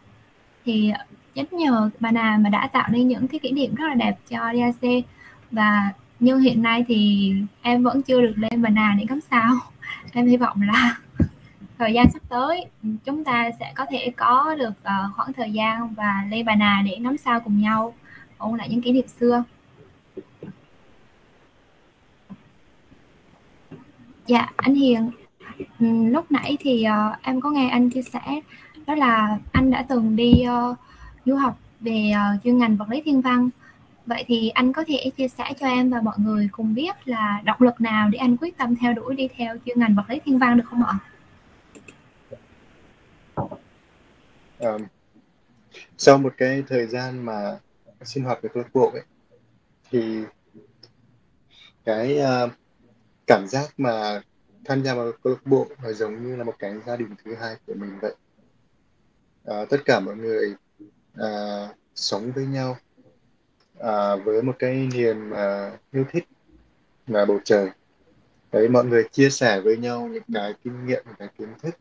Thì 0.65 0.93
chính 1.35 1.47
nhờ 1.51 1.91
Bà 2.01 2.11
Nà 2.11 2.39
mà 2.41 2.51
đã 2.51 2.69
tạo 2.73 2.89
nên 2.93 3.09
những 3.09 3.29
cái 3.29 3.41
kỷ 3.41 3.51
niệm 3.53 3.75
rất 3.75 3.87
là 3.89 3.95
đẹp 3.95 4.17
cho 4.31 4.39
DAC 4.39 5.05
và 5.51 5.93
nhưng 6.21 6.41
hiện 6.41 6.63
nay 6.63 6.85
thì 6.89 7.33
em 7.63 7.83
vẫn 7.83 8.03
chưa 8.03 8.21
được 8.23 8.35
lên 8.37 8.63
Bà 8.63 8.71
Nà 8.71 8.95
để 8.99 9.05
ngắm 9.09 9.21
sao. 9.31 9.55
Em 10.13 10.27
hy 10.27 10.37
vọng 10.37 10.63
là 10.63 10.97
thời 11.79 11.93
gian 11.93 12.11
sắp 12.13 12.23
tới 12.29 12.65
ừ, 12.83 12.89
chúng 13.05 13.25
ta 13.25 13.51
sẽ 13.61 13.73
có 13.75 13.87
thể 13.91 14.13
có 14.17 14.55
được 14.59 14.71
uh, 14.71 15.17
khoảng 15.17 15.33
thời 15.33 15.53
gian 15.53 15.95
và 15.95 16.25
lê 16.31 16.43
Bà 16.43 16.55
Nà 16.55 16.83
để 16.87 16.97
ngắm 16.97 17.17
sao 17.17 17.41
cùng 17.41 17.61
nhau. 17.61 17.95
Ôn 18.39 18.59
lại 18.59 18.69
những 18.69 18.83
kỷ 18.83 18.93
niệm 18.93 19.09
xưa. 19.21 19.45
Dạ 24.27 24.49
anh 24.57 24.75
Hiền. 24.75 25.11
Ừ, 25.79 25.87
lúc 26.11 26.33
nãy 26.33 26.57
thì 26.61 26.87
uh, 26.87 27.23
em 27.23 27.41
có 27.41 27.51
nghe 27.51 27.69
anh 27.69 27.91
chia 27.91 28.03
sẻ 28.03 28.41
đó 28.87 28.95
là 28.95 29.39
anh 29.53 29.71
đã 29.71 29.85
từng 29.89 30.17
đi 30.17 30.33
uh, 30.71 30.77
du 31.25 31.37
học 31.37 31.59
về 31.81 32.13
uh, 32.13 32.45
chuyên 32.45 32.59
ngành 32.59 32.77
vật 32.77 32.91
lý 32.91 33.03
thiên 33.05 33.21
văn. 33.21 33.51
Vậy 34.07 34.25
thì 34.27 34.49
anh 34.49 34.73
có 34.73 34.85
thể 34.87 35.11
chia 35.17 35.29
sẻ 35.29 35.53
cho 35.61 35.67
em 35.67 35.91
và 35.91 36.01
mọi 36.01 36.15
người 36.19 36.49
cùng 36.53 36.75
biết 36.75 37.09
là 37.09 37.41
động 37.45 37.57
lực 37.61 37.81
nào 37.81 38.09
để 38.09 38.19
anh 38.19 38.37
quyết 38.37 38.57
tâm 38.57 38.77
theo 38.77 38.93
đuổi 38.93 39.15
đi 39.15 39.29
theo 39.37 39.57
chuyên 39.67 39.81
ngành 39.81 39.95
vật 39.95 40.11
lý 40.11 40.21
thiên 40.25 40.39
văn 40.39 40.57
được 40.57 40.65
không 40.67 40.85
ạ? 40.85 40.99
Um, 44.59 44.87
sau 45.99 46.19
một 46.19 46.35
cái 46.37 46.65
thời 46.69 46.87
gian 46.87 47.25
mà 47.25 47.59
sinh 48.03 48.25
hoạt 48.25 48.43
với 48.43 48.51
câu 48.55 48.63
lạc 48.63 48.69
bộ 48.73 48.91
ấy 48.91 49.03
thì 49.91 50.23
cái 51.85 52.19
uh, 52.19 52.51
cảm 53.27 53.47
giác 53.49 53.81
mà 53.81 54.23
tham 54.65 54.85
gia 54.85 54.95
vào 54.95 55.13
câu 55.23 55.33
lạc 55.33 55.47
bộ 55.47 55.67
nó 55.83 55.93
giống 55.93 56.27
như 56.27 56.37
là 56.37 56.45
một 56.45 56.55
cái 56.59 56.75
gia 56.87 56.97
đình 56.97 57.15
thứ 57.25 57.35
hai 57.35 57.57
của 57.67 57.75
mình 57.75 57.99
vậy. 58.01 58.15
Uh, 59.51 59.69
tất 59.71 59.77
cả 59.85 60.01
mọi 60.01 60.17
người 60.17 60.55
uh, 61.21 61.77
sống 61.95 62.33
với 62.33 62.47
nhau 62.47 62.77
uh, 63.79 64.25
với 64.25 64.43
một 64.43 64.57
cái 64.59 64.89
niềm 64.95 65.31
uh, 65.31 65.81
yêu 65.93 66.05
thích 66.11 66.25
là 67.07 67.25
bầu 67.25 67.41
trời. 67.45 67.71
Đấy 68.53 68.69
mọi 68.69 68.85
người 68.85 69.09
chia 69.13 69.31
sẻ 69.31 69.61
với 69.61 69.77
nhau 69.77 70.09
những 70.13 70.23
cái 70.35 70.55
kinh 70.65 70.87
nghiệm 70.87 71.03
những 71.07 71.17
cái 71.19 71.29
kiến 71.39 71.49
thức 71.63 71.75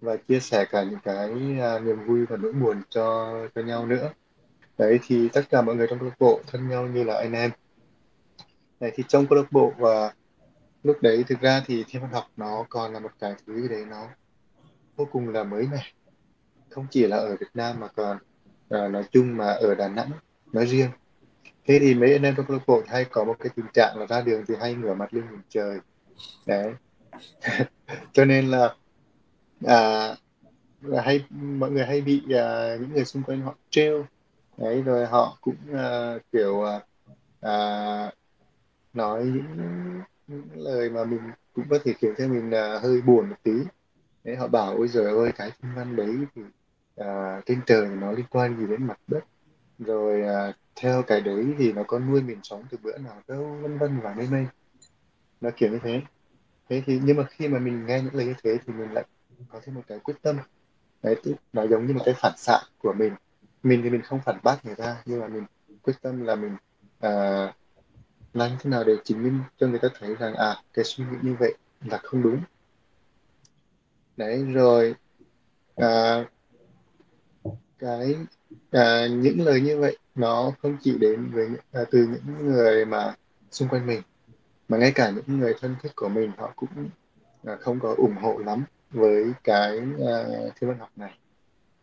và 0.00 0.16
chia 0.16 0.40
sẻ 0.40 0.64
cả 0.70 0.82
những 0.82 1.00
cái 1.04 1.30
uh, 1.30 1.82
niềm 1.82 2.06
vui 2.06 2.26
và 2.26 2.36
nỗi 2.36 2.52
buồn 2.52 2.82
cho 2.90 3.34
cho 3.54 3.62
nhau 3.62 3.86
nữa. 3.86 4.12
Đấy 4.78 4.98
thì 5.06 5.28
tất 5.28 5.42
cả 5.50 5.62
mọi 5.62 5.76
người 5.76 5.86
trong 5.90 5.98
câu 5.98 6.08
lạc 6.08 6.18
bộ 6.18 6.40
thân 6.46 6.68
nhau 6.68 6.86
như 6.86 7.04
là 7.04 7.14
anh 7.14 7.32
em. 7.32 7.50
Đấy 8.80 8.92
thì 8.94 9.04
trong 9.08 9.26
câu 9.26 9.38
lạc 9.38 9.52
bộ 9.52 9.72
và 9.78 10.12
lúc 10.82 10.96
đấy 11.02 11.24
thực 11.28 11.40
ra 11.40 11.62
thì 11.66 11.84
thiên 11.88 12.02
văn 12.02 12.10
học 12.12 12.24
nó 12.36 12.66
còn 12.68 12.92
là 12.92 13.00
một 13.00 13.10
cái 13.20 13.34
thứ 13.46 13.62
gì 13.62 13.68
đấy 13.68 13.84
nó 13.90 14.08
vô 14.96 15.08
cùng 15.12 15.28
là 15.28 15.44
mới 15.44 15.66
mẻ. 15.72 15.82
Không 16.70 16.86
chỉ 16.90 17.06
là 17.06 17.16
ở 17.16 17.36
Việt 17.40 17.50
Nam 17.54 17.80
mà 17.80 17.88
còn 17.88 18.16
uh, 18.16 18.90
nói 18.90 19.04
chung 19.12 19.36
mà 19.36 19.46
ở 19.46 19.74
Đà 19.74 19.88
Nẵng 19.88 20.10
nói 20.52 20.66
riêng. 20.66 20.90
Thế 21.66 21.78
thì 21.78 21.94
mấy 21.94 22.12
anh 22.12 22.22
em 22.22 22.34
trong 22.36 22.46
câu 22.46 22.56
lạc 22.56 22.62
bộ 22.66 22.82
hay 22.86 23.04
có 23.04 23.24
một 23.24 23.36
cái 23.38 23.48
tình 23.56 23.66
trạng 23.74 23.96
là 23.98 24.06
ra 24.06 24.20
đường 24.20 24.44
thì 24.48 24.54
hay 24.60 24.74
ngửa 24.74 24.94
mặt 24.94 25.14
lên 25.14 25.24
nhìn 25.30 25.40
trời. 25.48 25.78
Đấy. 26.46 26.72
Cho 28.12 28.24
nên 28.24 28.50
là 28.50 28.74
à, 29.66 30.08
là 30.80 31.02
hay 31.02 31.24
mọi 31.30 31.70
người 31.70 31.86
hay 31.86 32.00
bị 32.00 32.22
à, 32.34 32.76
những 32.80 32.92
người 32.92 33.04
xung 33.04 33.22
quanh 33.22 33.40
họ 33.40 33.54
trêu. 33.70 34.06
Đấy 34.56 34.82
rồi 34.82 35.06
họ 35.06 35.38
cũng 35.40 35.56
à, 35.74 36.18
kiểu 36.32 36.62
à, 36.62 36.80
à, 37.40 38.12
nói 38.92 39.24
những, 39.24 40.00
những 40.26 40.48
lời 40.54 40.90
mà 40.90 41.04
mình 41.04 41.20
cũng 41.54 41.64
có 41.70 41.78
thể 41.84 41.92
khiến 41.98 42.14
cho 42.18 42.28
mình 42.28 42.50
à, 42.50 42.78
hơi 42.82 43.02
buồn 43.02 43.30
một 43.30 43.36
tí. 43.42 43.52
Đấy 44.24 44.36
họ 44.36 44.48
bảo 44.48 44.76
ôi 44.76 44.88
giời 44.88 45.04
ơi 45.04 45.32
cái 45.36 45.50
thiên 45.62 45.72
văn 45.76 45.96
đấy 45.96 46.16
thì 46.34 46.42
à, 46.96 47.40
trên 47.46 47.60
trời 47.66 47.88
nó 47.88 48.12
liên 48.12 48.26
quan 48.30 48.56
gì 48.60 48.66
đến 48.66 48.86
mặt 48.86 48.98
đất? 49.06 49.20
Rồi 49.78 50.22
à, 50.22 50.52
theo 50.76 51.02
cái 51.02 51.20
đấy 51.20 51.54
thì 51.58 51.72
nó 51.72 51.82
có 51.86 51.98
nuôi 51.98 52.22
mình 52.22 52.38
sống 52.42 52.64
từ 52.70 52.78
bữa 52.82 52.98
nào 52.98 53.22
đâu 53.28 53.58
vân 53.62 53.78
vân 53.78 54.00
và 54.00 54.14
mây 54.14 54.28
mây. 54.30 54.46
Nó 55.40 55.50
kiểu 55.56 55.70
như 55.70 55.78
thế. 55.82 56.02
Thế 56.68 56.82
thì 56.86 57.00
nhưng 57.04 57.16
mà 57.16 57.24
khi 57.30 57.48
mà 57.48 57.58
mình 57.58 57.86
nghe 57.86 58.02
những 58.02 58.14
lời 58.14 58.26
như 58.26 58.34
thế 58.44 58.58
thì 58.66 58.72
mình 58.72 58.92
lại 58.92 59.04
có 59.48 59.60
thêm 59.64 59.74
một 59.74 59.82
cái 59.86 59.98
quyết 59.98 60.14
tâm. 60.22 60.36
Đấy 61.02 61.16
tức 61.22 61.34
nó 61.52 61.66
giống 61.66 61.86
như 61.86 61.94
một 61.94 62.02
cái 62.04 62.14
phản 62.14 62.32
xạ 62.36 62.58
của 62.78 62.92
mình. 62.98 63.12
Mình 63.62 63.82
thì 63.82 63.90
mình 63.90 64.02
không 64.02 64.20
phản 64.24 64.38
bác 64.42 64.64
người 64.64 64.74
ta 64.74 65.02
nhưng 65.04 65.20
mà 65.20 65.28
mình 65.28 65.44
quyết 65.82 65.94
tâm 66.02 66.24
là 66.24 66.34
mình 66.34 66.56
à, 67.00 67.52
làm 68.34 68.50
thế 68.60 68.70
nào 68.70 68.84
để 68.84 68.92
chứng 69.04 69.22
minh 69.22 69.40
cho 69.58 69.66
người 69.66 69.78
ta 69.78 69.88
thấy 69.98 70.14
rằng 70.14 70.34
à 70.34 70.56
cái 70.72 70.84
suy 70.84 71.04
nghĩ 71.04 71.16
như 71.22 71.36
vậy 71.38 71.54
là 71.84 71.98
không 71.98 72.22
đúng. 72.22 72.40
Đấy 74.16 74.44
rồi 74.52 74.94
à, 75.76 76.24
cái 77.78 78.16
à, 78.70 79.06
những 79.06 79.40
lời 79.40 79.60
như 79.60 79.78
vậy 79.78 79.98
nó 80.14 80.52
không 80.62 80.76
chỉ 80.82 80.98
đến 80.98 81.30
với 81.32 81.48
à, 81.72 81.80
từ 81.90 81.98
những 81.98 82.46
người 82.46 82.84
mà 82.84 83.14
xung 83.50 83.68
quanh 83.68 83.86
mình 83.86 84.02
mà 84.68 84.78
ngay 84.78 84.92
cả 84.94 85.10
những 85.10 85.38
người 85.40 85.54
thân 85.60 85.76
thiết 85.82 85.90
của 85.96 86.08
mình 86.08 86.32
họ 86.36 86.52
cũng 86.56 86.88
à, 87.44 87.56
không 87.60 87.80
có 87.80 87.94
ủng 87.96 88.16
hộ 88.22 88.38
lắm 88.38 88.64
với 88.90 89.32
cái 89.44 89.78
uh, 89.78 90.56
thiên 90.56 90.70
văn 90.70 90.78
học 90.78 90.90
này. 90.96 91.18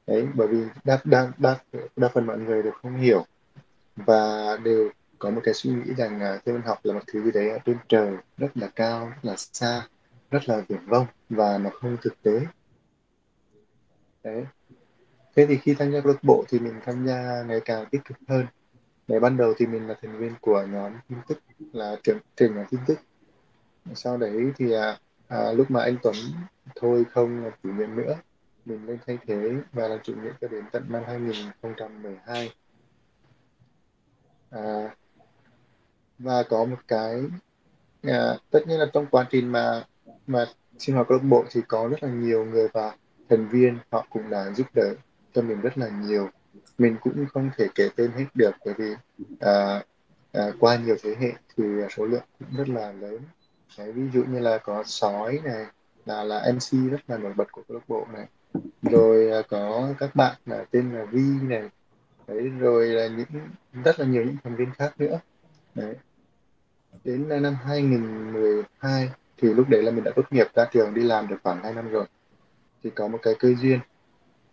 Đấy 0.07 0.27
bởi 0.35 0.47
vì 0.47 0.63
đa 0.83 0.99
đa 1.03 1.31
đa 1.37 1.59
đa 1.95 2.07
phần 2.07 2.25
mọi 2.25 2.37
người 2.39 2.63
đều 2.63 2.73
không 2.81 2.97
hiểu 2.97 3.25
và 3.95 4.57
đều 4.63 4.89
có 5.19 5.29
một 5.29 5.41
cái 5.43 5.53
suy 5.53 5.71
nghĩ 5.71 5.93
rằng 5.97 6.15
uh, 6.15 6.45
thiên 6.45 6.55
văn 6.55 6.63
học 6.65 6.79
là 6.83 6.93
một 6.93 7.03
thứ 7.07 7.23
gì 7.23 7.31
đấy 7.31 7.49
ở 7.49 7.57
trên 7.65 7.77
trời 7.89 8.15
rất 8.37 8.57
là 8.57 8.67
cao 8.75 9.05
rất 9.05 9.19
là 9.21 9.35
xa 9.37 9.87
rất 10.31 10.49
là 10.49 10.61
viển 10.67 10.85
vông 10.85 11.05
và 11.29 11.57
nó 11.57 11.69
không 11.69 11.97
thực 12.01 12.21
tế. 12.21 12.41
Đấy. 14.23 14.45
Thế 15.35 15.45
thì 15.45 15.57
khi 15.57 15.73
tham 15.73 15.91
gia 15.91 16.01
câu 16.01 16.11
lạc 16.11 16.23
bộ 16.23 16.43
thì 16.49 16.59
mình 16.59 16.73
tham 16.85 17.07
gia 17.07 17.43
ngày 17.47 17.59
càng 17.65 17.85
tích 17.91 18.01
cực 18.05 18.17
hơn. 18.27 18.45
Để 19.07 19.19
ban 19.19 19.37
đầu 19.37 19.53
thì 19.57 19.65
mình 19.65 19.87
là 19.87 19.95
thành 20.01 20.17
viên 20.17 20.33
của 20.41 20.65
nhóm 20.69 20.93
tin 21.09 21.17
tức 21.27 21.39
là 21.73 21.95
trưởng 22.03 22.19
trưởng 22.35 22.55
nhóm 22.55 22.65
tin 22.71 22.79
tức. 22.87 22.99
Sau 23.95 24.17
đấy 24.17 24.51
thì 24.57 24.71
à, 24.71 24.99
à, 25.33 25.51
lúc 25.51 25.71
mà 25.71 25.81
anh 25.81 25.97
Tuấn 26.03 26.15
thôi 26.75 27.05
không 27.11 27.43
là 27.43 27.51
chủ 27.63 27.69
nhiệm 27.69 27.95
nữa 27.95 28.15
mình 28.65 28.85
lên 28.85 28.97
thay 29.07 29.17
thế 29.27 29.51
và 29.71 29.87
làm 29.87 29.99
chủ 30.03 30.13
nhiệm 30.13 30.33
cho 30.41 30.47
đến 30.47 30.63
tận 30.71 30.83
năm 30.89 31.03
2012 31.07 32.51
à, 34.49 34.95
và 36.19 36.43
có 36.43 36.65
một 36.65 36.77
cái 36.87 37.21
à, 38.03 38.35
tất 38.51 38.67
nhiên 38.67 38.79
là 38.79 38.85
trong 38.93 39.05
quá 39.11 39.27
trình 39.29 39.51
mà 39.51 39.83
mà 40.27 40.45
sinh 40.77 40.95
hoạt 40.95 41.07
câu 41.07 41.17
lạc 41.17 41.23
bộ 41.23 41.43
thì 41.51 41.61
có 41.67 41.87
rất 41.87 42.03
là 42.03 42.09
nhiều 42.09 42.45
người 42.45 42.67
và 42.73 42.95
thành 43.29 43.49
viên 43.49 43.77
họ 43.91 44.07
cũng 44.09 44.29
đã 44.29 44.51
giúp 44.55 44.67
đỡ 44.73 44.95
cho 45.33 45.41
mình 45.41 45.61
rất 45.61 45.77
là 45.77 45.89
nhiều. 45.89 46.29
Mình 46.77 46.97
cũng 47.01 47.25
không 47.33 47.49
thể 47.57 47.67
kể 47.75 47.89
tên 47.95 48.11
hết 48.11 48.25
được 48.33 48.51
bởi 48.65 48.73
vì 48.77 48.93
à, 49.39 49.83
à, 50.31 50.51
qua 50.59 50.77
nhiều 50.77 50.95
thế 51.03 51.15
hệ 51.19 51.31
thì 51.57 51.63
số 51.97 52.05
lượng 52.05 52.23
cũng 52.39 52.57
rất 52.57 52.69
là 52.69 52.91
lớn. 52.91 53.19
Đấy, 53.77 53.91
ví 53.91 54.09
dụ 54.13 54.23
như 54.23 54.39
là 54.39 54.57
có 54.57 54.83
sói 54.83 55.39
này 55.43 55.65
là 56.05 56.23
là 56.23 56.51
MC 56.53 56.91
rất 56.91 57.01
là 57.07 57.17
nổi 57.17 57.33
bật 57.33 57.51
của 57.51 57.61
câu 57.67 57.77
lạc 57.77 57.83
bộ 57.87 58.05
này. 58.13 58.27
Rồi 58.81 59.31
à, 59.31 59.41
có 59.49 59.93
các 59.99 60.15
bạn 60.15 60.35
là 60.45 60.65
tên 60.71 60.91
là 60.91 61.05
Vi 61.05 61.23
này. 61.41 61.69
Đấy 62.27 62.49
rồi 62.59 62.87
là 62.87 63.07
những 63.07 63.47
rất 63.83 63.99
là 63.99 64.05
nhiều 64.05 64.23
những 64.25 64.37
thành 64.43 64.55
viên 64.55 64.71
khác 64.71 64.93
nữa. 64.97 65.19
Đấy. 65.75 65.95
Đến 67.03 67.29
năm 67.29 67.55
2012 67.63 69.09
thì 69.37 69.53
lúc 69.53 69.69
đấy 69.69 69.83
là 69.83 69.91
mình 69.91 70.03
đã 70.03 70.11
tốt 70.15 70.31
nghiệp 70.31 70.47
ra 70.55 70.65
trường 70.71 70.93
đi 70.93 71.01
làm 71.03 71.27
được 71.27 71.37
khoảng 71.43 71.63
2 71.63 71.73
năm 71.73 71.89
rồi. 71.89 72.05
Thì 72.83 72.89
có 72.89 73.07
một 73.07 73.19
cái 73.21 73.33
cơ 73.39 73.53
duyên. 73.61 73.79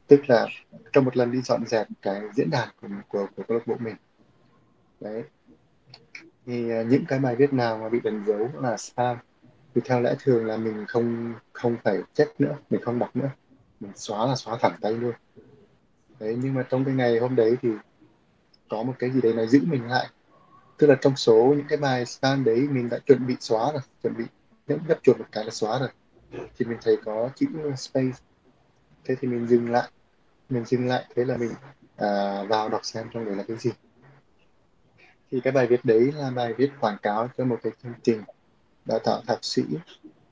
Tức 0.07 0.21
là 0.29 0.47
trong 0.93 1.05
một 1.05 1.17
lần 1.17 1.33
đi 1.33 1.41
dọn 1.41 1.67
dẹp 1.67 1.87
cái 2.03 2.23
diễn 2.35 2.51
đàn 2.51 2.69
của 2.81 2.89
của, 3.09 3.27
của 3.37 3.43
câu 3.49 3.59
lạc 3.59 3.67
bộ 3.67 3.77
mình. 3.79 3.97
Đấy 5.01 5.25
thì 6.47 6.71
ờ, 6.71 6.85
những 6.85 7.05
cái 7.09 7.19
bài 7.19 7.37
viết 7.37 7.53
nào 7.53 7.79
mà 7.79 7.89
bị 7.89 8.01
đánh 8.01 8.25
dấu 8.27 8.49
là 8.61 8.77
spam 8.77 9.17
thì 9.75 9.81
theo 9.85 10.01
lẽ 10.01 10.15
thường 10.23 10.47
là 10.47 10.57
mình 10.57 10.85
không 10.89 11.35
không 11.53 11.77
phải 11.85 11.99
check 12.15 12.41
nữa 12.41 12.57
mình 12.71 12.81
không 12.81 12.99
đọc 12.99 13.17
nữa. 13.17 13.31
Mình 13.81 13.93
xóa 13.97 14.27
là 14.27 14.35
xóa 14.37 14.59
thẳng 14.61 14.79
tay 14.81 14.93
luôn. 14.93 15.13
Đấy 16.19 16.39
nhưng 16.43 16.55
mà 16.55 16.63
trong 16.71 16.85
cái 16.85 16.95
ngày 16.95 17.19
hôm 17.19 17.37
đấy 17.37 17.57
thì 17.63 17.69
có 18.69 18.83
một 18.83 18.95
cái 18.99 19.11
gì 19.11 19.21
đấy 19.21 19.33
nó 19.33 19.47
giữ 19.47 19.61
mình 19.67 19.87
lại. 19.87 20.09
Tức 20.79 20.87
là 20.87 20.95
trong 21.01 21.17
số 21.17 21.55
những 21.57 21.67
cái 21.69 21.79
bài 21.79 22.07
spam 22.07 22.45
đấy 22.45 22.69
mình 22.71 22.89
đã 22.89 22.99
chuẩn 22.99 23.27
bị 23.27 23.37
xóa 23.41 23.73
rồi 23.73 23.83
chuẩn 24.03 24.17
bị 24.17 24.25
nhấp 24.67 24.79
nhấp 24.89 24.99
chuột 25.03 25.19
một 25.19 25.27
cái 25.33 25.45
là 25.45 25.51
xóa 25.51 25.79
rồi. 25.79 25.89
Thì 26.59 26.65
mình 26.67 26.79
thấy 26.83 26.97
có 27.05 27.31
chữ 27.37 27.47
space. 27.77 28.19
Thế 29.05 29.15
thì 29.21 29.29
mình 29.29 29.47
dừng 29.47 29.71
lại. 29.71 29.91
Mình 30.49 30.65
dừng 30.65 30.87
lại 30.89 31.05
thế 31.15 31.25
là 31.25 31.37
mình 31.37 31.51
à, 31.97 32.43
vào 32.49 32.69
đọc 32.69 32.81
xem 32.85 33.07
trong 33.13 33.25
đấy 33.25 33.37
là 33.37 33.45
cái 33.49 33.57
gì 33.57 33.71
thì 35.31 35.41
cái 35.41 35.53
bài 35.53 35.67
viết 35.67 35.85
đấy 35.85 36.13
là 36.13 36.31
bài 36.31 36.55
viết 36.55 36.71
quảng 36.81 36.97
cáo 37.03 37.29
cho 37.39 37.45
một 37.45 37.59
cái 37.63 37.73
chương 37.83 37.93
trình 38.03 38.23
đào 38.85 38.99
tạo 38.99 39.23
thạc 39.27 39.39
sĩ 39.43 39.63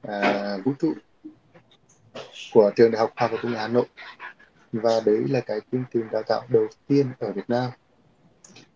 à, 0.03 0.57
vũ 0.65 0.73
trụ 0.79 0.93
của 2.55 2.71
trường 2.77 2.91
đại 2.91 3.01
học 3.01 3.13
khoa 3.17 3.29
học 3.29 3.41
công 3.43 3.53
nghệ 3.53 3.59
hà 3.59 3.69
nội. 3.69 3.87
Và 4.73 5.01
đấy 5.07 5.25
là 5.29 5.41
cái 5.41 5.61
chương 5.73 5.85
trình 5.93 6.09
đào 6.13 6.23
tạo 6.23 6.43
đầu 6.49 6.67
tiên 6.87 7.13
ở 7.19 7.33
Việt 7.33 7.45
Nam. 7.49 7.71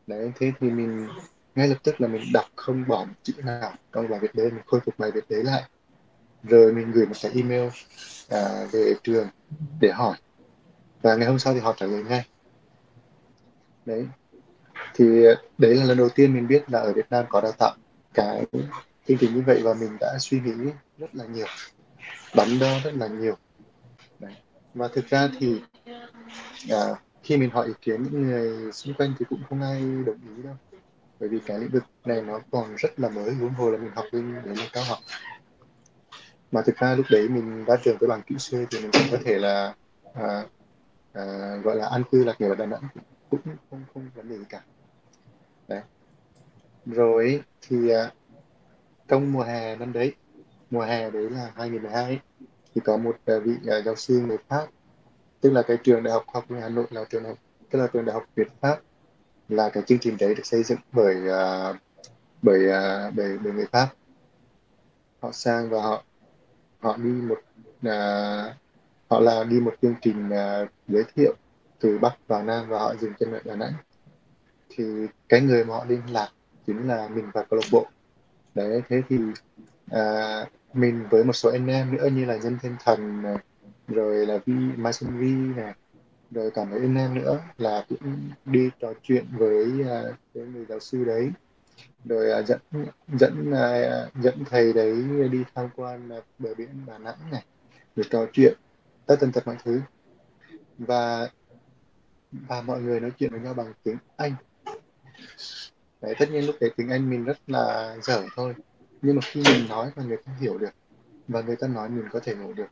Đấy 0.07 0.33
thế 0.37 0.53
thì 0.61 0.71
mình 0.71 1.09
ngay 1.55 1.69
lập 1.69 1.79
tức 1.83 2.01
là 2.01 2.09
mình 2.09 2.23
đọc 2.33 2.45
không 2.57 2.85
bỏ 2.89 3.05
một 3.05 3.15
chữ 3.23 3.33
nào 3.45 3.73
trong 3.93 4.09
bài 4.09 4.21
viết 4.23 4.35
đấy 4.35 4.51
mình 4.51 4.63
khôi 4.67 4.81
phục 4.81 4.99
bài 4.99 5.11
viết 5.11 5.25
đấy 5.29 5.45
lại. 5.45 5.63
Rồi 6.43 6.73
mình 6.73 6.93
gửi 6.93 7.07
một 7.07 7.17
cái 7.23 7.33
email 7.35 7.69
à, 8.29 8.67
về 8.73 8.95
trường 9.03 9.29
để 9.81 9.93
hỏi. 9.93 10.17
Và 11.03 11.15
ngày 11.15 11.29
hôm 11.29 11.39
sau 11.39 11.55
thì 11.55 11.61
họ 11.61 11.75
trả 11.77 11.87
lời 11.87 12.05
ngay. 12.05 12.27
Đấy 13.87 14.07
thì 14.95 15.25
đấy 15.59 15.75
là 15.75 15.85
lần 15.85 15.99
đầu 15.99 16.09
tiên 16.09 16.35
mình 16.35 16.49
biết 16.49 16.71
là 16.71 16.79
ở 16.79 16.93
Việt 16.93 17.07
Nam 17.11 17.25
có 17.29 17.41
đào 17.41 17.53
tạo 17.53 17.75
cái 18.15 18.47
chương 19.09 19.19
trình 19.19 19.35
như 19.35 19.43
vậy 19.47 19.61
và 19.65 19.75
mình 19.75 19.97
đã 20.01 20.17
suy 20.21 20.41
nghĩ 20.41 20.71
rất 20.99 21.15
là 21.15 21.25
nhiều 21.25 21.47
đắn 22.35 22.59
đo 22.61 22.79
rất 22.85 22.95
là 22.95 23.07
nhiều. 23.07 23.37
Đấy. 24.19 24.35
và 24.75 24.89
thực 24.89 25.09
ra 25.09 25.29
thì 25.41 25.61
à, 26.71 26.95
khi 27.23 27.37
mình 27.37 27.51
hỏi 27.51 27.67
ý 27.67 27.73
kiến 27.81 28.03
những 28.03 28.23
người 28.23 28.73
xung 28.73 28.95
quanh 28.95 29.15
thì 29.19 29.25
cũng 29.29 29.43
không 29.49 29.63
ai 29.63 29.81
đồng 29.81 30.37
ý 30.37 30.43
đâu. 30.43 30.55
Bởi 31.21 31.29
vì 31.29 31.39
cái 31.47 31.59
lĩnh 31.59 31.71
vực 31.71 31.85
này 32.05 32.23
nó 32.23 32.41
còn 32.51 32.75
rất 32.77 33.01
là 33.01 33.09
mới 33.09 33.35
huống 33.35 33.55
hồ 33.55 33.71
là 33.71 33.79
mình 33.79 33.91
học 33.95 34.05
lên 34.13 34.35
đến 34.45 34.55
là 34.55 34.67
cao 34.73 34.85
học. 34.85 34.99
Mà 36.53 36.63
thực 36.63 36.77
ra 36.77 36.95
lúc 36.95 37.07
đấy 37.11 37.29
mình 37.29 37.65
ra 37.65 37.77
trường 37.85 37.97
với 38.01 38.09
bằng 38.09 38.23
kỹ 38.23 38.35
sư 38.39 38.67
thì 38.71 38.81
mình 38.81 38.91
cũng 38.93 39.03
có 39.11 39.19
thể 39.25 39.39
là 39.39 39.75
à, 40.15 40.45
à, 41.13 41.57
gọi 41.65 41.77
là 41.77 41.89
an 41.89 42.03
cư 42.13 42.25
lạc 42.25 42.41
nghiệp 42.41 42.49
ở 42.49 42.55
Đà 42.55 42.67
Nẵng 42.67 42.83
cũng 43.31 43.41
không 43.71 43.85
không 43.95 44.11
vấn 44.15 44.29
đề 44.29 44.39
gì 44.39 44.45
cả 44.49 44.63
rồi 46.87 47.43
thì 47.69 47.91
à, 47.91 48.13
trong 49.09 49.33
mùa 49.33 49.43
hè 49.43 49.77
năm 49.77 49.93
đấy 49.93 50.15
mùa 50.71 50.81
hè 50.81 51.11
đấy 51.11 51.31
là 51.31 51.53
2012 51.55 52.05
ấy, 52.05 52.19
thì 52.75 52.81
có 52.85 52.97
một 52.97 53.17
à, 53.27 53.35
vị 53.45 53.55
à, 53.67 53.81
giáo 53.85 53.97
sư 53.97 54.21
người 54.27 54.39
Pháp 54.49 54.67
tức 55.41 55.51
là 55.51 55.63
cái 55.63 55.77
trường 55.85 56.03
đại 56.03 56.13
học 56.13 56.25
học 56.35 56.45
Hà 56.61 56.69
Nội 56.69 56.87
là 56.91 57.05
trường 57.11 57.25
học 57.25 57.39
tức 57.71 57.79
là 57.79 57.87
trường 57.87 58.05
đại 58.05 58.15
học 58.15 58.25
Việt 58.35 58.49
Pháp 58.61 58.81
là 59.49 59.69
cái 59.69 59.83
chương 59.87 59.99
trình 59.99 60.17
đấy 60.21 60.35
được 60.35 60.47
xây 60.47 60.63
dựng 60.63 60.79
bởi 60.93 61.17
à, 61.29 61.73
bởi, 62.43 62.71
à, 62.71 63.11
bởi 63.17 63.39
bởi 63.39 63.53
người 63.53 63.67
Pháp. 63.73 63.89
Họ 65.21 65.33
sang 65.33 65.71
và 65.71 65.83
họ 65.83 66.05
họ 66.81 66.97
đi 66.97 67.11
một 67.11 67.41
à, 67.83 68.57
họ 69.09 69.21
là 69.21 69.45
đi 69.45 69.61
một 69.61 69.75
chương 69.83 69.95
trình 70.03 70.31
à, 70.31 70.67
giới 70.89 71.05
thiệu 71.15 71.35
từ 71.81 71.99
Bắc 71.99 72.29
vào 72.29 72.43
Nam 72.43 72.69
và 72.69 72.79
họ 72.79 72.95
dừng 73.01 73.13
chân 73.19 73.33
ở 73.33 73.41
Đà 73.45 73.57
Nẵng. 73.57 73.73
Thì 74.69 74.85
cái 75.29 75.41
người 75.41 75.65
mà 75.65 75.75
họ 75.75 75.85
liên 75.89 76.01
lạc 76.11 76.29
chính 76.67 76.89
là 76.89 77.09
mình 77.09 77.31
và 77.35 77.43
câu 77.43 77.61
lạc 77.61 77.69
bộ. 77.73 77.87
Đấy 78.55 78.83
thế 78.89 79.03
thì 79.09 79.19
à, 79.91 80.47
mình 80.73 81.07
với 81.11 81.25
một 81.25 81.33
số 81.33 81.51
anh 81.51 81.67
em 81.67 81.97
nữa 81.97 82.09
như 82.13 82.25
là 82.25 82.39
dân 82.39 82.59
thiên 82.63 82.77
thần 82.85 83.23
này, 83.23 83.37
rồi 83.89 84.27
là 84.27 84.39
vi 84.47 84.55
mai 84.77 84.93
xuân 84.93 85.19
vi 85.19 85.33
này 85.33 85.75
rồi 86.31 86.51
cả 86.51 86.65
mấy 86.65 86.81
anh 86.81 86.97
em 86.97 87.15
nữa 87.15 87.41
là 87.59 87.85
cũng 87.89 88.31
đi 88.45 88.71
trò 88.81 88.93
chuyện 89.03 89.25
với 89.33 89.67
uh, 89.81 90.17
cái 90.35 90.45
người 90.45 90.65
giáo 90.69 90.81
sư 90.81 91.05
đấy. 91.05 91.31
Rồi 92.05 92.41
uh, 92.41 92.47
dẫn 92.47 92.61
dẫn 93.13 93.51
uh, 93.51 94.23
dẫn 94.23 94.45
thầy 94.51 94.73
đấy 94.73 95.05
đi 95.33 95.45
tham 95.55 95.69
quan 95.77 96.19
uh, 96.19 96.25
bờ 96.39 96.55
biển 96.55 96.87
Đà 96.87 96.99
Nẵng 96.99 97.31
này 97.31 97.45
rồi 97.97 98.07
trò 98.11 98.27
chuyện 98.33 98.59
tất 99.07 99.17
tần 99.21 99.33
tật 99.33 99.47
mọi 99.47 99.57
thứ. 99.65 99.81
Và 100.79 101.29
và 102.33 102.63
mọi 102.63 102.81
người 102.81 103.01
nói 103.01 103.11
chuyện 103.19 103.31
với 103.31 103.41
nhau 103.41 103.55
bằng 103.55 103.73
tiếng 103.83 103.97
Anh 104.17 104.35
đấy 106.03 106.15
tất 106.19 106.31
nhiên 106.31 106.47
lúc 106.47 106.57
đấy 106.61 106.71
tiếng 106.77 106.89
Anh 106.89 107.11
mình 107.11 107.25
rất 107.25 107.39
là 107.47 107.97
dở 108.03 108.23
thôi. 108.37 108.55
Nhưng 109.03 109.17
mà 109.17 109.23
khi 109.25 109.43
mình 109.43 109.69
nói 109.69 109.91
và 109.97 110.03
người 110.03 110.17
ta 110.17 110.33
hiểu 110.41 110.59
được 110.59 110.71
và 111.29 111.41
người 111.41 111.57
ta 111.57 111.69
nói 111.69 111.89
mình 111.89 112.05
có 112.13 112.21
thể 112.21 112.35
hiểu 112.37 112.53
được 112.53 112.69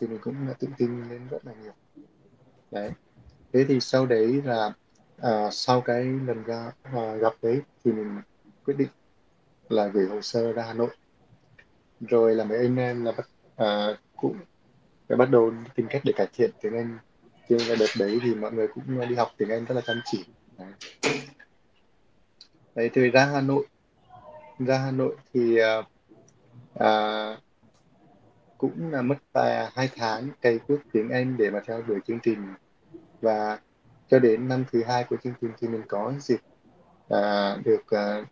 thì 0.00 0.06
mình 0.06 0.18
cũng 0.22 0.34
tự 0.58 0.68
tin 0.78 1.08
lên 1.10 1.28
rất 1.30 1.46
là 1.46 1.52
nhiều. 1.62 1.72
Đấy. 2.70 2.90
Thế 3.52 3.64
thì 3.68 3.80
sau 3.80 4.06
đấy 4.06 4.42
là 4.44 4.72
à, 5.18 5.50
sau 5.50 5.80
cái 5.80 6.04
lần 6.04 6.42
ra 6.42 6.72
à, 6.82 7.14
gặp 7.14 7.32
đấy 7.42 7.60
thì 7.84 7.92
mình 7.92 8.20
quyết 8.64 8.74
định 8.78 8.88
là 9.68 9.86
gửi 9.86 10.06
hồ 10.06 10.20
sơ 10.20 10.52
ra 10.52 10.62
Hà 10.62 10.72
Nội. 10.72 10.90
Rồi 12.00 12.34
là 12.34 12.44
mấy 12.44 12.58
anh 12.58 12.76
em 12.76 13.04
là 13.04 13.12
bắt 13.12 13.28
à, 13.56 13.98
cũng 14.16 14.36
phải 15.08 15.16
bắt 15.16 15.30
đầu 15.30 15.52
tìm 15.74 15.86
cách 15.90 16.02
để 16.04 16.12
cải 16.16 16.26
thiện 16.32 16.50
tiếng 16.60 16.74
Anh. 16.76 16.98
Trên 17.48 17.58
cái 17.68 17.76
đợt 17.76 17.90
đấy 17.98 18.18
thì 18.22 18.34
mọi 18.34 18.52
người 18.52 18.68
cũng 18.68 19.08
đi 19.08 19.14
học 19.14 19.28
tiếng 19.36 19.48
Anh 19.48 19.64
rất 19.64 19.74
là 19.74 19.80
chăm 19.80 20.00
chỉ. 20.04 20.24
Đấy, 20.58 20.72
đấy 22.74 22.90
thì 22.94 23.10
ra 23.10 23.24
Hà 23.24 23.40
Nội. 23.40 23.66
Ra 24.58 24.78
Hà 24.78 24.90
Nội 24.90 25.16
thì 25.34 25.58
uh, 26.74 27.38
cũng 28.58 28.92
là 28.92 29.02
mất 29.02 29.16
vài 29.32 29.70
hai 29.74 29.88
tháng 29.96 30.28
cày 30.40 30.58
quốc 30.58 30.78
tiếng 30.92 31.10
Anh 31.10 31.36
để 31.36 31.50
mà 31.50 31.60
theo 31.66 31.82
đuổi 31.82 31.98
chương 32.06 32.20
trình. 32.20 32.38
Và 33.20 33.58
cho 34.08 34.18
đến 34.18 34.48
năm 34.48 34.64
thứ 34.72 34.82
hai 34.84 35.04
của 35.04 35.16
chương 35.24 35.34
trình 35.40 35.50
thì 35.58 35.68
mình 35.68 35.82
có 35.88 36.12
dịp 36.20 36.40
uh, 37.14 37.64
được 37.64 37.82
uh, 37.94 38.26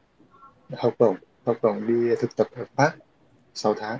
học 0.78 0.94
bổng 0.98 1.16
học 1.46 1.56
bổng 1.62 1.86
đi 1.86 2.14
thực 2.20 2.36
tập 2.36 2.46
ở 2.56 2.64
Pháp 2.76 2.92
6 3.54 3.74
tháng. 3.74 3.98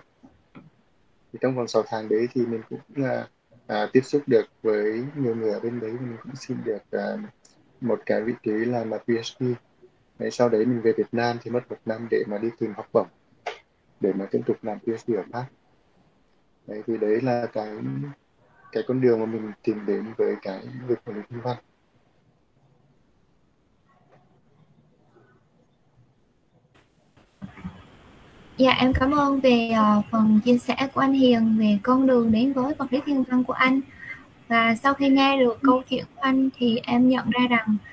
Thì 1.33 1.39
trong 1.41 1.57
vòng 1.57 1.69
6 1.69 1.83
tháng 1.87 2.09
đấy 2.09 2.29
thì 2.35 2.47
mình 2.47 2.63
cũng 2.69 2.81
uh, 3.01 3.29
à, 3.67 3.89
tiếp 3.93 4.01
xúc 4.05 4.23
được 4.27 4.47
với 4.63 5.05
nhiều 5.17 5.35
người 5.35 5.53
ở 5.53 5.61
bên 5.61 5.81
đấy 5.81 5.91
mình 5.91 6.17
cũng 6.23 6.37
xin 6.37 6.57
được 6.65 6.83
à, 6.91 7.17
một 7.81 8.01
cái 8.07 8.23
vị 8.23 8.33
trí 8.43 8.53
là 8.53 8.85
mà 8.85 8.99
PhD 8.99 9.45
đấy, 10.23 10.31
sau 10.31 10.49
đấy 10.49 10.67
mình 10.67 10.81
về 10.81 10.93
Việt 10.97 11.09
Nam 11.13 11.37
thì 11.43 11.51
mất 11.51 11.71
một 11.71 11.77
năm 11.87 12.09
để 12.11 12.25
mà 12.27 12.39
đi 12.39 12.49
tìm 12.59 12.73
học 12.77 12.87
bổng 12.93 13.07
để 14.01 14.13
mà 14.13 14.27
tiếp 14.31 14.41
tục 14.47 14.57
làm 14.63 14.79
PhD 14.79 15.15
ở 15.17 15.23
Pháp. 15.33 15.47
Đấy 16.67 16.83
thì 16.87 16.99
đấy 16.99 17.21
là 17.21 17.47
cái 17.53 17.71
cái 18.73 18.83
con 18.89 19.01
đường 19.01 19.21
mà 19.21 19.27
mình 19.27 19.53
tìm 19.63 19.87
đến 19.87 20.05
với 20.17 20.35
cái 20.43 20.61
việc 20.87 21.05
của 21.05 21.13
lịch 21.13 21.43
văn. 21.43 21.57
Dạ 28.57 28.71
em 28.71 28.93
cảm 28.93 29.11
ơn 29.11 29.41
về 29.41 29.71
uh, 29.99 30.05
phần 30.11 30.41
chia 30.45 30.59
sẻ 30.59 30.77
của 30.95 31.01
anh 31.01 31.13
Hiền 31.13 31.57
về 31.59 31.79
con 31.83 32.07
đường 32.07 32.33
đến 32.33 32.53
với 32.53 32.75
vật 32.75 32.93
lý 32.93 33.01
thiên 33.07 33.23
văn 33.23 33.45
của 33.45 33.53
anh. 33.53 33.81
Và 34.49 34.75
sau 34.75 34.95
khi 34.95 35.09
nghe 35.09 35.39
được 35.39 35.59
câu 35.63 35.83
chuyện 35.89 36.05
của 36.15 36.21
anh 36.21 36.49
thì 36.57 36.81
em 36.83 37.09
nhận 37.09 37.31
ra 37.31 37.47
rằng 37.51 37.67
ừ, 37.67 37.92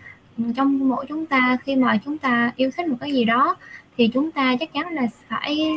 trong 0.55 0.89
mỗi 0.89 1.05
chúng 1.09 1.25
ta 1.25 1.57
khi 1.63 1.75
mà 1.75 1.97
chúng 2.05 2.17
ta 2.17 2.51
yêu 2.55 2.71
thích 2.77 2.87
một 2.87 2.97
cái 2.99 3.11
gì 3.11 3.25
đó 3.25 3.55
thì 3.97 4.09
chúng 4.13 4.31
ta 4.31 4.55
chắc 4.59 4.73
chắn 4.73 4.93
là 4.93 5.07
phải 5.27 5.71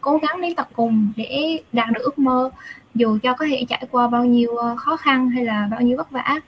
cố 0.00 0.18
gắng 0.18 0.40
đến 0.40 0.54
tận 0.54 0.66
cùng 0.72 1.12
để 1.16 1.60
đạt 1.72 1.88
được 1.92 2.00
ước 2.02 2.18
mơ 2.18 2.50
dù 2.94 3.18
cho 3.22 3.34
có 3.34 3.46
thể 3.46 3.64
trải 3.68 3.82
qua 3.90 4.08
bao 4.08 4.24
nhiêu 4.24 4.56
ờ, 4.56 4.76
khó 4.76 4.96
khăn 4.96 5.30
hay 5.30 5.44
là 5.44 5.68
bao 5.70 5.80
nhiêu 5.80 5.96
vất 5.96 6.10
vả. 6.10 6.40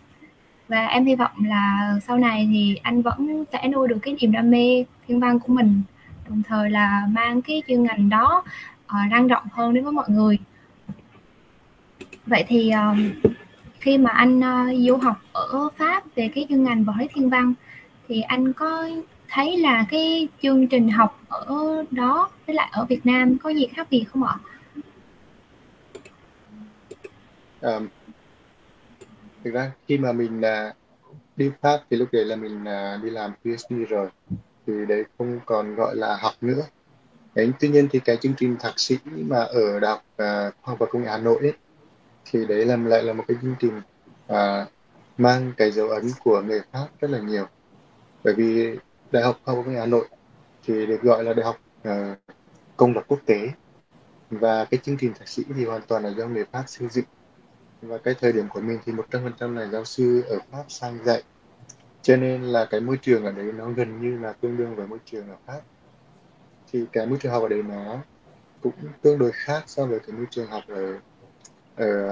Và 0.69 0.87
em 0.87 1.05
hy 1.05 1.15
vọng 1.15 1.45
là 1.45 1.95
sau 2.07 2.19
này 2.19 2.49
thì 2.53 2.77
anh 2.83 3.03
vẫn 3.03 3.45
sẽ 3.53 3.69
nuôi 3.69 3.89
được 3.89 3.99
cái 4.03 4.17
niềm 4.21 4.33
đam 4.33 4.51
mê 4.51 4.85
thiên 5.09 5.21
văn 5.21 5.39
của 5.39 5.53
mình 5.53 5.83
đồng 6.29 6.43
thời 6.49 6.71
là 6.71 7.03
mang 7.11 7.43
cái 7.43 7.63
chuyên 7.69 7.83
ngành 7.83 8.09
đó 8.09 8.43
uh, 8.85 9.11
lan 9.11 9.27
rộng 9.27 9.43
hơn 9.53 9.75
đến 9.75 9.85
với 9.85 9.93
mọi 9.93 10.09
người. 10.09 10.39
Vậy 12.27 12.45
thì 12.49 12.73
uh, 12.75 13.33
khi 13.81 13.99
mà 13.99 14.11
anh 14.11 14.39
uh, 14.39 14.87
du 14.89 14.97
học 14.97 15.17
ở 15.33 15.69
pháp 15.77 16.03
về 16.15 16.31
cái 16.35 16.47
chuyên 16.49 16.65
ngành 16.65 16.85
vật 16.85 16.93
lý 16.99 17.07
thiên 17.15 17.31
văn 17.31 17.55
thì 18.09 18.21
anh 18.21 18.53
có 18.53 18.89
thấy 19.29 19.57
là 19.57 19.87
cái 19.91 20.29
chương 20.43 20.69
trình 20.69 20.89
học 20.89 21.21
ở 21.29 21.85
đó 21.91 22.31
với 22.47 22.57
lại 22.57 22.69
ở 22.73 22.85
Việt 22.85 23.07
Nam 23.07 23.39
có 23.39 23.51
gì 23.51 23.67
khác 23.67 23.87
biệt 23.91 24.05
không 24.13 24.23
ạ? 24.25 24.35
À, 27.61 27.81
thực 29.45 29.55
ra 29.55 29.73
khi 29.89 29.99
mà 29.99 30.13
mình 30.13 30.41
uh, 30.41 30.77
đi 31.37 31.51
Pháp 31.61 31.81
thì 31.91 31.97
lúc 31.97 32.09
đấy 32.13 32.25
là 32.25 32.37
mình 32.37 32.63
uh, 32.63 33.05
đi 33.05 33.11
làm 33.11 33.33
PhD 33.45 33.75
rồi 33.89 34.09
thì 34.67 34.73
đấy 34.89 35.05
không 35.19 35.41
còn 35.47 35.75
gọi 35.75 35.97
là 35.97 36.17
học 36.21 36.33
nữa 36.41 36.63
đấy, 37.35 37.53
tuy 37.61 37.69
nhiên 37.69 37.89
thì 37.91 38.01
cái 38.01 38.17
chương 38.17 38.35
trình 38.37 38.57
thạc 38.61 38.75
sĩ 38.77 38.97
mà 39.05 39.39
ở 39.39 39.81
đại 39.81 39.91
học 39.91 40.03
uh, 40.13 40.17
khoa 40.63 40.73
học 40.73 40.79
và 40.79 40.87
công 40.91 41.03
nghệ 41.03 41.09
Hà 41.09 41.19
Nội 41.19 41.39
ấy, 41.41 41.53
thì 42.31 42.47
đấy 42.47 42.65
là 42.65 42.77
lại 42.77 43.03
là 43.03 43.13
một 43.13 43.25
cái 43.29 43.37
chương 43.43 43.55
trình 43.61 43.81
à, 44.27 44.67
mang 45.19 45.53
cái 45.57 45.71
dấu 45.71 45.89
ấn 45.89 46.05
của 46.25 46.43
người 46.43 46.61
Pháp 46.73 46.89
rất 47.01 47.11
là 47.11 47.19
nhiều. 47.19 47.47
Bởi 48.25 48.35
vì 48.35 48.77
đại 49.13 49.23
học 49.23 49.39
khoa 49.45 49.55
học 49.55 49.65
công 49.65 49.75
nghệ 49.75 49.81
Hà 49.81 49.87
Nội 49.87 50.09
thì 50.65 50.87
được 50.87 51.03
gọi 51.03 51.25
là 51.25 51.35
đại 51.35 51.47
học 51.47 51.57
à, 51.83 52.17
công 52.77 52.95
lập 52.95 53.05
quốc 53.09 53.21
tế. 53.27 53.49
Và 54.31 54.65
cái 54.65 54.81
chương 54.83 54.97
trình 54.97 55.15
thạc 55.15 55.29
sĩ 55.29 55.43
thì 55.57 55.65
hoàn 55.65 55.83
toàn 55.89 56.03
là 56.03 56.11
do 56.11 56.27
người 56.27 56.45
Pháp 56.53 56.65
xây 56.67 56.89
dựng. 56.89 57.05
Và 57.83 57.99
cái 57.99 58.15
thời 58.21 58.33
điểm 58.33 58.49
của 58.49 58.61
mình 58.61 58.79
thì 58.85 58.93
100% 58.93 59.55
là 59.55 59.67
giáo 59.67 59.85
sư 59.85 60.23
ở 60.29 60.39
Pháp 60.51 60.65
sang 60.69 61.05
dạy. 61.05 61.23
Cho 62.03 62.17
nên 62.17 62.43
là 62.43 62.65
cái 62.65 62.81
môi 62.81 62.99
trường 63.03 63.25
ở 63.25 63.33
đấy 63.33 63.53
nó 63.53 63.71
gần 63.71 64.01
như 64.01 64.19
là 64.19 64.33
tương 64.33 64.57
đương 64.57 64.77
với 64.77 64.87
môi 64.87 64.99
trường 65.05 65.29
ở 65.29 65.37
Pháp. 65.47 65.61
Thì 66.73 66.85
cái 66.93 67.07
môi 67.07 67.19
trường 67.19 67.33
học 67.33 67.43
ở 67.43 67.49
đấy 67.49 67.63
nó 67.63 67.99
cũng 68.63 68.73
tương 69.03 69.19
đối 69.19 69.33
khác 69.33 69.63
so 69.67 69.87
với 69.87 70.01
cái 70.01 70.17
môi 70.17 70.27
trường 70.31 70.47
học 70.51 70.63
ở 70.69 70.99
ở 71.79 72.09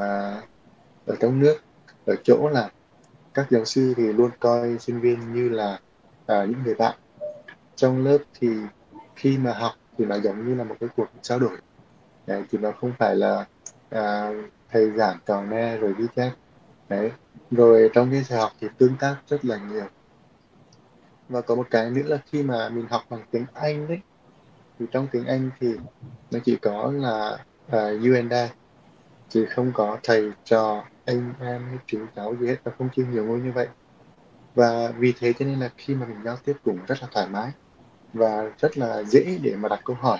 ở 1.07 1.17
trong 1.21 1.41
nước. 1.41 1.57
Ở 2.07 2.15
chỗ 2.25 2.49
là 2.49 2.71
các 3.35 3.47
giáo 3.51 3.65
sư 3.65 3.95
thì 3.97 4.13
luôn 4.13 4.31
coi 4.41 4.79
sinh 4.79 5.01
viên 5.01 5.33
như 5.33 5.49
là 5.49 5.79
à, 6.27 6.45
những 6.45 6.63
người 6.65 6.75
bạn. 6.75 6.97
Trong 7.77 8.05
lớp 8.05 8.19
thì 8.41 8.49
khi 9.17 9.39
mà 9.39 9.53
học 9.53 9.73
thì 9.99 10.05
nó 10.05 10.17
giống 10.17 10.49
như 10.49 10.55
là 10.55 10.65
một 10.65 10.77
cái 10.81 10.89
cuộc 10.97 11.09
trao 11.23 11.39
đổi. 11.39 11.57
Đấy, 12.27 12.43
thì 12.51 12.59
nó 12.59 12.73
không 12.81 12.93
phải 12.99 13.17
là 13.17 13.47
à, 13.91 14.31
thầy 14.71 14.91
giảng 14.91 15.19
trò 15.27 15.43
nghe 15.43 15.77
rồi 15.77 15.95
ghi 15.99 16.05
chép. 16.17 16.31
Đấy 16.89 17.13
rồi 17.51 17.91
trong 17.95 18.11
cái 18.11 18.23
giờ 18.23 18.37
học 18.37 18.53
thì 18.61 18.69
tương 18.79 18.97
tác 18.97 19.17
rất 19.29 19.45
là 19.45 19.57
nhiều. 19.57 19.87
Và 21.29 21.41
có 21.41 21.55
một 21.55 21.67
cái 21.71 21.91
nữa 21.91 22.03
là 22.05 22.19
khi 22.27 22.43
mà 22.43 22.69
mình 22.69 22.87
học 22.91 23.03
bằng 23.11 23.23
tiếng 23.31 23.47
Anh 23.55 23.89
đấy 23.89 24.01
thì 24.79 24.87
trong 24.93 25.09
tiếng 25.13 25.27
Anh 25.27 25.51
thì 25.61 25.75
nó 26.31 26.39
chỉ 26.45 26.57
có 26.57 26.93
là 26.97 27.39
à, 27.71 27.89
uh, 27.89 28.05
you 28.05 28.15
and 28.15 28.33
I 28.33 28.47
chị 29.29 29.47
không 29.47 29.73
có 29.75 29.99
thầy 30.03 30.33
trò 30.45 30.85
anh 31.05 31.33
em 31.41 31.67
hay 31.69 31.79
chú 31.87 31.99
cháu 32.17 32.37
gì 32.37 32.47
hết 32.47 32.57
và 32.65 32.73
không 32.79 32.89
chia 32.97 33.05
nhiều 33.13 33.25
ngôi 33.25 33.41
như 33.41 33.53
vậy. 33.53 33.69
Và 34.55 34.93
vì 34.99 35.15
thế 35.21 35.33
cho 35.33 35.45
nên 35.45 35.61
là 35.61 35.71
khi 35.77 35.95
mà 35.95 36.07
mình 36.07 36.19
giao 36.25 36.37
tiếp 36.45 36.57
cũng 36.65 36.79
rất 36.87 36.99
là 37.03 37.09
thoải 37.13 37.29
mái 37.29 37.53
và 38.13 38.51
rất 38.59 38.79
là 38.79 39.03
dễ 39.03 39.39
để 39.43 39.57
mà 39.57 39.69
đặt 39.69 39.81
câu 39.85 39.97
hỏi. 40.01 40.19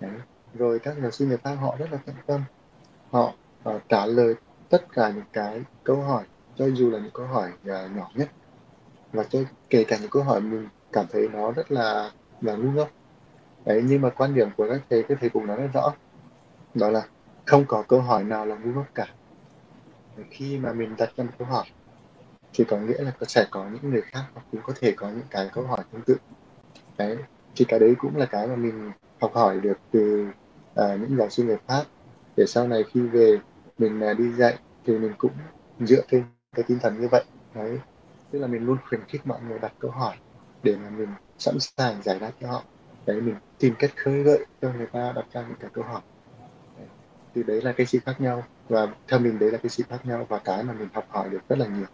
Đấy. 0.00 0.12
rồi 0.54 0.78
các 0.78 0.96
giáo 1.02 1.10
sư 1.10 1.26
người 1.26 1.36
ta 1.36 1.54
họ 1.54 1.76
rất 1.78 1.92
là 1.92 1.98
tận 2.06 2.16
tâm. 2.26 2.40
Họ 3.10 3.32
uh, 3.68 3.82
trả 3.88 4.06
lời 4.06 4.34
tất 4.68 4.92
cả 4.92 5.10
những 5.10 5.24
cái 5.32 5.62
câu 5.84 5.96
hỏi 5.96 6.24
cho 6.56 6.66
dù 6.66 6.90
là 6.90 6.98
những 6.98 7.12
câu 7.14 7.26
hỏi 7.26 7.52
uh, 7.52 7.96
nhỏ 7.96 8.10
nhất. 8.14 8.28
Và 9.12 9.24
cho 9.24 9.38
kể 9.70 9.84
cả 9.84 9.98
những 10.00 10.10
câu 10.10 10.22
hỏi 10.22 10.40
mình 10.40 10.68
cảm 10.92 11.06
thấy 11.12 11.28
nó 11.28 11.52
rất 11.52 11.72
là 11.72 12.10
là 12.40 12.54
ngu 12.56 12.70
ngốc. 12.70 12.88
Đấy 13.64 13.82
nhưng 13.86 14.00
mà 14.00 14.10
quan 14.10 14.34
điểm 14.34 14.48
của 14.56 14.68
các 14.68 14.80
thầy 14.90 15.02
các 15.02 15.18
thầy 15.20 15.30
cũng 15.30 15.46
nói 15.46 15.56
rất 15.56 15.68
rõ. 15.74 15.92
Đó 16.74 16.90
là 16.90 17.02
không 17.46 17.64
có 17.68 17.84
câu 17.88 18.00
hỏi 18.00 18.24
nào 18.24 18.46
là 18.46 18.56
ngu 18.56 18.72
ngốc 18.72 18.86
cả. 18.94 19.06
Khi 20.30 20.58
mà 20.58 20.72
mình 20.72 20.94
đặt 20.98 21.10
ra 21.16 21.24
một 21.24 21.30
câu 21.38 21.48
hỏi 21.48 21.64
thì 22.52 22.64
có 22.64 22.78
nghĩa 22.78 23.02
là 23.02 23.12
sẽ 23.28 23.46
có 23.50 23.68
những 23.68 23.90
người 23.90 24.02
khác 24.02 24.24
cũng 24.52 24.60
có 24.64 24.72
thể 24.80 24.92
có 24.96 25.08
những 25.08 25.26
cái 25.30 25.50
câu 25.52 25.66
hỏi 25.66 25.84
tương 25.92 26.02
tự. 26.02 26.16
Đấy 26.98 27.16
thì 27.56 27.64
cái 27.64 27.80
đấy 27.80 27.94
cũng 27.98 28.16
là 28.16 28.26
cái 28.26 28.46
mà 28.46 28.56
mình 28.56 28.92
học 29.20 29.34
hỏi 29.34 29.60
được 29.60 29.78
từ 29.90 30.26
uh, 30.80 31.00
những 31.00 31.16
giáo 31.18 31.30
sư 31.30 31.44
người 31.44 31.56
Pháp. 31.66 31.84
Để 32.36 32.44
sau 32.46 32.68
này 32.68 32.84
khi 32.92 33.00
về 33.00 33.38
mình 33.78 34.00
uh, 34.10 34.18
đi 34.18 34.32
dạy 34.32 34.58
thì 34.86 34.98
mình 34.98 35.12
cũng 35.18 35.32
dựa 35.80 36.02
trên 36.10 36.24
cái 36.56 36.64
tinh 36.68 36.78
thần 36.82 37.00
như 37.00 37.08
vậy. 37.08 37.24
Đấy 37.54 37.78
tức 38.30 38.38
là 38.38 38.46
mình 38.46 38.66
luôn 38.66 38.76
khuyến 38.88 39.04
khích 39.04 39.26
mọi 39.26 39.40
người 39.48 39.58
đặt 39.58 39.72
câu 39.78 39.90
hỏi 39.90 40.16
để 40.62 40.76
mà 40.76 40.90
mình 40.90 41.08
sẵn 41.38 41.60
sàng 41.60 42.02
giải 42.02 42.18
đáp 42.18 42.32
cho 42.40 42.48
họ. 42.48 42.62
Đấy 43.06 43.20
mình 43.20 43.34
tìm 43.58 43.74
cách 43.78 43.90
khơi 43.96 44.22
gợi 44.22 44.46
cho 44.62 44.72
người 44.72 44.86
ta 44.86 45.12
đặt 45.16 45.24
ra 45.32 45.42
những 45.48 45.58
cái 45.60 45.70
câu 45.72 45.84
hỏi 45.84 46.00
thì 47.34 47.42
đấy 47.42 47.60
là 47.62 47.72
cái 47.72 47.86
sự 47.86 47.98
khác 48.06 48.20
nhau. 48.20 48.44
Và 48.68 48.86
theo 49.08 49.20
mình 49.20 49.38
đấy 49.38 49.50
là 49.50 49.58
cái 49.58 49.70
sự 49.70 49.84
khác 49.88 50.06
nhau 50.06 50.26
và 50.28 50.38
cái 50.38 50.62
mà 50.62 50.72
mình 50.72 50.88
học 50.92 51.06
hỏi 51.08 51.28
được 51.30 51.48
rất 51.48 51.58
là 51.58 51.66
nhiều. 51.66 51.86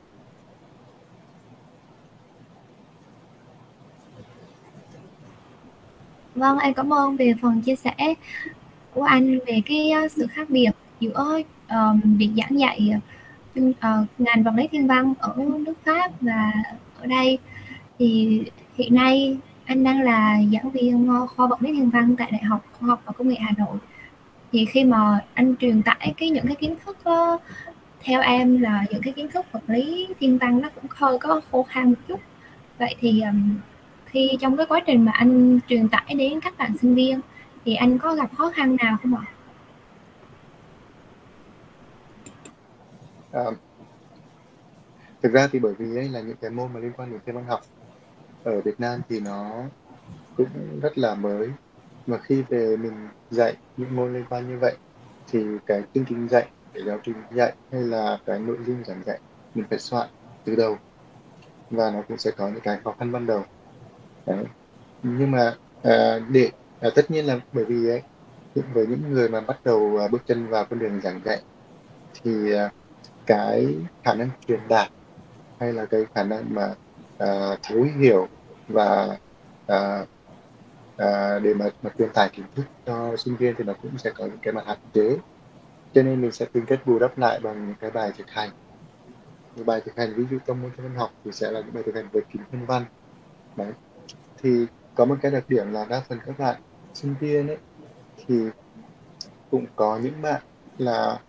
Vâng, 6.35 6.59
anh 6.59 6.75
cảm 6.75 6.93
ơn 6.93 7.17
về 7.17 7.35
phần 7.43 7.61
chia 7.61 7.77
sẻ 7.77 8.15
của 8.95 9.03
anh 9.03 9.39
về 9.47 9.63
cái 9.67 9.91
ờ, 9.91 10.09
sự 10.09 10.27
khác 10.27 10.51
biệt 10.51 10.71
giữa 11.01 11.43
um, 11.69 12.17
việc 12.19 12.31
giảng 12.37 12.59
dạy 12.59 12.91
uh, 13.61 13.77
ngành 14.19 14.43
vật 14.45 14.53
lý 14.57 14.69
thiên 14.69 14.87
văn 14.87 15.15
ở 15.19 15.35
nước 15.37 15.75
Pháp 15.85 16.11
và 16.21 16.53
ở 17.01 17.07
đây. 17.07 17.39
Thì 17.99 18.43
hiện 18.75 18.95
nay 18.95 19.39
anh 19.65 19.85
đang 19.85 20.03
là 20.03 20.39
giảng 20.53 20.71
viên 20.71 21.09
khoa 21.37 21.47
vật 21.47 21.63
lý 21.63 21.73
thiên 21.73 21.91
văn 21.91 22.17
tại 22.17 22.31
Đại 22.33 22.43
học 22.43 22.65
Khoa 22.79 22.89
học 22.89 23.03
và 23.05 23.13
Công 23.13 23.29
nghệ 23.29 23.37
Hà 23.41 23.53
Nội 23.59 23.79
thì 24.53 24.65
khi 24.65 24.85
mà 24.85 25.25
anh 25.35 25.57
truyền 25.57 25.83
tải 25.83 26.15
cái 26.17 26.31
những 26.31 26.47
cái 26.47 26.57
kiến 26.57 26.75
thức 26.87 26.97
đó, 27.05 27.39
theo 28.01 28.21
em 28.21 28.61
là 28.61 28.85
những 28.91 29.03
cái 29.03 29.13
kiến 29.13 29.29
thức 29.29 29.47
vật 29.53 29.63
lý 29.67 30.09
thiên 30.21 30.39
văn 30.39 30.61
nó 30.61 30.69
cũng 30.75 30.85
hơi 30.91 31.19
có 31.19 31.41
khô 31.51 31.63
khan 31.63 31.89
một 31.89 31.97
chút 32.09 32.21
vậy 32.79 32.95
thì 33.01 33.21
um, 33.21 33.59
khi 34.07 34.31
trong 34.41 34.57
cái 34.57 34.67
quá 34.67 34.81
trình 34.87 35.05
mà 35.05 35.13
anh 35.13 35.61
truyền 35.69 35.89
tải 35.89 36.15
đến 36.15 36.41
các 36.41 36.59
bạn 36.59 36.77
sinh 36.81 36.95
viên 36.95 37.21
thì 37.65 37.75
anh 37.75 37.99
có 37.99 38.15
gặp 38.15 38.31
khó 38.37 38.51
khăn 38.51 38.77
nào 38.83 38.97
không 39.03 39.15
ạ? 39.15 39.25
À, 43.33 43.45
thực 45.23 45.33
ra 45.33 45.49
thì 45.53 45.59
bởi 45.59 45.75
vì 45.79 45.97
ấy 45.97 46.09
là 46.09 46.21
những 46.21 46.37
cái 46.41 46.51
môn 46.51 46.73
mà 46.73 46.81
liên 46.81 46.93
quan 46.97 47.11
đến 47.11 47.21
thiên 47.27 47.35
văn 47.35 47.45
học 47.45 47.61
ở 48.45 48.61
Việt 48.61 48.81
Nam 48.81 49.01
thì 49.09 49.21
nó 49.21 49.63
cũng 50.37 50.81
rất 50.83 50.99
là 50.99 51.15
mới 51.15 51.49
mà 52.09 52.19
khi 52.19 52.43
về 52.49 52.77
mình 52.77 53.09
dạy 53.31 53.57
những 53.77 53.97
môn 53.97 54.15
liên 54.15 54.25
quan 54.31 54.49
như 54.49 54.59
vậy 54.59 54.77
thì 55.33 55.45
cái 55.67 55.83
chương 55.95 56.05
trình 56.05 56.29
dạy 56.29 56.49
cái 56.75 56.83
giáo 56.83 56.99
trình 57.05 57.15
dạy 57.31 57.53
hay 57.73 57.83
là 57.83 58.19
cái 58.27 58.39
nội 58.39 58.57
dung 58.67 58.85
giảng 58.85 59.03
dạy 59.07 59.19
mình 59.55 59.65
phải 59.71 59.79
soạn 59.79 60.09
từ 60.45 60.57
đầu 60.57 60.77
và 61.71 61.91
nó 61.91 62.03
cũng 62.09 62.19
sẽ 62.19 62.31
có 62.31 62.49
những 62.49 62.61
cái 62.61 62.79
khó 62.85 62.95
khăn 62.99 63.13
ban 63.13 63.27
đầu 63.27 63.45
Đấy. 64.27 64.45
nhưng 65.03 65.31
mà 65.31 65.55
à, 65.83 66.19
để 66.31 66.51
à, 66.81 66.91
tất 66.95 67.11
nhiên 67.11 67.27
là 67.27 67.41
bởi 67.53 67.65
vì 67.65 67.89
ấy 67.89 68.03
với 68.73 68.87
những 68.87 69.13
người 69.13 69.29
mà 69.29 69.41
bắt 69.41 69.61
đầu 69.65 69.99
à, 70.01 70.09
bước 70.09 70.23
chân 70.27 70.47
vào 70.47 70.65
con 70.65 70.79
đường 70.79 71.01
giảng 71.01 71.21
dạy 71.25 71.43
thì 72.23 72.53
à, 72.53 72.71
cái 73.27 73.77
khả 74.05 74.15
năng 74.15 74.31
truyền 74.47 74.61
đạt 74.69 74.89
hay 75.61 75.73
là 75.73 75.87
cái 75.87 76.07
khả 76.15 76.23
năng 76.23 76.55
mà 76.55 76.75
à, 77.19 77.57
thấu 77.63 77.83
hiểu 78.01 78.29
và 78.69 79.19
à, 79.67 80.05
à, 80.99 81.39
để 81.39 81.55
mà, 81.55 81.69
mà 81.83 81.91
truyền 81.99 82.09
tải 82.15 82.29
kiến 82.33 82.47
thức 82.55 82.65
cho 82.87 83.17
sinh 83.17 83.37
viên 83.37 83.55
thì 83.59 83.65
nó 83.65 83.73
cũng 83.83 83.99
sẽ 83.99 84.11
có 84.11 84.27
những 84.27 84.39
cái 84.43 84.53
mặt 84.53 84.67
hạn 84.67 84.79
chế. 84.93 85.17
Cho 85.95 86.03
nên 86.03 86.21
mình 86.21 86.33
sẽ 86.33 86.47
tìm 86.53 86.67
cách 86.67 86.87
bù 86.87 86.99
đắp 86.99 87.19
lại 87.19 87.41
bằng 87.43 87.67
những 87.67 87.77
cái 87.81 87.91
bài 87.91 88.13
thực 88.19 88.31
hành. 88.31 88.51
Những 89.57 89.67
bài 89.67 89.81
thực 89.85 89.97
hành 89.97 90.15
ví 90.15 90.25
dụ 90.31 90.39
trong 90.47 90.63
môn 90.63 90.71
văn 90.77 90.95
học 90.95 91.11
thì 91.25 91.33
sẽ 91.33 91.51
là 91.51 91.61
những 91.61 91.75
bài 91.75 91.83
thực 91.87 91.95
hành 91.95 92.09
về 92.13 92.21
kính 92.33 92.43
nhân 92.53 92.67
văn. 92.67 92.85
Đấy. 93.57 93.73
Thì 94.43 94.67
có 94.95 95.05
một 95.05 95.17
cái 95.23 95.31
đặc 95.31 95.45
điểm 95.49 95.73
là 95.73 95.85
đa 95.85 96.01
phần 96.09 96.19
các 96.27 96.39
bạn 96.39 96.61
sinh 96.95 97.15
viên 97.21 97.49
ấy 97.49 97.59
thì 98.27 98.45
cũng 99.51 99.67
có 99.77 99.99
những 100.03 100.23
bạn 100.23 100.43
là 100.79 101.21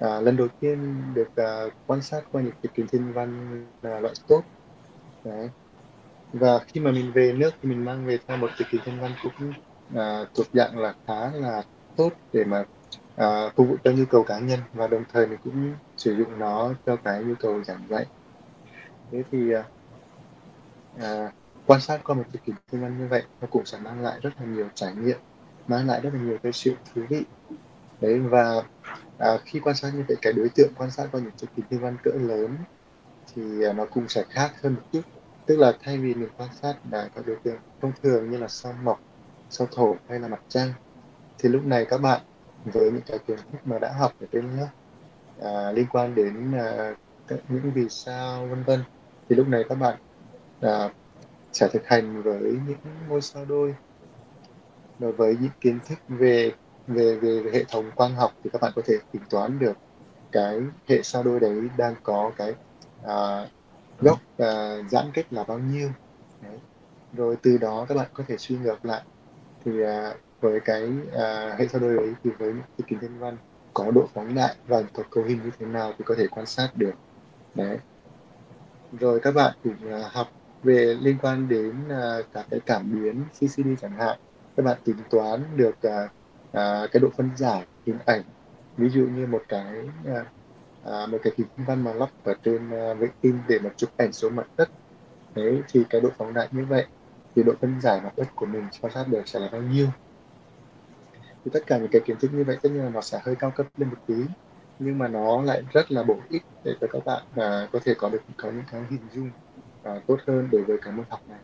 à, 0.00 0.20
lần 0.20 0.36
đầu 0.36 0.48
tiên 0.60 1.02
được 1.14 1.36
à, 1.36 1.64
quan 1.86 2.02
sát 2.02 2.22
qua 2.32 2.42
những 2.42 2.54
cái 2.62 2.72
kính 2.74 2.86
thiên 2.86 3.12
văn 3.12 3.62
là 3.82 4.00
loại 4.00 4.14
tốt. 4.28 4.42
Đấy 5.24 5.50
và 6.32 6.58
khi 6.66 6.80
mà 6.80 6.90
mình 6.92 7.12
về 7.12 7.32
nước 7.32 7.50
thì 7.62 7.68
mình 7.68 7.84
mang 7.84 8.06
về 8.06 8.18
theo 8.26 8.36
một 8.36 8.50
cái 8.58 8.68
kỳ 8.70 8.78
thiên 8.84 9.00
văn 9.00 9.12
cũng 9.22 9.52
à, 9.96 10.24
thuộc 10.34 10.46
dạng 10.52 10.78
là 10.78 10.94
khá 11.06 11.30
là 11.32 11.62
tốt 11.96 12.12
để 12.32 12.44
mà 12.44 12.64
à, 13.16 13.48
phục 13.56 13.68
vụ 13.68 13.76
cho 13.84 13.90
nhu 13.92 14.04
cầu 14.04 14.24
cá 14.24 14.38
nhân 14.38 14.60
và 14.72 14.86
đồng 14.86 15.04
thời 15.12 15.26
mình 15.26 15.38
cũng 15.44 15.74
sử 15.96 16.16
dụng 16.16 16.38
nó 16.38 16.74
cho 16.86 16.96
cái 16.96 17.24
nhu 17.24 17.34
cầu 17.34 17.64
giảng 17.64 17.82
dạy. 17.88 18.06
Thế 19.10 19.22
thì 19.30 19.52
à, 19.52 19.64
à, 21.00 21.32
quan 21.66 21.80
sát 21.80 22.00
qua 22.04 22.14
một 22.16 22.24
cái 22.32 22.42
kỳ 22.46 22.52
thiên 22.72 22.82
văn 22.82 22.98
như 22.98 23.06
vậy 23.08 23.22
nó 23.40 23.46
cũng 23.50 23.66
sẽ 23.66 23.78
mang 23.78 24.00
lại 24.02 24.18
rất 24.22 24.30
là 24.40 24.46
nhiều 24.46 24.68
trải 24.74 24.94
nghiệm 24.94 25.18
mang 25.66 25.86
lại 25.86 26.00
rất 26.00 26.10
là 26.14 26.20
nhiều 26.20 26.38
cái 26.42 26.52
sự 26.52 26.74
thú 26.94 27.02
vị. 27.08 27.22
Đấy 28.00 28.20
và 28.20 28.62
à, 29.18 29.38
khi 29.44 29.60
quan 29.60 29.76
sát 29.76 29.90
như 29.94 30.04
vậy 30.08 30.16
cái 30.22 30.32
đối 30.32 30.48
tượng 30.48 30.72
quan 30.78 30.90
sát 30.90 31.08
qua 31.12 31.20
những 31.20 31.32
cái 31.40 31.48
kỳ 31.56 31.62
thiên 31.70 31.80
văn 31.80 31.96
cỡ 32.02 32.10
lớn 32.10 32.56
thì 33.34 33.64
à, 33.64 33.72
nó 33.72 33.86
cũng 33.86 34.08
sẽ 34.08 34.24
khác 34.30 34.52
hơn 34.62 34.74
một 34.74 34.82
chút 34.92 35.02
tức 35.52 35.58
là 35.58 35.72
thay 35.82 35.98
vì 35.98 36.14
mình 36.14 36.28
quan 36.38 36.48
sát 36.62 36.74
là 36.90 37.08
các 37.14 37.26
đối 37.26 37.36
tượng 37.36 37.56
thông 37.80 37.92
thường 38.02 38.30
như 38.30 38.38
là 38.38 38.48
sao 38.48 38.74
mộc 38.82 39.00
sao 39.50 39.68
thổ 39.72 39.96
hay 40.08 40.20
là 40.20 40.28
mặt 40.28 40.40
trăng 40.48 40.72
thì 41.38 41.48
lúc 41.48 41.64
này 41.64 41.84
các 41.84 42.00
bạn 42.00 42.20
với 42.64 42.90
những 42.90 43.02
cái 43.06 43.18
kiến 43.18 43.36
thức 43.36 43.58
mà 43.64 43.78
đã 43.78 43.92
học 43.92 44.12
ở 44.20 44.26
trên 44.32 44.56
lớp 44.56 44.68
à, 45.42 45.72
liên 45.72 45.86
quan 45.92 46.14
đến 46.14 46.52
à, 46.52 46.94
những 47.48 47.72
vì 47.74 47.88
sao 47.88 48.46
vân 48.46 48.62
vân 48.62 48.84
thì 49.28 49.36
lúc 49.36 49.48
này 49.48 49.64
các 49.68 49.74
bạn 49.74 49.98
à, 50.60 50.90
sẽ 51.52 51.68
thực 51.68 51.86
hành 51.86 52.22
với 52.22 52.58
những 52.66 52.78
ngôi 53.08 53.20
sao 53.20 53.44
đôi. 53.44 53.74
Và 54.98 55.10
với 55.10 55.36
những 55.40 55.52
kiến 55.60 55.78
thức 55.88 55.98
về 56.08 56.52
về 56.86 57.14
về, 57.16 57.40
về 57.42 57.50
hệ 57.52 57.64
thống 57.64 57.90
quang 57.94 58.14
học 58.14 58.32
thì 58.44 58.50
các 58.52 58.62
bạn 58.62 58.72
có 58.76 58.82
thể 58.86 58.94
tính 59.12 59.22
toán 59.30 59.58
được 59.58 59.76
cái 60.32 60.60
hệ 60.88 61.02
sao 61.02 61.22
đôi 61.22 61.40
đấy 61.40 61.68
đang 61.76 61.94
có 62.02 62.32
cái 62.36 62.54
à, 63.04 63.46
góc 64.02 64.18
và 64.36 64.78
giãn 64.88 65.10
cách 65.14 65.26
là 65.30 65.44
bao 65.44 65.58
nhiêu. 65.58 65.88
Đấy. 66.42 66.58
rồi 67.12 67.36
từ 67.42 67.58
đó 67.58 67.86
các 67.88 67.94
bạn 67.94 68.06
có 68.14 68.24
thể 68.28 68.36
suy 68.36 68.56
ngược 68.58 68.84
lại. 68.84 69.02
Thì 69.64 69.82
à, 69.82 70.14
với 70.40 70.60
cái 70.60 70.88
à, 71.12 71.56
hệ 71.58 71.68
sao 71.68 71.80
đôi 71.80 71.96
đấy 71.96 72.14
thì 72.24 72.30
với 72.38 72.52
cái 72.52 72.84
kính 72.86 72.98
thiên 72.98 73.18
văn 73.18 73.36
có 73.74 73.90
độ 73.90 74.08
phóng 74.14 74.34
đại 74.34 74.54
và 74.66 74.82
có 74.92 75.02
cấu 75.10 75.24
hình 75.24 75.40
như 75.44 75.50
thế 75.58 75.66
nào 75.66 75.92
thì 75.98 76.04
có 76.06 76.14
thể 76.18 76.26
quan 76.26 76.46
sát 76.46 76.70
được. 76.76 76.94
Đấy. 77.54 77.78
Rồi 79.00 79.20
các 79.20 79.34
bạn 79.34 79.54
cũng 79.64 79.92
à, 79.92 80.10
học 80.12 80.28
về 80.62 80.96
liên 81.00 81.16
quan 81.22 81.48
đến 81.48 81.74
uh, 81.86 82.26
các 82.32 82.46
cái 82.50 82.60
cảm 82.66 82.92
biến 82.92 83.24
CCD 83.32 83.66
chẳng 83.80 83.92
hạn. 83.98 84.18
Các 84.56 84.62
bạn 84.62 84.78
tính 84.84 84.96
toán 85.10 85.44
được 85.56 85.74
uh, 85.86 86.10
uh, 86.48 86.90
cái 86.92 87.00
độ 87.00 87.08
phân 87.16 87.30
giải 87.36 87.66
hình 87.86 87.98
ảnh. 88.06 88.22
Ví 88.76 88.88
dụ 88.88 89.00
như 89.00 89.26
một 89.26 89.42
cái 89.48 89.74
uh, 90.10 90.26
À, 90.84 91.06
một 91.06 91.18
cái 91.22 91.32
kính 91.36 91.46
văn 91.56 91.84
mà 91.84 91.92
lắp 91.92 92.10
ở 92.24 92.34
trên 92.44 92.66
uh, 92.66 92.98
vệ 92.98 93.08
tinh 93.20 93.38
để 93.48 93.58
mà 93.58 93.70
chụp 93.76 93.90
ảnh 93.96 94.12
xuống 94.12 94.36
mặt 94.36 94.46
đất 94.56 94.68
đấy 95.34 95.62
thì 95.68 95.84
cái 95.90 96.00
độ 96.00 96.08
phóng 96.18 96.34
đại 96.34 96.48
như 96.52 96.64
vậy 96.64 96.86
thì 97.34 97.42
độ 97.42 97.52
phân 97.60 97.80
giải 97.80 98.00
mặt 98.04 98.12
đất 98.16 98.26
của 98.34 98.46
mình 98.46 98.64
quan 98.80 98.92
sát 98.92 99.04
được 99.08 99.28
sẽ 99.28 99.40
là 99.40 99.48
bao 99.52 99.62
nhiêu 99.62 99.86
thì 101.44 101.50
tất 101.54 101.60
cả 101.66 101.78
những 101.78 101.90
cái 101.92 102.02
kiến 102.04 102.16
thức 102.20 102.30
như 102.34 102.44
vậy 102.44 102.56
tất 102.62 102.68
nhiên 102.72 102.84
là 102.84 102.90
nó 102.90 103.00
sẽ 103.00 103.20
hơi 103.24 103.34
cao 103.34 103.50
cấp 103.50 103.66
lên 103.76 103.88
một 103.88 103.96
tí 104.06 104.14
nhưng 104.78 104.98
mà 104.98 105.08
nó 105.08 105.42
lại 105.42 105.62
rất 105.72 105.92
là 105.92 106.02
bổ 106.02 106.16
ích 106.30 106.42
để 106.64 106.74
cho 106.80 106.86
các 106.92 107.04
bạn 107.04 107.22
và 107.34 107.68
có 107.72 107.78
thể 107.84 107.94
có 107.94 108.08
được 108.08 108.22
có 108.36 108.50
những 108.50 108.64
cái 108.72 108.82
hình 108.90 109.00
dung 109.14 109.30
uh, 109.96 110.06
tốt 110.06 110.16
hơn 110.26 110.48
đối 110.52 110.62
với 110.62 110.78
cái 110.82 110.92
môn 110.92 111.06
học 111.08 111.20
này 111.28 111.40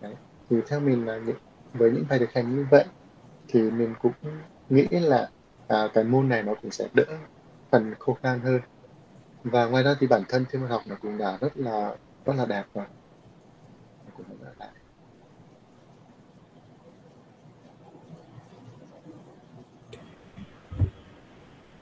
Đấy. 0.00 0.14
thì 0.50 0.56
theo 0.68 0.80
mình 0.80 1.06
là 1.06 1.18
những, 1.18 1.36
với 1.72 1.90
những 1.90 2.04
bài 2.08 2.18
thực 2.18 2.32
hành 2.32 2.56
như 2.56 2.66
vậy 2.70 2.84
thì 3.48 3.70
mình 3.70 3.94
cũng 4.02 4.12
nghĩ 4.68 4.86
là 4.90 5.28
à, 5.68 5.88
cái 5.94 6.04
môn 6.04 6.28
này 6.28 6.42
nó 6.42 6.54
cũng 6.62 6.70
sẽ 6.70 6.88
đỡ 6.94 7.04
phần 7.70 7.94
khô 7.98 8.18
khan 8.22 8.40
hơn. 8.40 8.60
Và 9.44 9.66
ngoài 9.66 9.82
ra 9.82 9.94
thì 10.00 10.06
bản 10.06 10.22
thân 10.28 10.44
thiên 10.50 10.62
văn 10.62 10.70
học 10.70 10.82
nó 10.86 10.96
cũng 11.02 11.18
đã 11.18 11.38
rất 11.40 11.56
là 11.56 11.94
rất 12.24 12.32
là 12.36 12.46
đẹp 12.46 12.64
rồi. 12.74 12.84
Cũng 14.16 14.26
rất 14.28 14.36
là 14.42 14.52
đẹp. 14.58 14.66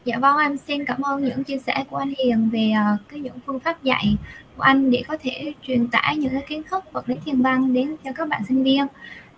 Dạ 0.05 0.18
vâng, 0.18 0.39
em 0.39 0.57
xin 0.57 0.84
cảm 0.84 1.03
ơn 1.03 1.24
những 1.24 1.45
chia 1.45 1.59
sẻ 1.59 1.84
của 1.91 1.97
anh 1.97 2.12
Hiền 2.18 2.51
về 2.51 2.72
uh, 2.95 3.01
cái 3.09 3.20
những 3.20 3.39
phương 3.47 3.61
pháp 3.61 3.82
dạy 3.82 4.16
của 4.57 4.62
anh 4.62 4.91
để 4.91 5.03
có 5.09 5.16
thể 5.20 5.53
truyền 5.62 5.89
tải 5.89 6.16
những 6.16 6.32
cái 6.32 6.45
kiến 6.49 6.62
thức 6.70 6.84
vật 6.93 7.09
lý 7.09 7.16
thiên 7.24 7.43
văn 7.43 7.74
đến 7.74 7.97
cho 8.05 8.11
các 8.14 8.28
bạn 8.28 8.43
sinh 8.49 8.62
viên. 8.62 8.86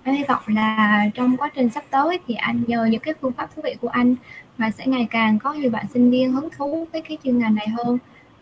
Em 0.03 0.15
hy 0.15 0.25
vọng 0.25 0.43
là 0.47 1.05
trong 1.15 1.37
quá 1.37 1.51
trình 1.55 1.71
sắp 1.71 1.85
tới 1.91 2.19
thì 2.27 2.35
anh 2.35 2.63
nhờ 2.67 2.85
những 2.85 3.01
cái 3.01 3.15
phương 3.21 3.33
pháp 3.33 3.55
thú 3.55 3.63
vị 3.65 3.77
của 3.81 3.89
anh 3.89 4.15
mà 4.61 4.71
sẽ 4.71 4.87
ngày 4.87 5.07
càng 5.11 5.39
có 5.39 5.53
nhiều 5.53 5.71
bạn 5.71 5.87
sinh 5.95 6.11
viên 6.11 6.33
hứng 6.33 6.49
thú 6.57 6.87
với 6.93 7.01
cái 7.01 7.19
chuyên 7.25 7.39
ngành 7.39 7.55
này 7.55 7.69
hơn 7.69 7.99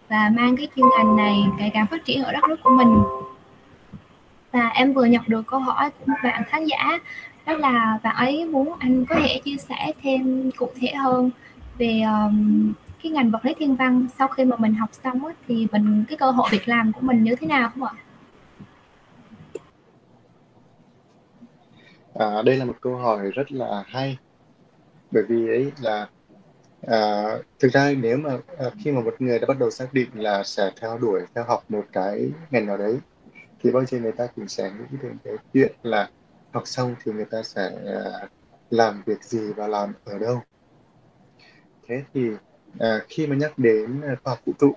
và 0.09 0.31
mang 0.35 0.57
cái 0.57 0.69
chuyên 0.77 0.87
ngành 0.99 1.17
này 1.17 1.45
ngày 1.59 1.71
càng 1.75 1.87
phát 1.87 2.05
triển 2.05 2.23
ở 2.23 2.33
đất 2.33 2.45
nước 2.49 2.57
của 2.63 2.71
mình. 2.71 3.03
Và 4.53 4.69
em 4.69 4.93
vừa 4.93 5.05
nhận 5.05 5.23
được 5.27 5.47
câu 5.47 5.61
hỏi 5.61 5.91
của 5.91 6.05
một 6.07 6.17
bạn 6.25 6.45
khán 6.45 6.65
giả 6.65 6.99
đó 7.47 7.53
là 7.53 7.99
bạn 8.03 8.17
ấy 8.17 8.45
muốn 8.45 8.75
anh 8.79 9.05
có 9.05 9.15
thể 9.15 9.41
chia 9.45 9.57
sẻ 9.57 9.93
thêm 10.03 10.51
cụ 10.57 10.71
thể 10.81 10.95
hơn 10.95 11.31
về 11.79 12.01
um, 12.01 12.73
cái 13.03 13.13
ngành 13.13 13.31
vật 13.31 13.45
lý 13.45 13.55
thiên 13.59 13.77
văn 13.77 14.07
sau 14.19 14.29
khi 14.29 14.45
mà 14.45 14.57
mình 14.57 14.75
học 14.75 14.91
xong 14.93 15.27
á, 15.27 15.33
thì 15.49 15.67
mình 15.73 16.05
cái 16.09 16.19
cơ 16.19 16.31
hội 16.31 16.49
việc 16.53 16.69
làm 16.69 16.93
của 16.93 17.01
mình 17.01 17.23
như 17.23 17.37
thế 17.37 17.47
nào 17.47 17.71
không 17.75 17.85
ạ? 17.85 17.93
À, 22.15 22.43
đây 22.45 22.57
là 22.57 22.65
một 22.65 22.77
câu 22.81 22.97
hỏi 22.97 23.31
rất 23.35 23.53
là 23.53 23.85
hay 23.87 24.19
bởi 25.11 25.23
vì 25.23 25.49
ấy 25.49 25.73
là 25.81 26.09
à, 26.87 27.25
thực 27.59 27.73
ra 27.73 27.93
nếu 27.99 28.19
mà 28.19 28.39
à, 28.59 28.71
khi 28.85 28.93
mà 28.93 29.01
một 29.01 29.15
người 29.19 29.39
đã 29.39 29.47
bắt 29.47 29.59
đầu 29.59 29.71
xác 29.71 29.95
định 29.95 30.09
là 30.15 30.45
sẽ 30.45 30.71
theo 30.81 30.99
đuổi 30.99 31.21
theo 31.35 31.45
học 31.45 31.65
một 31.69 31.85
cái 31.93 32.31
ngành 32.51 32.67
nào 32.67 32.77
đấy 32.77 32.99
thì 33.61 33.71
bao 33.71 33.85
giờ 33.85 33.99
người 33.99 34.13
ta 34.13 34.27
cũng 34.37 34.49
sẽ 34.49 34.71
nghĩ 34.71 34.99
đến 35.03 35.17
cái 35.25 35.35
chuyện 35.55 35.73
là 35.83 36.11
học 36.53 36.63
xong 36.67 36.95
thì 37.05 37.13
người 37.13 37.25
ta 37.25 37.43
sẽ 37.43 37.71
à, 37.87 38.29
làm 38.71 39.03
việc 39.07 39.25
gì 39.25 39.53
và 39.53 39.69
làm 39.69 39.93
ở 40.05 40.19
đâu. 40.19 40.43
Thế 41.89 42.03
thì 42.15 42.31
à, 42.79 43.01
khi 43.09 43.27
mà 43.27 43.37
nhắc 43.37 43.59
đến 43.59 44.01
khoa 44.03 44.33
học 44.33 44.39
vũ 44.47 44.53
trụ 44.59 44.77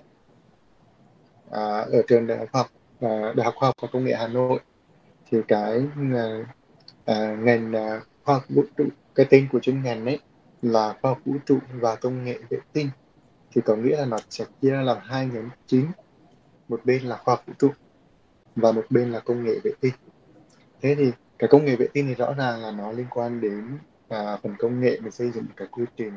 à, 1.50 1.78
ở 1.78 2.02
trường 2.08 2.26
đại 2.26 2.46
học 2.52 2.66
à, 3.00 3.32
đại 3.36 3.44
học 3.44 3.54
khoa 3.56 3.68
học 3.68 3.74
và 3.82 3.88
công 3.92 4.04
nghệ 4.04 4.14
Hà 4.14 4.28
Nội 4.28 4.60
thì 5.30 5.38
cái 5.48 5.86
à, 6.14 6.26
à, 7.04 7.36
ngành 7.40 7.72
à, 7.72 8.00
khoa 8.24 8.34
học 8.34 8.44
vũ 8.48 8.62
trụ 8.76 8.84
cái 9.14 9.26
tên 9.30 9.48
của 9.52 9.60
chuyên 9.60 9.82
ngành 9.82 10.06
ấy 10.06 10.18
là 10.62 10.94
khoa 11.02 11.10
học 11.10 11.18
vũ 11.24 11.34
trụ 11.46 11.58
và 11.72 11.96
công 11.96 12.24
nghệ 12.24 12.38
vệ 12.50 12.58
tinh. 12.72 12.90
Thì 13.54 13.60
có 13.64 13.76
nghĩa 13.76 13.96
là 13.96 14.04
nó 14.04 14.16
sẽ 14.30 14.44
chia 14.62 14.72
làm 14.72 14.96
hai 15.02 15.26
nhóm 15.26 15.48
chính. 15.66 15.86
Một 16.68 16.80
bên 16.84 17.02
là 17.02 17.16
khoa 17.16 17.34
học 17.34 17.44
vũ 17.46 17.52
trụ 17.58 17.68
và 18.56 18.72
một 18.72 18.84
bên 18.90 19.12
là 19.12 19.20
công 19.20 19.44
nghệ 19.44 19.54
vệ 19.64 19.70
tinh. 19.80 19.94
Thế 20.82 20.94
thì 20.94 21.12
cái 21.38 21.48
công 21.48 21.64
nghệ 21.64 21.76
vệ 21.76 21.86
tinh 21.92 22.06
thì 22.08 22.14
rõ 22.14 22.34
ràng 22.34 22.62
là 22.62 22.70
nó 22.70 22.92
liên 22.92 23.06
quan 23.10 23.40
đến 23.40 23.78
à, 24.08 24.36
phần 24.42 24.54
công 24.58 24.80
nghệ 24.80 24.98
mình 25.00 25.12
xây 25.12 25.30
dựng 25.30 25.44
cái 25.56 25.68
quy 25.70 25.84
trình 25.96 26.12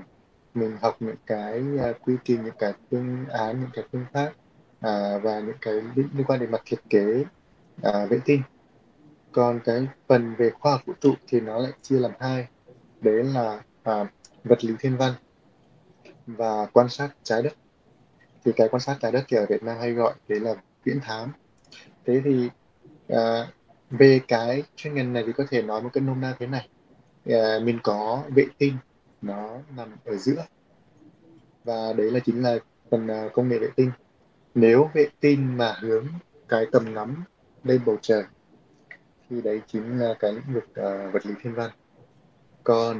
mình 0.53 0.77
học 0.81 0.97
những 0.99 1.15
cái 1.25 1.63
à, 1.81 1.93
quy 2.05 2.15
trình 2.23 2.43
những 2.43 2.55
cái 2.59 2.73
phương 2.91 3.25
án 3.29 3.59
những 3.59 3.69
cái 3.73 3.85
phương 3.91 4.05
pháp 4.13 4.31
à, 4.79 5.17
và 5.23 5.39
những 5.39 5.57
cái 5.61 5.73
liên, 5.73 6.09
liên 6.13 6.25
quan 6.27 6.39
đến 6.39 6.51
mặt 6.51 6.61
thiết 6.65 6.79
kế 6.89 7.25
à, 7.83 8.05
vệ 8.05 8.19
tinh. 8.25 8.41
Còn 9.31 9.59
cái 9.65 9.87
phần 10.07 10.35
về 10.35 10.49
khoa 10.49 10.71
học 10.71 10.81
vũ 10.85 10.93
trụ 11.01 11.13
thì 11.27 11.39
nó 11.39 11.59
lại 11.59 11.71
chia 11.81 11.99
làm 11.99 12.11
hai 12.19 12.47
đấy 13.01 13.23
là 13.23 13.61
à, 13.83 14.05
vật 14.43 14.63
lý 14.63 14.73
thiên 14.79 14.97
văn 14.97 15.13
và 16.27 16.65
quan 16.73 16.89
sát 16.89 17.09
trái 17.23 17.41
đất. 17.41 17.53
Thì 18.45 18.51
cái 18.55 18.67
quan 18.67 18.79
sát 18.79 18.97
trái 19.01 19.11
đất 19.11 19.23
thì 19.27 19.37
ở 19.37 19.45
Việt 19.49 19.63
Nam 19.63 19.77
hay 19.79 19.91
gọi 19.91 20.13
đấy 20.27 20.39
là 20.39 20.55
viễn 20.83 20.99
thám. 20.99 21.31
Thế 22.05 22.21
thì 22.25 22.49
à, 23.09 23.47
về 23.89 24.21
cái 24.27 24.63
chuyên 24.75 24.93
ngành 24.93 25.13
này 25.13 25.23
thì 25.27 25.33
có 25.33 25.43
thể 25.49 25.61
nói 25.61 25.81
một 25.81 25.89
cái 25.93 26.01
nôm 26.01 26.21
na 26.21 26.35
thế 26.39 26.47
này. 26.47 26.69
À, 27.25 27.59
mình 27.63 27.79
có 27.83 28.23
vệ 28.35 28.45
tinh 28.57 28.77
nó 29.21 29.57
nằm 29.75 29.95
ở 30.05 30.15
giữa. 30.15 30.45
Và 31.63 31.93
đấy 31.93 32.11
là 32.11 32.19
chính 32.19 32.43
là 32.43 32.57
phần 32.91 33.07
à, 33.07 33.29
công 33.33 33.49
nghệ 33.49 33.59
vệ 33.59 33.67
tinh. 33.75 33.91
Nếu 34.55 34.89
vệ 34.93 35.07
tinh 35.19 35.57
mà 35.57 35.75
hướng 35.79 36.07
cái 36.49 36.65
tầm 36.71 36.93
ngắm 36.93 37.23
lên 37.63 37.81
bầu 37.85 37.97
trời 38.01 38.23
thì 39.29 39.41
đấy 39.41 39.61
chính 39.67 39.99
là 39.99 40.13
cái 40.19 40.33
lĩnh 40.33 40.53
vực 40.53 40.63
uh, 40.63 41.13
vật 41.13 41.25
lý 41.25 41.33
thiên 41.41 41.53
văn 41.53 41.71
còn 42.65 42.99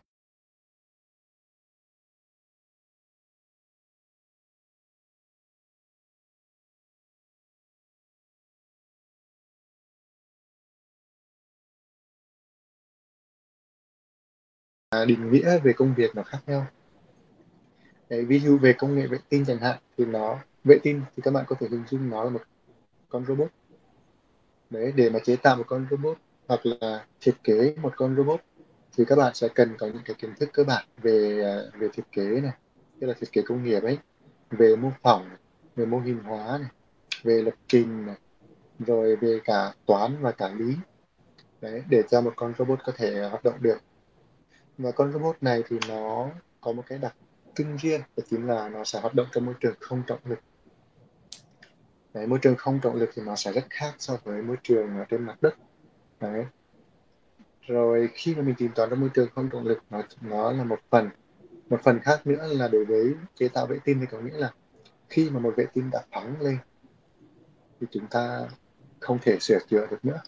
à, 14.90 15.06
định 15.06 15.32
nghĩa 15.32 15.60
về 15.64 15.74
công 15.74 15.94
việc 15.96 16.16
nó 16.16 16.24
khác 16.24 16.40
nhau. 16.48 16.66
Đấy, 18.10 18.26
ví 18.26 18.40
dụ 18.40 18.58
về 18.58 18.74
công 18.74 18.96
nghệ 18.96 19.08
vệ 19.08 19.18
tinh 19.30 19.46
chẳng 19.48 19.60
hạn 19.60 19.80
thì 19.98 20.06
nó 20.06 20.40
vệ 20.64 20.80
tinh 20.84 21.02
thì 21.16 21.22
các 21.24 21.32
bạn 21.32 21.46
có 21.48 21.56
thể 21.60 21.68
hình 21.72 21.84
dung 21.90 22.10
nó 22.10 22.24
là 22.24 22.30
một 22.30 22.42
con 23.10 23.26
robot. 23.26 23.52
Đấy 24.70 24.94
để 24.96 25.10
mà 25.10 25.20
chế 25.20 25.36
tạo 25.36 25.56
một 25.56 25.64
con 25.68 25.88
robot 25.92 26.18
hoặc 26.48 26.60
là 26.66 27.06
thiết 27.22 27.34
kế 27.44 27.76
một 27.82 27.94
con 27.98 28.16
robot 28.16 28.42
thì 28.98 29.06
các 29.08 29.16
bạn 29.16 29.34
sẽ 29.34 29.48
cần 29.56 29.78
có 29.78 29.88
những 29.88 30.04
cái 30.06 30.16
kiến 30.20 30.34
thức 30.40 30.50
cơ 30.54 30.64
bản 30.64 30.86
về 30.98 31.42
à, 31.44 31.80
về 31.80 31.88
thiết 31.94 32.04
kế 32.12 32.42
này 32.42 32.54
tức 33.00 33.08
là 33.08 33.14
thiết 33.20 33.32
kế 33.32 33.42
công 33.42 33.64
nghiệp 33.64 33.84
ấy 33.84 33.98
về 34.50 34.76
mô 34.76 34.92
phỏng 35.04 35.30
về 35.76 35.86
mô 35.86 36.00
hình 36.00 36.20
hóa 36.24 36.58
này 36.58 36.70
về 37.24 37.42
lập 37.42 37.54
trình 37.68 38.06
này 38.06 38.16
rồi 38.80 39.16
về 39.16 39.40
cả 39.44 39.74
toán 39.86 40.22
và 40.22 40.32
cả 40.32 40.50
lý. 40.50 40.76
Đấy 41.62 41.84
để 41.90 42.04
cho 42.10 42.22
một 42.22 42.34
con 42.36 42.54
robot 42.58 42.80
có 42.86 42.92
thể 42.96 43.28
hoạt 43.30 43.44
động 43.44 43.56
được. 43.62 43.78
Và 44.78 44.92
con 44.92 45.14
robot 45.14 45.36
này 45.42 45.64
thì 45.70 45.78
nó 45.88 46.30
có 46.62 46.72
một 46.72 46.84
cái 46.88 46.98
đặc 46.98 47.16
trưng 47.56 47.78
riêng 47.78 48.02
đó 48.18 48.24
chính 48.30 48.48
là 48.48 48.70
nó 48.70 48.84
sẽ 48.84 49.00
hoạt 49.00 49.14
động 49.14 49.28
trong 49.32 49.46
môi 49.46 49.56
trường 49.60 49.76
không 49.80 50.04
trọng 50.08 50.20
lực. 50.26 50.40
Đấy, 52.14 52.28
môi 52.28 52.40
trường 52.40 52.56
không 52.56 52.80
trọng 52.80 52.96
lực 52.96 53.10
thì 53.14 53.22
nó 53.26 53.36
sẽ 53.36 53.52
rất 53.52 53.64
khác 53.70 53.94
so 53.98 54.18
với 54.24 54.42
môi 54.42 54.58
trường 54.64 54.98
ở 54.98 55.06
trên 55.10 55.24
mặt 55.24 55.42
đất. 55.42 55.56
Đấy 56.20 56.46
rồi 57.68 58.10
khi 58.14 58.36
mà 58.36 58.42
mình 58.42 58.56
tìm 58.58 58.72
toán 58.76 58.90
trong 58.90 59.00
môi 59.00 59.10
trường 59.14 59.30
không 59.36 59.50
trọng 59.50 59.68
lực 59.68 59.80
nó 59.90 60.02
nó 60.22 60.52
là 60.52 60.64
một 60.64 60.80
phần. 60.90 61.10
Một 61.70 61.82
phần 61.84 62.00
khác 62.00 62.28
nữa 62.28 62.48
là 62.52 62.68
đối 62.68 62.86
với 62.86 63.14
chế 63.36 63.48
tạo 63.48 63.66
vệ 63.66 63.80
tinh 63.84 63.98
thì 64.00 64.06
có 64.12 64.20
nghĩa 64.20 64.38
là 64.38 64.54
khi 65.10 65.30
mà 65.30 65.40
một 65.40 65.54
vệ 65.58 65.66
tinh 65.74 65.90
đã 65.92 66.02
phóng 66.12 66.42
lên 66.42 66.58
thì 67.80 67.88
chúng 67.92 68.08
ta 68.08 68.48
không 69.00 69.20
thể 69.22 69.38
sửa 69.40 69.60
chữa 69.70 69.88
được 69.92 70.06
nữa. 70.06 70.22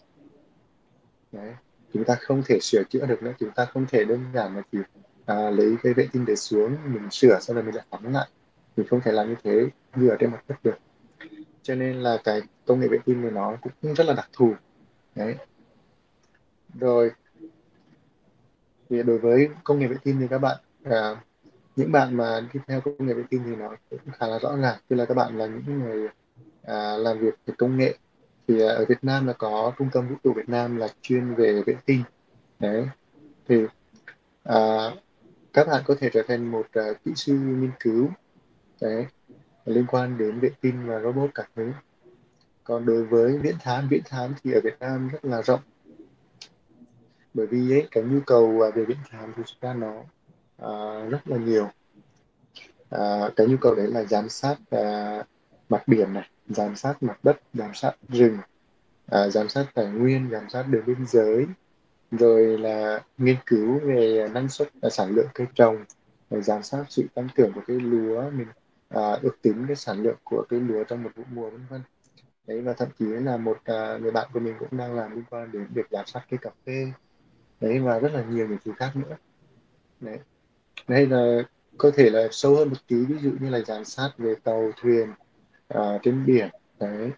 Đấy 1.32 1.54
chúng 1.92 2.04
ta 2.04 2.14
không 2.14 2.42
thể 2.46 2.58
sửa 2.60 2.82
chữa 2.90 3.06
được 3.06 3.22
nữa. 3.22 3.32
Chúng 3.38 3.50
ta 3.50 3.64
không 3.64 3.86
thể 3.86 4.04
đơn 4.04 4.24
giản 4.34 4.56
là 4.56 4.62
chỉ 4.72 4.78
à, 5.26 5.50
lấy 5.50 5.76
cái 5.82 5.94
vệ 5.94 6.08
tinh 6.12 6.24
để 6.24 6.36
xuống 6.36 6.76
mình 6.84 7.10
sửa 7.10 7.38
sau 7.40 7.54
rồi 7.54 7.64
mình 7.64 7.74
lại 7.74 7.84
phóng 7.90 8.12
lại. 8.12 8.28
Mình 8.76 8.86
không 8.86 9.00
thể 9.00 9.12
làm 9.12 9.28
như 9.28 9.34
thế 9.44 9.68
như 9.96 10.08
ở 10.08 10.16
trên 10.18 10.30
mặt 10.30 10.44
đất 10.48 10.56
được. 10.62 10.78
Cho 11.62 11.74
nên 11.74 11.96
là 11.96 12.18
cái 12.24 12.42
công 12.66 12.80
nghệ 12.80 12.88
vệ 12.88 12.98
tinh 13.04 13.22
của 13.22 13.30
nó 13.30 13.56
cũng 13.60 13.94
rất 13.94 14.06
là 14.06 14.14
đặc 14.14 14.28
thù. 14.32 14.54
Đấy. 15.14 15.36
Rồi 16.74 17.10
thì 18.90 19.02
đối 19.02 19.18
với 19.18 19.48
công 19.64 19.78
nghệ 19.78 19.86
vệ 19.86 19.96
tinh 20.04 20.16
thì 20.20 20.26
các 20.30 20.38
bạn 20.38 20.56
à, 20.84 21.22
những 21.76 21.92
bạn 21.92 22.16
mà 22.16 22.40
đi 22.52 22.60
theo 22.66 22.80
công 22.80 23.06
nghệ 23.06 23.14
vệ 23.14 23.22
tinh 23.30 23.42
thì 23.46 23.56
nó 23.56 23.76
cũng 23.90 23.98
khá 24.12 24.26
là 24.26 24.38
rõ 24.38 24.56
ràng. 24.56 24.78
Tức 24.88 24.96
là 24.96 25.04
các 25.04 25.14
bạn 25.14 25.38
là 25.38 25.46
những 25.46 25.78
người 25.78 26.08
à, 26.62 26.96
làm 26.96 27.18
việc 27.18 27.34
về 27.46 27.54
công 27.58 27.76
nghệ. 27.76 27.94
Thì 28.48 28.62
à, 28.62 28.68
ở 28.68 28.84
Việt 28.88 29.04
Nam 29.04 29.26
là 29.26 29.32
có 29.32 29.72
trung 29.78 29.88
tâm 29.92 30.08
vũ 30.08 30.14
trụ 30.24 30.32
Việt 30.32 30.48
Nam 30.48 30.76
là 30.76 30.88
chuyên 31.02 31.34
về 31.34 31.62
vệ 31.66 31.74
tinh. 31.86 32.02
Đấy. 32.58 32.86
Thì 33.48 33.66
à, 34.44 34.90
các 35.52 35.68
bạn 35.68 35.82
có 35.86 35.94
thể 36.00 36.10
trở 36.12 36.22
thành 36.28 36.50
một 36.50 36.66
uh, 36.80 37.04
kỹ 37.04 37.12
sư 37.16 37.32
nghiên 37.32 37.70
cứu 37.80 38.08
đấy 38.80 39.06
liên 39.64 39.86
quan 39.86 40.18
đến 40.18 40.40
vệ 40.40 40.50
tinh 40.60 40.86
và 40.86 41.00
robot 41.00 41.30
các 41.34 41.50
thứ. 41.56 41.72
Còn 42.64 42.86
đối 42.86 43.04
với 43.04 43.38
viễn 43.38 43.56
thám 43.60 43.88
viễn 43.88 44.02
thám 44.04 44.34
thì 44.42 44.52
ở 44.52 44.60
Việt 44.64 44.78
Nam 44.80 45.08
rất 45.08 45.24
là 45.24 45.42
rộng 45.42 45.60
bởi 47.38 47.46
vì 47.46 47.72
ấy, 47.72 47.88
cái 47.90 48.04
nhu 48.04 48.20
cầu 48.26 48.60
à, 48.64 48.70
về 48.74 48.84
viễn 48.84 48.96
thám 49.10 49.32
thì 49.36 49.42
chúng 49.46 49.58
ta 49.60 49.74
nó 49.74 49.92
uh, 50.62 51.10
rất 51.10 51.28
là 51.28 51.36
nhiều. 51.36 51.64
Uh, 52.94 53.36
cái 53.36 53.46
nhu 53.46 53.56
cầu 53.60 53.74
đấy 53.74 53.86
là 53.86 54.04
giám 54.04 54.28
sát 54.28 54.56
uh, 54.76 55.26
mặt 55.68 55.82
biển 55.88 56.14
này 56.14 56.30
giám 56.48 56.76
sát 56.76 57.02
mặt 57.02 57.18
đất 57.22 57.40
giám 57.54 57.74
sát 57.74 57.92
rừng 58.08 58.38
uh, 59.16 59.32
giám 59.32 59.48
sát 59.48 59.66
tài 59.74 59.86
nguyên 59.86 60.28
giám 60.30 60.48
sát 60.48 60.62
đường 60.62 60.84
biên 60.86 61.06
giới 61.06 61.46
rồi 62.10 62.58
là 62.58 63.00
nghiên 63.18 63.36
cứu 63.46 63.78
về 63.78 64.28
năng 64.34 64.48
suất 64.48 64.68
uh, 64.86 64.92
sản 64.92 65.10
lượng 65.10 65.28
cây 65.34 65.46
trồng 65.54 65.84
rồi 66.30 66.42
giám 66.42 66.62
sát 66.62 66.84
sự 66.88 67.06
tăng 67.14 67.28
trưởng 67.36 67.52
của 67.52 67.62
cây 67.66 67.80
lúa 67.80 68.30
mình 68.30 68.48
à, 68.88 69.18
ước 69.22 69.36
tính 69.42 69.64
cái 69.66 69.76
sản 69.76 70.02
lượng 70.02 70.18
của 70.24 70.44
cây 70.48 70.60
lúa 70.60 70.84
trong 70.84 71.02
một 71.02 71.10
vụ 71.16 71.22
mùa 71.30 71.50
vân 71.50 71.60
vân. 71.70 71.80
Đấy 72.46 72.60
và 72.60 72.72
thậm 72.72 72.88
chí 72.98 73.04
là 73.04 73.36
một 73.36 73.58
uh, 73.58 74.00
người 74.02 74.10
bạn 74.10 74.28
của 74.32 74.40
mình 74.40 74.54
cũng 74.58 74.78
đang 74.78 74.94
làm 74.94 75.14
liên 75.14 75.24
quan 75.30 75.52
đến 75.52 75.66
việc 75.74 75.86
giám 75.90 76.06
sát 76.06 76.20
cây 76.30 76.38
cà 76.42 76.50
phê 76.66 76.92
đấy 77.60 77.78
và 77.78 77.98
rất 77.98 78.12
là 78.12 78.24
nhiều 78.24 78.48
những 78.48 78.58
thứ 78.64 78.72
khác 78.76 78.96
nữa. 78.96 79.16
Đấy. 80.00 80.18
Hay 80.88 81.06
là 81.06 81.42
có 81.78 81.90
thể 81.94 82.10
là 82.10 82.28
sâu 82.30 82.56
hơn 82.56 82.68
một 82.68 82.76
tí 82.86 83.04
ví 83.04 83.18
dụ 83.18 83.30
như 83.40 83.50
là 83.50 83.60
giám 83.60 83.84
sát 83.84 84.10
về 84.18 84.34
tàu 84.44 84.70
thuyền 84.80 85.08
à, 85.68 85.98
trên 86.02 86.26
biển. 86.26 86.48
Đấy. 86.80 87.10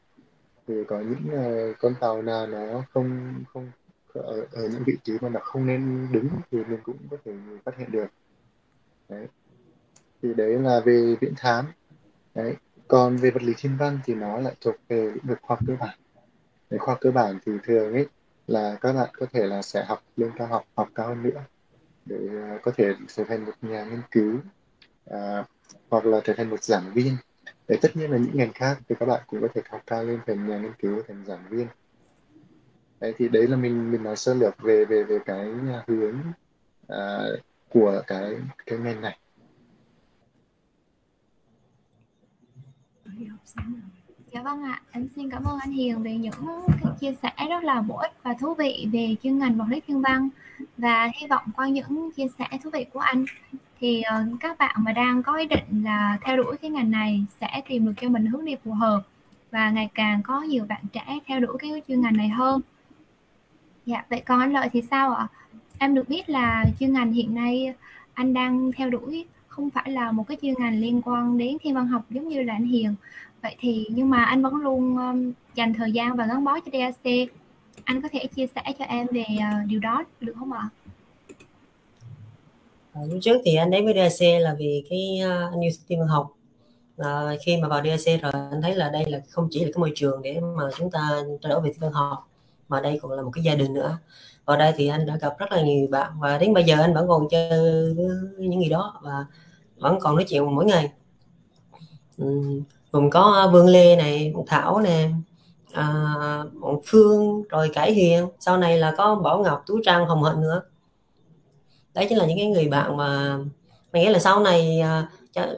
Thì 0.66 0.74
có 0.84 1.01
những 1.01 1.24
uh, 1.70 1.76
con 1.78 1.95
tàu 2.01 2.22
nào 2.22 2.47
nó 2.47 2.84
không 2.93 3.34
không 3.53 3.70
ở, 4.12 4.47
ở 4.53 4.68
những 4.68 4.82
vị 4.86 4.97
trí 5.05 5.12
mà 5.20 5.28
nó 5.28 5.41
không 5.43 5.66
nên 5.66 6.09
đứng 6.12 6.28
thì 6.51 6.59
mình 6.64 6.80
cũng 6.82 6.97
có 7.11 7.16
thể 7.24 7.32
phát 7.64 7.78
hiện 7.78 7.93
được. 7.93 8.07
Đấy. 9.09 9.26
Thì 10.22 10.34
đấy 10.34 10.59
là 10.59 10.80
về 10.84 11.16
viễn 11.20 11.34
thám. 11.36 11.64
Đấy. 12.34 12.57
Còn 12.88 13.16
về 13.16 13.30
vật 13.30 13.43
lý 13.43 13.53
thiên 13.59 13.76
văn 13.76 13.99
thì 14.05 14.14
nó 14.14 14.38
lại 14.38 14.55
thuộc 14.61 14.74
về 14.88 15.05
lĩnh 15.05 15.26
vực 15.26 15.38
khoa 15.43 15.57
cơ 15.66 15.76
bản. 15.80 15.99
Để 16.70 16.78
khoa 16.78 16.97
cơ 17.01 17.11
bản 17.11 17.38
thì 17.47 17.53
thường 17.64 17.93
ấy 17.93 18.07
là 18.51 18.78
các 18.80 18.92
bạn 18.92 19.11
có 19.12 19.26
thể 19.32 19.46
là 19.46 19.62
sẽ 19.62 19.84
học 19.84 20.03
lên 20.16 20.30
cao 20.36 20.46
học 20.46 20.64
học 20.76 20.88
cao 20.94 21.09
hơn 21.09 21.22
nữa 21.22 21.44
để 22.07 22.16
à, 22.42 22.59
có 22.62 22.72
thể 22.76 22.94
trở 23.09 23.24
thành 23.24 23.44
một 23.44 23.53
nhà 23.62 23.84
nghiên 23.84 24.01
cứu 24.11 24.40
à, 25.11 25.44
hoặc 25.90 26.05
là 26.07 26.20
trở 26.24 26.32
thành 26.32 26.51
một 26.51 26.62
giảng 26.62 26.92
viên. 26.94 27.16
Để 27.68 27.78
tất 27.82 27.96
nhiên 27.96 28.11
là 28.11 28.18
những 28.18 28.36
ngành 28.36 28.53
khác 28.53 28.78
thì 28.88 28.94
các 28.98 29.07
bạn 29.07 29.20
cũng 29.26 29.40
có 29.40 29.48
thể 29.55 29.62
học 29.70 29.82
cao 29.86 30.05
lên 30.05 30.20
thành 30.26 30.46
nhà 30.46 30.59
nghiên 30.59 30.72
cứu 30.78 31.03
thành 31.09 31.24
giảng 31.26 31.48
viên. 31.51 31.66
Đấy 33.01 33.14
thì 33.18 33.28
đấy 33.28 33.46
là 33.48 33.57
mình 33.57 33.90
mình 33.90 34.03
nói 34.03 34.16
sơ 34.16 34.34
lược 34.34 34.62
về 34.62 34.84
về 34.84 35.05
về 35.05 35.18
cái 35.26 35.46
hướng 35.86 36.18
à, 36.88 37.18
của 37.68 38.03
cái 38.07 38.36
cái 38.66 38.78
ngành 38.78 39.01
này. 39.01 39.18
Dạ 44.32 44.42
vâng 44.42 44.62
ạ, 44.62 44.80
em 44.90 45.08
xin 45.16 45.30
cảm 45.30 45.44
ơn 45.44 45.58
anh 45.58 45.70
Hiền 45.70 46.02
về 46.02 46.16
những 46.16 46.34
cái 46.82 46.92
chia 47.00 47.12
sẻ 47.22 47.46
rất 47.48 47.64
là 47.64 47.82
bổ 47.82 47.96
ích 47.96 48.12
và 48.22 48.34
thú 48.34 48.54
vị 48.54 48.88
về 48.92 49.16
chuyên 49.22 49.38
ngành 49.38 49.58
vật 49.58 49.64
lý 49.68 49.80
thiên 49.86 50.02
văn 50.02 50.28
và 50.76 51.10
hy 51.14 51.26
vọng 51.26 51.44
qua 51.56 51.68
những 51.68 52.10
chia 52.16 52.26
sẻ 52.38 52.46
thú 52.64 52.70
vị 52.70 52.86
của 52.92 53.00
anh 53.00 53.24
thì 53.80 54.02
ờ, 54.02 54.24
các 54.40 54.58
bạn 54.58 54.76
mà 54.78 54.92
đang 54.92 55.22
có 55.22 55.36
ý 55.36 55.46
định 55.46 55.84
là 55.84 56.18
theo 56.22 56.36
đuổi 56.36 56.56
cái 56.62 56.70
ngành 56.70 56.90
này 56.90 57.24
sẽ 57.40 57.62
tìm 57.68 57.86
được 57.86 57.92
cho 58.00 58.08
mình 58.08 58.26
hướng 58.26 58.44
đi 58.44 58.56
phù 58.64 58.72
hợp 58.72 59.02
và 59.50 59.70
ngày 59.70 59.88
càng 59.94 60.22
có 60.22 60.40
nhiều 60.42 60.64
bạn 60.68 60.82
trẻ 60.92 61.18
theo 61.26 61.40
đuổi 61.40 61.56
cái 61.58 61.82
chuyên 61.88 62.00
ngành 62.00 62.16
này 62.16 62.28
hơn. 62.28 62.60
Dạ, 63.86 64.04
vậy 64.10 64.22
còn 64.26 64.40
anh 64.40 64.52
Lợi 64.52 64.68
thì 64.72 64.82
sao 64.90 65.14
ạ? 65.14 65.26
Em 65.78 65.94
được 65.94 66.08
biết 66.08 66.28
là 66.30 66.64
chuyên 66.80 66.92
ngành 66.92 67.12
hiện 67.12 67.34
nay 67.34 67.74
anh 68.14 68.34
đang 68.34 68.72
theo 68.72 68.90
đuổi 68.90 69.26
không 69.48 69.70
phải 69.70 69.90
là 69.90 70.12
một 70.12 70.24
cái 70.28 70.36
chuyên 70.42 70.54
ngành 70.58 70.80
liên 70.80 71.02
quan 71.02 71.38
đến 71.38 71.56
thiên 71.62 71.74
văn 71.74 71.86
học 71.86 72.02
giống 72.10 72.28
như 72.28 72.42
là 72.42 72.54
anh 72.54 72.64
Hiền 72.64 72.94
vậy 73.43 73.57
thì 73.59 73.86
nhưng 73.91 74.11
mà 74.11 74.24
anh 74.24 74.43
vẫn 74.43 74.55
luôn 74.55 74.97
um, 74.97 75.32
dành 75.55 75.74
thời 75.74 75.93
gian 75.93 76.16
và 76.16 76.26
gắn 76.26 76.45
bó 76.45 76.61
cho 76.61 76.70
DAC 76.72 77.28
anh 77.84 78.03
có 78.03 78.09
thể 78.12 78.26
chia 78.26 78.47
sẻ 78.47 78.62
cho 78.78 78.84
em 78.84 79.07
về 79.11 79.24
uh, 79.36 79.68
điều 79.68 79.80
đó 79.80 80.05
được 80.20 80.32
không 80.38 80.53
ạ? 80.53 80.68
À, 82.93 83.01
lúc 83.09 83.18
trước 83.22 83.41
thì 83.45 83.55
anh 83.55 83.70
đến 83.70 83.84
với 83.84 83.95
DAC 83.95 84.41
là 84.41 84.55
vì 84.59 84.84
cái 84.91 85.20
uh, 85.26 85.53
anh 85.53 85.61
yêu 85.61 85.70
thích 85.88 85.97
văn 85.99 86.09
học 86.09 86.32
à, 86.99 87.36
khi 87.45 87.57
mà 87.57 87.68
vào 87.68 87.82
DAC 87.84 88.22
rồi 88.22 88.32
anh 88.32 88.62
thấy 88.62 88.74
là 88.74 88.91
đây 88.91 89.05
là 89.11 89.20
không 89.30 89.49
chỉ 89.51 89.64
là 89.64 89.70
cái 89.74 89.80
môi 89.80 89.93
trường 89.95 90.22
để 90.22 90.41
mà 90.41 90.64
chúng 90.76 90.91
ta 90.91 91.22
trao 91.43 91.51
đổi 91.53 91.61
về 91.61 91.70
thiên 91.72 91.80
văn 91.80 91.93
học 91.93 92.28
mà 92.68 92.80
đây 92.80 92.99
còn 93.03 93.12
là 93.12 93.22
một 93.22 93.30
cái 93.30 93.45
gia 93.45 93.55
đình 93.55 93.74
nữa. 93.74 93.99
Vào 94.45 94.57
đây 94.57 94.72
thì 94.76 94.88
anh 94.88 95.07
đã 95.07 95.16
gặp 95.16 95.38
rất 95.38 95.53
là 95.53 95.62
nhiều 95.62 95.88
bạn 95.91 96.12
và 96.20 96.38
đến 96.38 96.55
bây 96.55 96.64
giờ 96.64 96.76
anh 96.80 96.95
vẫn 96.95 97.09
còn 97.09 97.28
chơi 97.30 97.51
với 97.95 98.49
những 98.49 98.61
gì 98.61 98.68
đó 98.68 99.01
và 99.03 99.26
vẫn 99.76 99.99
còn 100.01 100.16
nói 100.16 100.24
chuyện 100.28 100.55
mỗi 100.55 100.64
ngày 100.64 100.93
gồm 102.93 103.11
có 103.11 103.20
à, 103.20 103.47
Vương 103.53 103.68
Lê 103.68 103.97
này 103.97 104.34
Thảo 104.47 104.80
nè 104.80 105.09
à, 105.72 106.05
Phương 106.86 107.43
rồi 107.49 107.70
Cải 107.74 107.93
Hiền. 107.93 108.28
Sau 108.41 108.57
này 108.59 108.78
là 108.78 108.95
có 108.99 109.14
Bảo 109.14 109.43
Ngọc 109.43 109.62
Tú 109.66 109.80
Trang 109.84 110.07
Hồng 110.07 110.24
Hạnh 110.24 110.41
nữa. 110.41 110.62
Đấy 111.95 112.07
chính 112.09 112.18
là 112.18 112.26
những 112.26 112.38
cái 112.38 112.47
người 112.47 112.68
bạn 112.68 112.97
mà 112.97 113.38
mình 113.93 114.03
nghĩ 114.03 114.09
là 114.09 114.18
sau 114.18 114.41
này 114.41 114.80
à, 114.80 115.09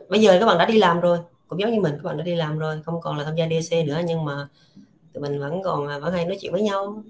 bây 0.08 0.20
giờ 0.20 0.36
các 0.40 0.46
bạn 0.46 0.58
đã 0.58 0.66
đi 0.66 0.78
làm 0.78 1.00
rồi. 1.00 1.18
Cũng 1.48 1.60
giống 1.60 1.70
như 1.70 1.80
mình 1.80 1.92
các 1.92 2.02
bạn 2.02 2.16
đã 2.16 2.24
đi 2.24 2.34
làm 2.34 2.58
rồi 2.58 2.80
không 2.84 3.00
còn 3.00 3.18
là 3.18 3.24
tham 3.24 3.36
gia 3.36 3.46
DC 3.46 3.86
nữa 3.86 4.00
nhưng 4.06 4.24
mà 4.24 4.48
tụi 5.12 5.22
mình 5.22 5.40
vẫn 5.40 5.62
còn 5.62 5.88
à, 5.88 5.98
vẫn 5.98 6.12
hay 6.12 6.24
nói 6.24 6.38
chuyện 6.40 6.52
với 6.52 6.62
nhau. 6.62 7.02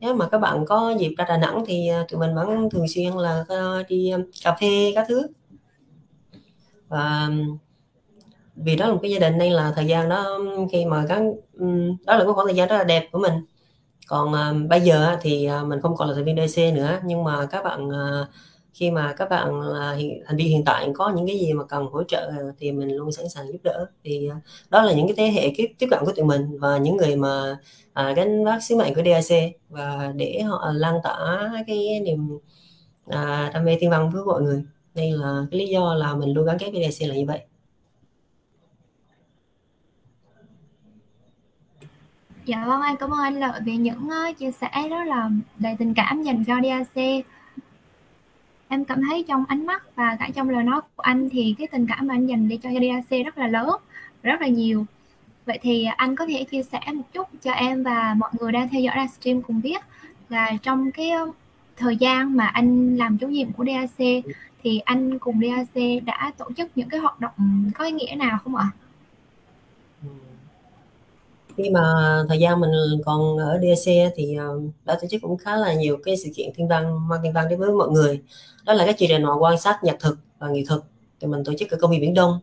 Nếu 0.00 0.14
mà 0.14 0.28
các 0.28 0.38
bạn 0.38 0.64
có 0.66 0.94
dịp 0.98 1.14
ra 1.18 1.24
Đà 1.28 1.36
Nẵng 1.36 1.64
thì 1.66 1.88
à, 1.88 2.04
tụi 2.08 2.20
mình 2.20 2.34
vẫn 2.34 2.70
thường 2.70 2.88
xuyên 2.88 3.12
là 3.12 3.44
đi 3.88 4.12
cà 4.44 4.56
phê 4.60 4.92
các 4.94 5.06
thứ. 5.08 5.26
Và 6.88 7.28
vì 8.56 8.76
đó 8.76 8.86
là 8.86 8.92
một 8.92 8.98
cái 9.02 9.10
gia 9.10 9.18
đình 9.18 9.38
nên 9.38 9.52
là 9.52 9.72
thời 9.76 9.86
gian 9.86 10.08
đó 10.08 10.38
khi 10.72 10.84
mà 10.84 11.04
các 11.08 11.22
đó 12.06 12.16
là 12.16 12.24
cái 12.24 12.32
khoảng 12.34 12.46
thời 12.46 12.56
gian 12.56 12.68
rất 12.68 12.78
là 12.78 12.84
đẹp 12.84 13.08
của 13.12 13.18
mình. 13.18 13.32
Còn 14.08 14.32
uh, 14.32 14.68
bây 14.68 14.80
giờ 14.80 15.16
thì 15.20 15.48
uh, 15.60 15.66
mình 15.68 15.80
không 15.80 15.96
còn 15.96 16.08
là 16.08 16.14
thành 16.14 16.24
viên 16.24 16.48
DC 16.48 16.74
nữa 16.74 16.98
nhưng 17.04 17.24
mà 17.24 17.46
các 17.46 17.64
bạn 17.64 17.88
uh, 17.88 18.26
khi 18.74 18.90
mà 18.90 19.14
các 19.16 19.28
bạn 19.30 19.60
là 19.60 19.92
hiện, 19.92 20.22
thành 20.26 20.36
viên 20.36 20.48
hiện 20.48 20.64
tại 20.64 20.88
có 20.94 21.12
những 21.16 21.26
cái 21.26 21.38
gì 21.38 21.52
mà 21.52 21.64
cần 21.64 21.86
hỗ 21.92 22.02
trợ 22.04 22.32
thì 22.58 22.72
mình 22.72 22.96
luôn 22.96 23.12
sẵn 23.12 23.28
sàng 23.28 23.52
giúp 23.52 23.58
đỡ. 23.62 23.86
Thì 24.04 24.28
uh, 24.30 24.42
đó 24.70 24.82
là 24.82 24.92
những 24.92 25.06
cái 25.06 25.14
thế 25.16 25.40
hệ 25.40 25.52
tiếp 25.56 25.66
tiếp 25.78 25.86
cận 25.90 26.00
của 26.04 26.12
tụi 26.12 26.24
mình 26.24 26.58
và 26.58 26.78
những 26.78 26.96
người 26.96 27.16
mà 27.16 27.56
uh, 28.00 28.16
gánh 28.16 28.44
vác 28.44 28.62
sứ 28.62 28.76
mệnh 28.76 28.94
của 28.94 29.02
DAC 29.04 29.38
và 29.68 30.12
để 30.16 30.40
họ 30.42 30.70
lan 30.74 30.94
tỏa 31.04 31.52
cái 31.66 32.00
niềm 32.00 32.34
uh, 33.06 33.52
đam 33.54 33.64
mê 33.64 33.76
thiên 33.80 33.90
văn 33.90 34.10
với 34.10 34.24
mọi 34.24 34.42
người. 34.42 34.62
Đây 34.94 35.10
là 35.10 35.46
cái 35.50 35.60
lý 35.60 35.66
do 35.66 35.94
là 35.94 36.14
mình 36.14 36.34
luôn 36.34 36.46
gắn 36.46 36.58
kết 36.58 36.70
với 36.72 36.82
DAC 36.90 37.08
là 37.08 37.14
như 37.14 37.24
vậy. 37.26 37.40
Dạ 42.44 42.64
vâng 42.66 42.82
anh 42.82 42.96
cảm 42.96 43.10
ơn 43.10 43.20
anh 43.20 43.40
Lợi 43.40 43.60
về 43.66 43.76
những 43.76 44.08
uh, 44.30 44.38
chia 44.38 44.50
sẻ 44.50 44.88
rất 44.90 45.04
là 45.04 45.30
đầy 45.58 45.76
tình 45.78 45.94
cảm 45.94 46.22
dành 46.22 46.44
cho 46.44 46.54
DAC. 46.62 47.24
Em 48.68 48.84
cảm 48.84 49.02
thấy 49.08 49.24
trong 49.28 49.44
ánh 49.48 49.66
mắt 49.66 49.96
và 49.96 50.16
cả 50.20 50.28
trong 50.34 50.50
lời 50.50 50.64
nói 50.64 50.80
của 50.80 51.02
anh 51.02 51.28
thì 51.30 51.54
cái 51.58 51.66
tình 51.66 51.86
cảm 51.86 52.06
mà 52.06 52.14
anh 52.14 52.26
dành 52.26 52.48
để 52.48 52.58
cho 52.62 52.70
DAC 52.70 53.24
rất 53.24 53.38
là 53.38 53.46
lớn, 53.48 53.68
rất 54.22 54.40
là 54.40 54.46
nhiều. 54.46 54.86
Vậy 55.46 55.58
thì 55.62 55.86
anh 55.96 56.16
có 56.16 56.26
thể 56.26 56.44
chia 56.44 56.62
sẻ 56.62 56.80
một 56.94 57.12
chút 57.12 57.28
cho 57.42 57.52
em 57.52 57.82
và 57.82 58.14
mọi 58.18 58.30
người 58.40 58.52
đang 58.52 58.68
theo 58.68 58.80
dõi 58.80 58.96
livestream 58.96 59.42
cùng 59.42 59.60
biết 59.60 59.82
là 60.28 60.52
trong 60.62 60.90
cái 60.92 61.10
ờ, 61.10 61.30
thời 61.76 61.96
gian 61.96 62.36
mà 62.36 62.46
anh 62.46 62.96
làm 62.96 63.18
chủ 63.18 63.28
nhiệm 63.28 63.52
của 63.52 63.64
DAC 63.64 64.24
thì 64.62 64.78
anh 64.78 65.18
cùng 65.18 65.40
DAC 65.40 66.04
đã 66.04 66.32
tổ 66.38 66.46
chức 66.56 66.70
những 66.76 66.88
cái 66.88 67.00
hoạt 67.00 67.20
động 67.20 67.70
có 67.74 67.84
ý 67.84 67.92
nghĩa 67.92 68.14
nào 68.18 68.38
không 68.44 68.56
ạ? 68.56 68.70
Khi 71.56 71.70
mà 71.70 71.80
thời 72.28 72.38
gian 72.38 72.60
mình 72.60 72.70
còn 73.04 73.36
ở 73.36 73.58
DAC 73.62 74.12
thì 74.16 74.34
ờ, 74.36 74.60
đã 74.84 74.98
tổ 75.00 75.08
chức 75.10 75.22
cũng 75.22 75.36
khá 75.36 75.56
là 75.56 75.72
nhiều 75.74 75.98
cái 76.04 76.16
sự 76.16 76.30
kiện 76.36 76.50
thiên 76.54 76.68
văn 76.68 77.08
mang 77.08 77.20
thiên 77.22 77.32
văn 77.32 77.48
đến 77.48 77.58
với 77.58 77.70
mọi 77.70 77.88
người. 77.88 78.20
Đó 78.64 78.72
là 78.72 78.86
các 78.86 78.96
chương 78.98 79.08
trình 79.08 79.22
mà 79.22 79.34
quan 79.34 79.58
sát 79.58 79.84
nhật 79.84 79.96
thực 80.00 80.18
và 80.38 80.48
nghị 80.48 80.64
thực 80.64 80.84
thì 81.20 81.26
mình 81.26 81.44
tổ 81.44 81.52
chức 81.58 81.70
ở 81.70 81.78
công 81.80 81.90
viên 81.90 82.00
biển 82.00 82.14
đông. 82.14 82.40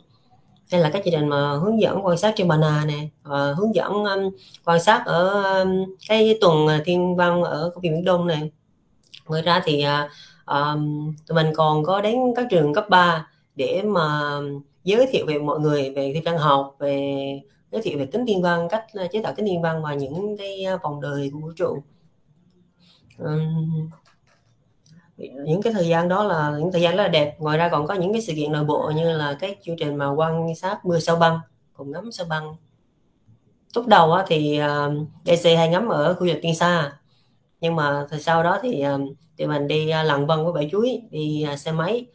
Hay 0.71 0.81
là 0.81 0.89
các 0.89 1.01
chương 1.05 1.13
trình 1.13 1.27
mà 1.27 1.53
hướng 1.53 1.81
dẫn 1.81 2.05
quan 2.05 2.17
sát 2.17 2.33
trên 2.35 2.47
bàn 2.47 2.61
nà 2.61 2.83
nè 2.87 3.07
và 3.23 3.53
hướng 3.53 3.75
dẫn 3.75 3.91
um, 3.91 4.33
quan 4.65 4.81
sát 4.83 5.03
ở 5.05 5.43
um, 5.59 5.95
cái 6.09 6.37
tuần 6.41 6.67
thiên 6.85 7.15
văn 7.15 7.43
ở 7.43 7.71
công 7.73 7.81
viên 7.81 7.93
biển 7.93 8.05
đông 8.05 8.27
này 8.27 8.51
ngoài 9.27 9.41
ra 9.41 9.61
thì 9.65 9.85
uh, 9.85 10.11
um, 10.45 11.13
tụi 11.27 11.35
mình 11.35 11.53
còn 11.55 11.83
có 11.83 12.01
đến 12.01 12.17
các 12.35 12.47
trường 12.51 12.73
cấp 12.73 12.85
3 12.89 13.27
để 13.55 13.81
mà 13.85 14.39
giới 14.83 15.07
thiệu 15.11 15.25
về 15.25 15.37
mọi 15.37 15.59
người 15.59 15.89
về 15.95 16.11
thiên 16.13 16.23
văn 16.23 16.37
học 16.37 16.75
về 16.79 17.41
giới 17.71 17.81
thiệu 17.81 17.99
về 17.99 18.05
kính 18.05 18.25
thiên 18.25 18.41
văn 18.41 18.67
cách 18.69 18.85
ờ, 18.93 19.07
chế 19.11 19.21
tạo 19.21 19.33
kính 19.35 19.45
thiên 19.45 19.61
văn 19.61 19.81
và 19.83 19.93
những 19.93 20.37
cái 20.37 20.63
ờ, 20.63 20.77
vòng 20.83 21.01
đời 21.01 21.29
của 21.33 21.39
vũ 21.39 21.51
trụ. 21.55 21.83
Um, 23.17 23.89
những 25.17 25.61
cái 25.61 25.73
thời 25.73 25.87
gian 25.87 26.09
đó 26.09 26.23
là 26.23 26.55
những 26.59 26.71
thời 26.71 26.81
gian 26.81 26.95
rất 26.95 27.03
là 27.03 27.09
đẹp. 27.09 27.35
Ngoài 27.39 27.57
ra 27.57 27.69
còn 27.69 27.87
có 27.87 27.93
những 27.93 28.13
cái 28.13 28.21
sự 28.21 28.33
kiện 28.35 28.51
nội 28.51 28.63
bộ 28.63 28.91
như 28.95 29.11
là 29.11 29.37
cái 29.39 29.55
chương 29.63 29.75
trình 29.79 29.95
mà 29.95 30.09
quan 30.09 30.55
sát 30.55 30.85
mưa 30.85 30.99
sao 30.99 31.15
băng 31.15 31.39
cùng 31.73 31.91
ngắm 31.91 32.11
sao 32.11 32.25
băng. 32.29 32.55
Lúc 33.75 33.87
đầu 33.87 34.13
á, 34.13 34.25
thì 34.27 34.61
uh, 34.61 35.07
DC 35.25 35.45
hay 35.57 35.69
ngắm 35.69 35.87
ở 35.87 36.13
khu 36.13 36.27
vực 36.27 36.37
tiên 36.41 36.55
sa. 36.55 36.97
Nhưng 37.61 37.75
mà 37.75 38.05
thời 38.09 38.19
sau 38.19 38.43
đó 38.43 38.59
thì 38.61 38.85
uh, 38.95 39.01
thì 39.37 39.47
mình 39.47 39.67
đi 39.67 39.91
uh, 40.21 40.27
vân 40.27 40.43
với 40.43 40.53
bãi 40.53 40.69
chuối 40.71 41.01
đi 41.11 41.45
uh, 41.53 41.59
xe 41.59 41.71
máy 41.71 42.05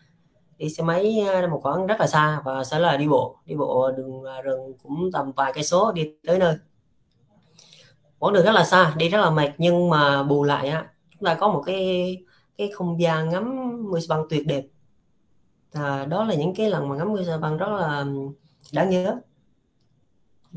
đi 0.59 0.69
xe 0.69 0.83
máy 0.83 1.21
ờ, 1.33 1.49
một 1.49 1.61
khoảng 1.63 1.87
rất 1.87 2.01
là 2.01 2.07
xa 2.07 2.41
và 2.45 2.65
sẽ 2.65 2.79
là 2.79 2.97
đi 2.97 3.09
bộ. 3.09 3.39
Đi 3.47 3.55
bộ 3.55 3.91
đường 3.97 4.23
ờ, 4.23 4.43
rừng 4.43 4.73
cũng 4.83 5.11
tầm 5.13 5.33
vài 5.33 5.53
cây 5.55 5.65
số 5.65 5.93
đi 5.93 6.11
tới 6.27 6.39
nơi. 6.39 6.57
Quãng 8.19 8.35
đường 8.35 8.45
rất 8.45 8.53
là 8.53 8.65
xa 8.65 8.95
đi 8.97 9.09
rất 9.09 9.21
là 9.21 9.31
mệt 9.31 9.51
nhưng 9.59 9.91
mà 9.91 10.23
bù 10.23 10.45
lại 10.45 10.69
á 10.69 10.87
chúng 11.11 11.27
ta 11.27 11.35
có 11.35 11.49
một 11.49 11.63
cái 11.67 12.17
cái 12.59 12.71
không 12.75 13.01
gian 13.01 13.31
ngắm 13.31 13.77
mưa 13.91 14.01
sa 14.01 14.07
băng 14.09 14.27
tuyệt 14.31 14.47
đẹp. 14.47 14.65
À, 15.73 16.05
đó 16.05 16.25
là 16.25 16.35
những 16.35 16.55
cái 16.55 16.71
lần 16.71 16.89
mà 16.89 16.97
ngắm 16.97 17.13
mưa 17.13 17.25
sa 17.25 17.37
băng 17.39 17.57
rất 17.57 17.69
là 17.69 18.05
đáng 18.73 18.91
nhớ. 18.91 19.17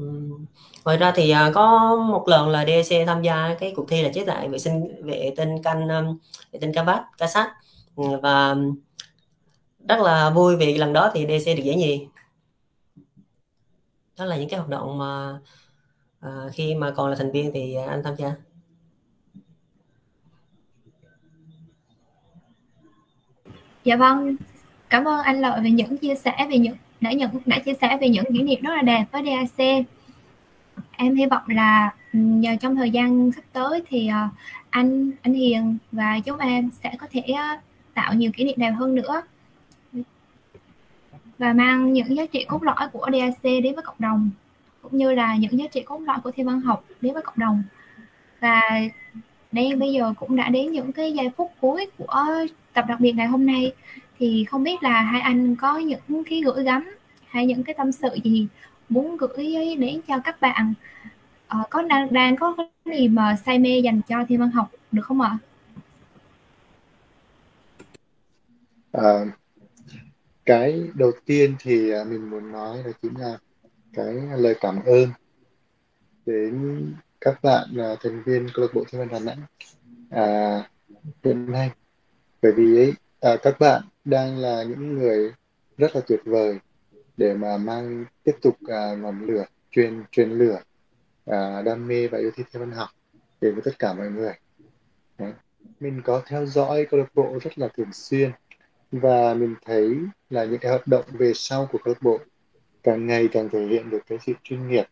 Uhm. 0.02 0.45
ngoài 0.86 0.98
ra 0.98 1.12
thì 1.16 1.30
à, 1.30 1.52
có 1.56 1.95
một 1.95 2.28
lần 2.28 2.50
là 2.50 2.66
DEC 2.66 3.08
tham 3.08 3.22
gia 3.22 3.56
cái 3.60 3.74
cuộc 3.76 3.89
thi 3.89 4.02
là 4.02 4.10
chế 4.14 4.26
tạo 4.26 4.48
vệ 4.48 4.60
sinh 4.60 5.06
vệ 5.06 5.34
tinh 5.38 5.64
canh 5.64 5.88
vệ 6.52 6.60
tinh 6.60 6.72
cá 7.18 7.28
sát. 7.28 7.54
Và 7.95 8.56
rất 9.88 9.99
là 9.99 10.29
vui 10.29 10.55
vì 10.55 10.77
lần 10.77 10.93
đó 10.93 11.11
thì 11.13 11.25
DC 11.25 11.55
được 11.57 11.63
giải 11.63 11.75
nhì. 11.75 12.07
Đó 14.17 14.25
là 14.25 14.38
những 14.38 14.49
cái 14.49 14.59
hoạt 14.59 14.69
động 14.69 14.97
mà 14.97 15.39
à, 16.19 16.31
khi 16.53 16.75
mà 16.75 16.91
còn 16.91 17.09
là 17.09 17.15
thành 17.15 17.31
viên 17.31 17.51
thì 17.53 17.75
à, 17.75 17.85
anh 17.89 18.03
tham 18.03 18.15
gia. 18.15 18.31
Dạ 23.83 23.95
vâng. 23.95 24.35
Cảm 24.89 25.07
ơn 25.07 25.21
anh 25.21 25.41
lợi 25.41 25.61
về 25.61 25.71
những 25.71 25.97
chia 25.97 26.15
sẻ 26.15 26.47
về 26.49 26.57
những 26.57 26.75
đã 27.01 27.11
nhận 27.11 27.29
đã 27.45 27.59
chia 27.59 27.73
sẻ 27.81 27.97
về 28.01 28.09
những 28.09 28.25
kỷ 28.33 28.43
niệm 28.43 28.61
rất 28.61 28.73
là 28.75 28.81
đẹp 28.81 29.05
với 29.11 29.23
DAC 29.25 29.85
em 30.97 31.15
hy 31.15 31.25
vọng 31.25 31.43
là 31.47 31.93
ừ, 32.13 32.19
nhờ 32.19 32.55
trong 32.61 32.75
thời 32.75 32.89
gian 32.91 33.31
sắp 33.35 33.43
tới 33.53 33.81
thì 33.89 34.07
à, 34.07 34.29
anh 34.69 35.11
anh 35.21 35.33
Hiền 35.33 35.77
và 35.91 36.19
chúng 36.25 36.38
em 36.39 36.69
sẽ 36.83 36.91
có 36.99 37.07
thể 37.11 37.21
à, 37.21 37.61
tạo 37.93 38.13
nhiều 38.13 38.31
kỷ 38.33 38.43
niệm 38.43 38.55
đẹp 38.57 38.71
hơn 38.71 38.95
nữa 38.95 39.21
và 41.38 41.53
mang 41.53 41.93
những 41.93 42.15
giá 42.15 42.25
trị 42.25 42.45
cốt 42.47 42.63
lõi 42.63 42.88
của 42.91 43.07
DAC 43.11 43.43
đến 43.43 43.75
với 43.75 43.83
cộng 43.83 43.95
đồng 43.99 44.29
cũng 44.81 44.97
như 44.97 45.11
là 45.11 45.35
những 45.35 45.59
giá 45.59 45.65
trị 45.71 45.81
cốt 45.81 45.99
lõi 45.99 46.17
của 46.23 46.31
thiên 46.31 46.45
văn 46.45 46.61
học 46.61 46.83
đến 47.01 47.13
với 47.13 47.23
cộng 47.23 47.39
đồng. 47.39 47.63
Và 48.39 48.61
đây 49.51 49.75
bây 49.75 49.93
giờ 49.93 50.13
cũng 50.19 50.35
đã 50.35 50.49
đến 50.49 50.71
những 50.71 50.91
cái 50.91 51.13
giây 51.13 51.29
phút 51.38 51.51
cuối 51.61 51.85
của 51.97 52.25
tập 52.73 52.85
đặc 52.88 52.99
biệt 52.99 53.11
ngày 53.11 53.27
hôm 53.27 53.45
nay. 53.45 53.73
Thì 54.19 54.45
không 54.45 54.63
biết 54.63 54.83
là 54.83 55.01
hai 55.01 55.21
anh 55.21 55.55
có 55.55 55.77
những 55.77 56.23
cái 56.29 56.41
gửi 56.41 56.63
gắm 56.63 56.95
hay 57.27 57.45
những 57.45 57.63
cái 57.63 57.75
tâm 57.77 57.91
sự 57.91 58.09
gì 58.23 58.47
muốn 58.89 59.17
gửi 59.17 59.75
đến 59.75 60.01
cho 60.07 60.19
các 60.19 60.41
bạn? 60.41 60.73
Ờ, 61.47 61.63
có 61.69 61.81
đang 61.81 62.13
đang 62.13 62.35
có 62.35 62.55
cái 62.57 62.97
gì 62.97 63.07
mà 63.07 63.35
say 63.45 63.59
mê 63.59 63.79
dành 63.79 64.01
cho 64.07 64.25
thiên 64.27 64.39
văn 64.39 64.51
học 64.51 64.71
được 64.91 65.01
không 65.05 65.21
ạ? 65.21 65.38
À, 68.91 69.25
cái 70.48 70.89
đầu 70.93 71.12
tiên 71.26 71.56
thì 71.60 71.91
à, 71.91 72.04
mình 72.04 72.30
muốn 72.30 72.52
nói 72.52 72.78
là 72.84 72.91
chính 73.02 73.20
là 73.20 73.38
cái 73.93 74.16
lời 74.38 74.56
cảm 74.62 74.84
ơn 74.86 75.10
đến 76.26 76.86
các 77.22 77.43
bạn 77.43 77.70
là 77.74 77.95
thành 78.04 78.24
viên 78.26 78.48
câu 78.54 78.66
lạc 78.66 78.72
bộ 78.74 78.84
thiên 78.91 79.00
văn 79.00 79.10
Đà 79.10 79.20
Nẵng 79.20 79.41
à, 80.10 80.70
hiện 81.24 81.52
nay. 81.52 81.72
Bởi 82.41 82.52
vì 82.52 82.78
ấy 82.78 82.93
à, 83.20 83.36
các 83.43 83.60
bạn 83.60 83.82
đang 84.06 84.38
là 84.38 84.64
những 84.64 84.93
người 84.93 85.34
rất 85.78 85.95
là 85.95 86.02
tuyệt 86.08 86.20
vời 86.26 86.60
để 87.18 87.34
mà 87.34 87.58
mang 87.58 88.06
tiếp 88.24 88.36
tục 88.41 88.58
à, 88.68 88.95
ngọn 88.95 89.26
lửa 89.26 89.45
truyền 89.72 90.04
truyền 90.12 90.30
lửa 90.30 90.60
à, 91.26 91.62
đam 91.62 91.88
mê 91.88 92.08
và 92.08 92.18
yêu 92.18 92.32
thích 92.36 92.48
thiên 92.54 92.60
văn 92.60 92.72
học 92.72 92.89
đến 93.41 93.54
với 93.54 93.62
tất 93.66 93.80
cả 93.80 93.93
mọi 93.93 94.10
người. 94.12 94.34
Đấy. 95.18 95.34
mình 95.80 96.02
có 96.06 96.24
theo 96.28 96.45
dõi 96.45 96.88
câu 96.91 97.00
lạc 97.00 97.16
bộ 97.16 97.39
rất 97.41 97.60
là 97.60 97.68
thường 97.78 97.93
xuyên 97.93 98.32
và 98.91 99.33
mình 99.33 99.55
thấy 99.65 99.97
là 100.29 100.45
những 100.45 100.59
cái 100.59 100.71
hoạt 100.71 100.88
động 100.88 101.05
về 101.11 101.31
sau 101.35 101.69
của 101.71 101.77
câu 101.83 101.93
lạc 101.93 102.01
bộ 102.01 102.19
càng 102.83 103.07
ngày 103.07 103.29
càng 103.31 103.49
thể 103.49 103.67
hiện 103.67 103.89
được 103.89 103.99
cái 104.07 104.17
sự 104.25 104.33
chuyên 104.43 104.67
nghiệp 104.67 104.85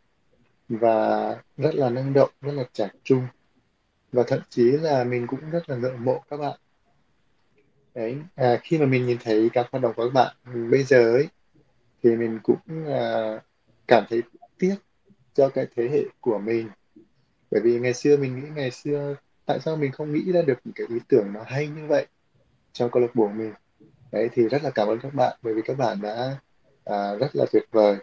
và 0.69 1.29
rất 1.57 1.75
là 1.75 1.89
năng 1.89 2.13
động 2.13 2.29
rất 2.41 2.51
là 2.51 2.63
trẻ 2.73 2.89
trung. 3.03 3.27
Và 4.11 4.23
thậm 4.27 4.39
chí 4.49 4.63
là 4.71 5.03
mình 5.03 5.27
cũng 5.27 5.49
rất 5.51 5.69
là 5.69 5.75
ngưỡng 5.75 6.05
mộ 6.05 6.23
các 6.29 6.37
bạn. 6.37 6.59
Đấy 7.95 8.17
à, 8.35 8.59
khi 8.63 8.77
mà 8.77 8.85
mình 8.85 9.05
nhìn 9.05 9.17
thấy 9.23 9.49
các 9.53 9.67
hoạt 9.71 9.83
động 9.83 9.93
của 9.95 10.03
các 10.03 10.13
bạn 10.13 10.35
bây 10.71 10.83
giờ 10.83 11.13
ấy 11.13 11.27
thì 12.03 12.15
mình 12.15 12.39
cũng 12.43 12.87
à, 12.87 13.39
cảm 13.87 14.03
thấy 14.09 14.23
tiếc 14.59 14.75
cho 15.33 15.49
cái 15.49 15.67
thế 15.75 15.89
hệ 15.89 16.03
của 16.19 16.37
mình. 16.37 16.69
Bởi 17.51 17.61
vì 17.61 17.79
ngày 17.79 17.93
xưa 17.93 18.17
mình 18.17 18.35
nghĩ 18.35 18.47
ngày 18.55 18.71
xưa 18.71 19.15
tại 19.45 19.59
sao 19.59 19.75
mình 19.75 19.91
không 19.91 20.13
nghĩ 20.13 20.31
ra 20.31 20.41
được 20.41 20.59
những 20.63 20.73
cái 20.73 20.87
ý 20.89 20.95
tưởng 21.07 21.33
nó 21.33 21.43
hay 21.45 21.67
như 21.67 21.87
vậy 21.87 22.05
trong 22.73 22.91
câu 22.91 23.01
lạc 23.01 23.15
bộ 23.15 23.27
mình? 23.27 23.53
Đấy 24.15 24.29
thì 24.33 24.47
rất 24.47 24.63
là 24.63 24.69
cảm 24.69 24.87
ơn 24.87 24.99
các 24.99 25.13
bạn 25.13 25.37
bởi 25.41 25.53
vì 25.53 25.61
các 25.65 25.77
bạn 25.77 26.01
đã 26.01 26.37
à, 26.85 27.15
rất 27.15 27.35
là 27.35 27.45
tuyệt 27.51 27.63
vời. 27.71 27.97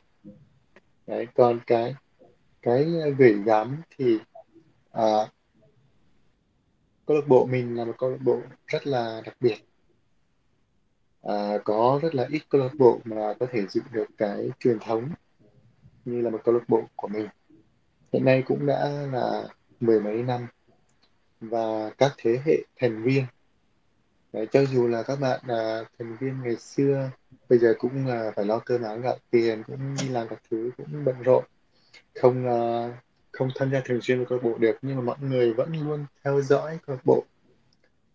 Đấy 1.06 1.26
còn 1.34 1.60
cái 1.66 1.94
cái 2.62 2.84
gửi 3.18 3.42
gắm 3.44 3.82
thì 3.96 4.18
à, 4.90 5.12
câu 7.06 7.16
lạc 7.16 7.28
bộ 7.28 7.46
mình 7.46 7.76
là 7.76 7.84
một 7.84 7.94
câu 7.98 8.10
lạc 8.10 8.20
bộ 8.24 8.40
rất 8.66 8.86
là 8.86 9.22
đặc 9.24 9.36
biệt. 9.40 9.56
À, 11.22 11.58
có 11.64 11.98
rất 12.02 12.14
là 12.14 12.26
ít 12.30 12.42
câu 12.48 12.60
lạc 12.60 12.74
bộ 12.78 13.00
mà 13.04 13.34
có 13.40 13.46
thể 13.52 13.66
giữ 13.66 13.80
được 13.92 14.06
cái 14.18 14.50
truyền 14.58 14.78
thống 14.78 15.08
như 16.04 16.20
là 16.20 16.30
một 16.30 16.40
câu 16.44 16.54
lạc 16.54 16.68
bộ 16.68 16.82
của 16.96 17.08
mình. 17.08 17.28
Hiện 18.12 18.24
nay 18.24 18.42
cũng 18.46 18.66
đã 18.66 18.90
là 19.12 19.48
mười 19.80 20.00
mấy 20.00 20.22
năm 20.22 20.46
và 21.40 21.90
các 21.98 22.12
thế 22.18 22.40
hệ 22.44 22.56
thành 22.80 23.02
viên 23.02 23.24
Đấy, 24.32 24.46
cho 24.52 24.64
dù 24.64 24.88
là 24.88 25.02
các 25.02 25.20
bạn 25.20 25.40
là 25.46 25.84
thành 25.98 26.16
viên 26.20 26.42
ngày 26.42 26.56
xưa 26.56 27.10
bây 27.48 27.58
giờ 27.58 27.74
cũng 27.78 28.06
là 28.06 28.32
phải 28.36 28.44
lo 28.44 28.58
cơm 28.58 28.82
áo 28.82 28.98
gạo 28.98 29.16
tiền 29.30 29.62
cũng 29.66 29.96
đi 30.00 30.08
làm 30.08 30.28
các 30.28 30.42
thứ 30.50 30.70
cũng 30.76 31.04
bận 31.04 31.22
rộn. 31.22 31.44
Không 32.20 32.46
uh, 32.46 32.94
không 33.32 33.48
tham 33.54 33.70
gia 33.72 33.80
thường 33.84 34.00
xuyên 34.00 34.18
vào 34.18 34.26
câu 34.28 34.38
lạc 34.38 34.44
bộ 34.44 34.58
được 34.58 34.76
nhưng 34.82 34.96
mà 34.96 35.02
mọi 35.02 35.16
người 35.20 35.52
vẫn 35.52 35.72
luôn 35.72 36.06
theo 36.24 36.40
dõi 36.40 36.78
câu 36.86 36.96
lạc 36.96 37.02
bộ. 37.04 37.24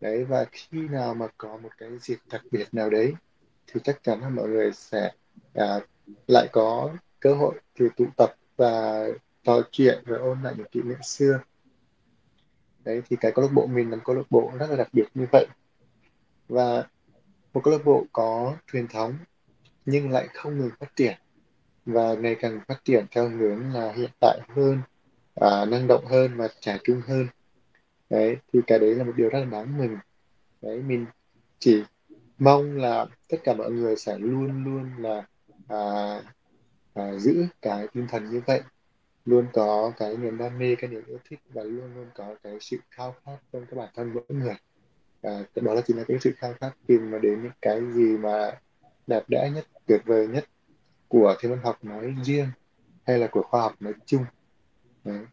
Đấy 0.01 0.25
và 0.25 0.45
khi 0.51 0.77
nào 0.77 1.13
mà 1.13 1.27
có 1.37 1.57
một 1.57 1.69
cái 1.77 1.89
dịp 2.01 2.17
đặc 2.31 2.41
biệt 2.51 2.67
nào 2.71 2.89
đấy 2.89 3.13
thì 3.67 3.79
chắc 3.83 4.03
chắn 4.03 4.21
là 4.21 4.29
mọi 4.29 4.47
người 4.47 4.71
sẽ 4.73 5.11
uh, 5.59 5.83
lại 6.27 6.47
có 6.51 6.89
cơ 7.19 7.33
hội 7.33 7.55
thì 7.75 7.85
tụ 7.97 8.05
tập 8.17 8.35
và 8.57 9.07
trò 9.43 9.61
chuyện 9.71 10.03
và 10.05 10.17
ôn 10.17 10.43
lại 10.43 10.53
những 10.57 10.67
kỷ 10.71 10.81
niệm 10.81 11.01
xưa. 11.03 11.39
Đấy 12.83 13.01
thì 13.09 13.15
cái 13.21 13.31
câu 13.31 13.45
lạc 13.45 13.51
bộ 13.53 13.67
mình 13.67 13.91
là 13.91 13.97
câu 14.05 14.15
lạc 14.15 14.25
bộ 14.29 14.51
rất 14.59 14.69
là 14.69 14.75
đặc 14.75 14.87
biệt 14.93 15.05
như 15.13 15.25
vậy 15.31 15.47
và 16.47 16.83
một 17.53 17.61
câu 17.63 17.73
lạc 17.73 17.85
bộ 17.85 18.05
có 18.11 18.55
truyền 18.71 18.87
thống 18.87 19.17
nhưng 19.85 20.09
lại 20.09 20.27
không 20.33 20.57
ngừng 20.57 20.71
phát 20.79 20.95
triển. 20.95 21.13
Và 21.85 22.13
ngày 22.13 22.35
càng 22.35 22.59
phát 22.67 22.81
triển 22.85 23.05
theo 23.11 23.29
hướng 23.29 23.73
là 23.73 23.91
hiện 23.91 24.09
đại 24.21 24.39
hơn 24.55 24.81
à, 25.35 25.65
năng 25.65 25.87
động 25.87 26.05
hơn 26.05 26.37
và 26.37 26.47
trẻ 26.59 26.77
trung 26.83 27.01
hơn. 27.07 27.27
Đấy 28.09 28.37
thì 28.53 28.59
cái 28.67 28.79
đấy 28.79 28.95
là 28.95 29.03
một 29.03 29.13
điều 29.15 29.29
rất 29.29 29.39
là 29.39 29.45
đáng 29.45 29.77
mừng. 29.77 29.97
Đấy 30.61 30.81
mình 30.81 31.05
chỉ 31.59 31.83
mong 32.37 32.77
là 32.77 33.05
tất 33.29 33.37
cả 33.43 33.53
mọi 33.53 33.71
người 33.71 33.95
sẽ 33.95 34.17
luôn 34.17 34.63
luôn 34.63 34.91
là 34.97 35.23
à, 35.67 36.21
à, 36.93 37.13
giữ 37.13 37.45
cái 37.61 37.87
tinh 37.93 38.07
thần 38.09 38.29
như 38.29 38.41
vậy. 38.45 38.61
Luôn 39.25 39.47
có 39.53 39.91
cái 39.97 40.17
niềm 40.17 40.37
đam 40.37 40.59
mê 40.59 40.75
cái 40.75 40.89
niềm 40.89 41.03
yêu 41.07 41.17
thích 41.29 41.39
và 41.49 41.63
luôn 41.63 41.95
luôn 41.95 42.07
có 42.15 42.35
cái 42.43 42.57
sự 42.61 42.77
khao 42.91 43.15
khát 43.25 43.37
trong 43.53 43.65
các 43.65 43.77
bản 43.77 43.89
thân 43.95 44.13
mỗi 44.13 44.23
người 44.29 44.55
à, 45.27 45.61
đó 45.61 45.73
là 45.73 45.81
chính 45.81 45.97
là 45.97 46.03
cái 46.07 46.17
sự 46.21 46.31
khao 46.37 46.53
khát 46.61 46.71
tìm 46.87 47.11
mà 47.11 47.17
đến 47.17 47.43
những 47.43 47.51
cái 47.61 47.81
gì 47.93 48.17
mà 48.17 48.59
đẹp 49.07 49.23
đẽ 49.27 49.51
nhất 49.55 49.65
tuyệt 49.85 50.01
vời 50.05 50.27
nhất 50.27 50.45
của 51.07 51.35
thiên 51.39 51.51
văn 51.51 51.59
học 51.63 51.83
nói 51.83 52.15
riêng 52.23 52.47
hay 53.05 53.17
là 53.17 53.27
của 53.27 53.41
khoa 53.41 53.61
học 53.61 53.75
nói 53.79 53.93
chung 54.05 54.25
Đấy. 55.03 55.25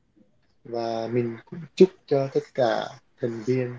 và 0.65 1.09
mình 1.13 1.37
cũng 1.45 1.61
chúc 1.75 1.89
cho 2.07 2.29
tất 2.35 2.43
cả 2.55 2.89
thành 3.21 3.43
viên 3.47 3.75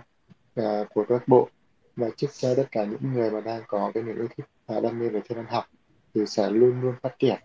à, 0.55 0.84
của 0.93 1.05
các 1.09 1.28
bộ 1.28 1.49
và 1.95 2.09
chúc 2.18 2.30
cho 2.34 2.55
tất 2.55 2.68
cả 2.72 2.86
những 2.86 3.13
người 3.13 3.32
mà 3.32 3.41
đang 3.41 3.61
có 3.68 3.91
cái 3.93 4.03
niềm 4.03 4.16
yêu 4.16 4.28
thích 4.38 4.45
và 4.68 4.80
đam 4.80 4.99
mê 4.99 5.09
về 5.09 5.22
thiên 5.30 5.38
văn 5.38 5.47
học 5.49 5.66
thì 6.13 6.22
sẽ 6.28 6.49
luôn 6.49 6.82
luôn 6.82 6.95
phát 7.01 7.16
triển 7.20 7.39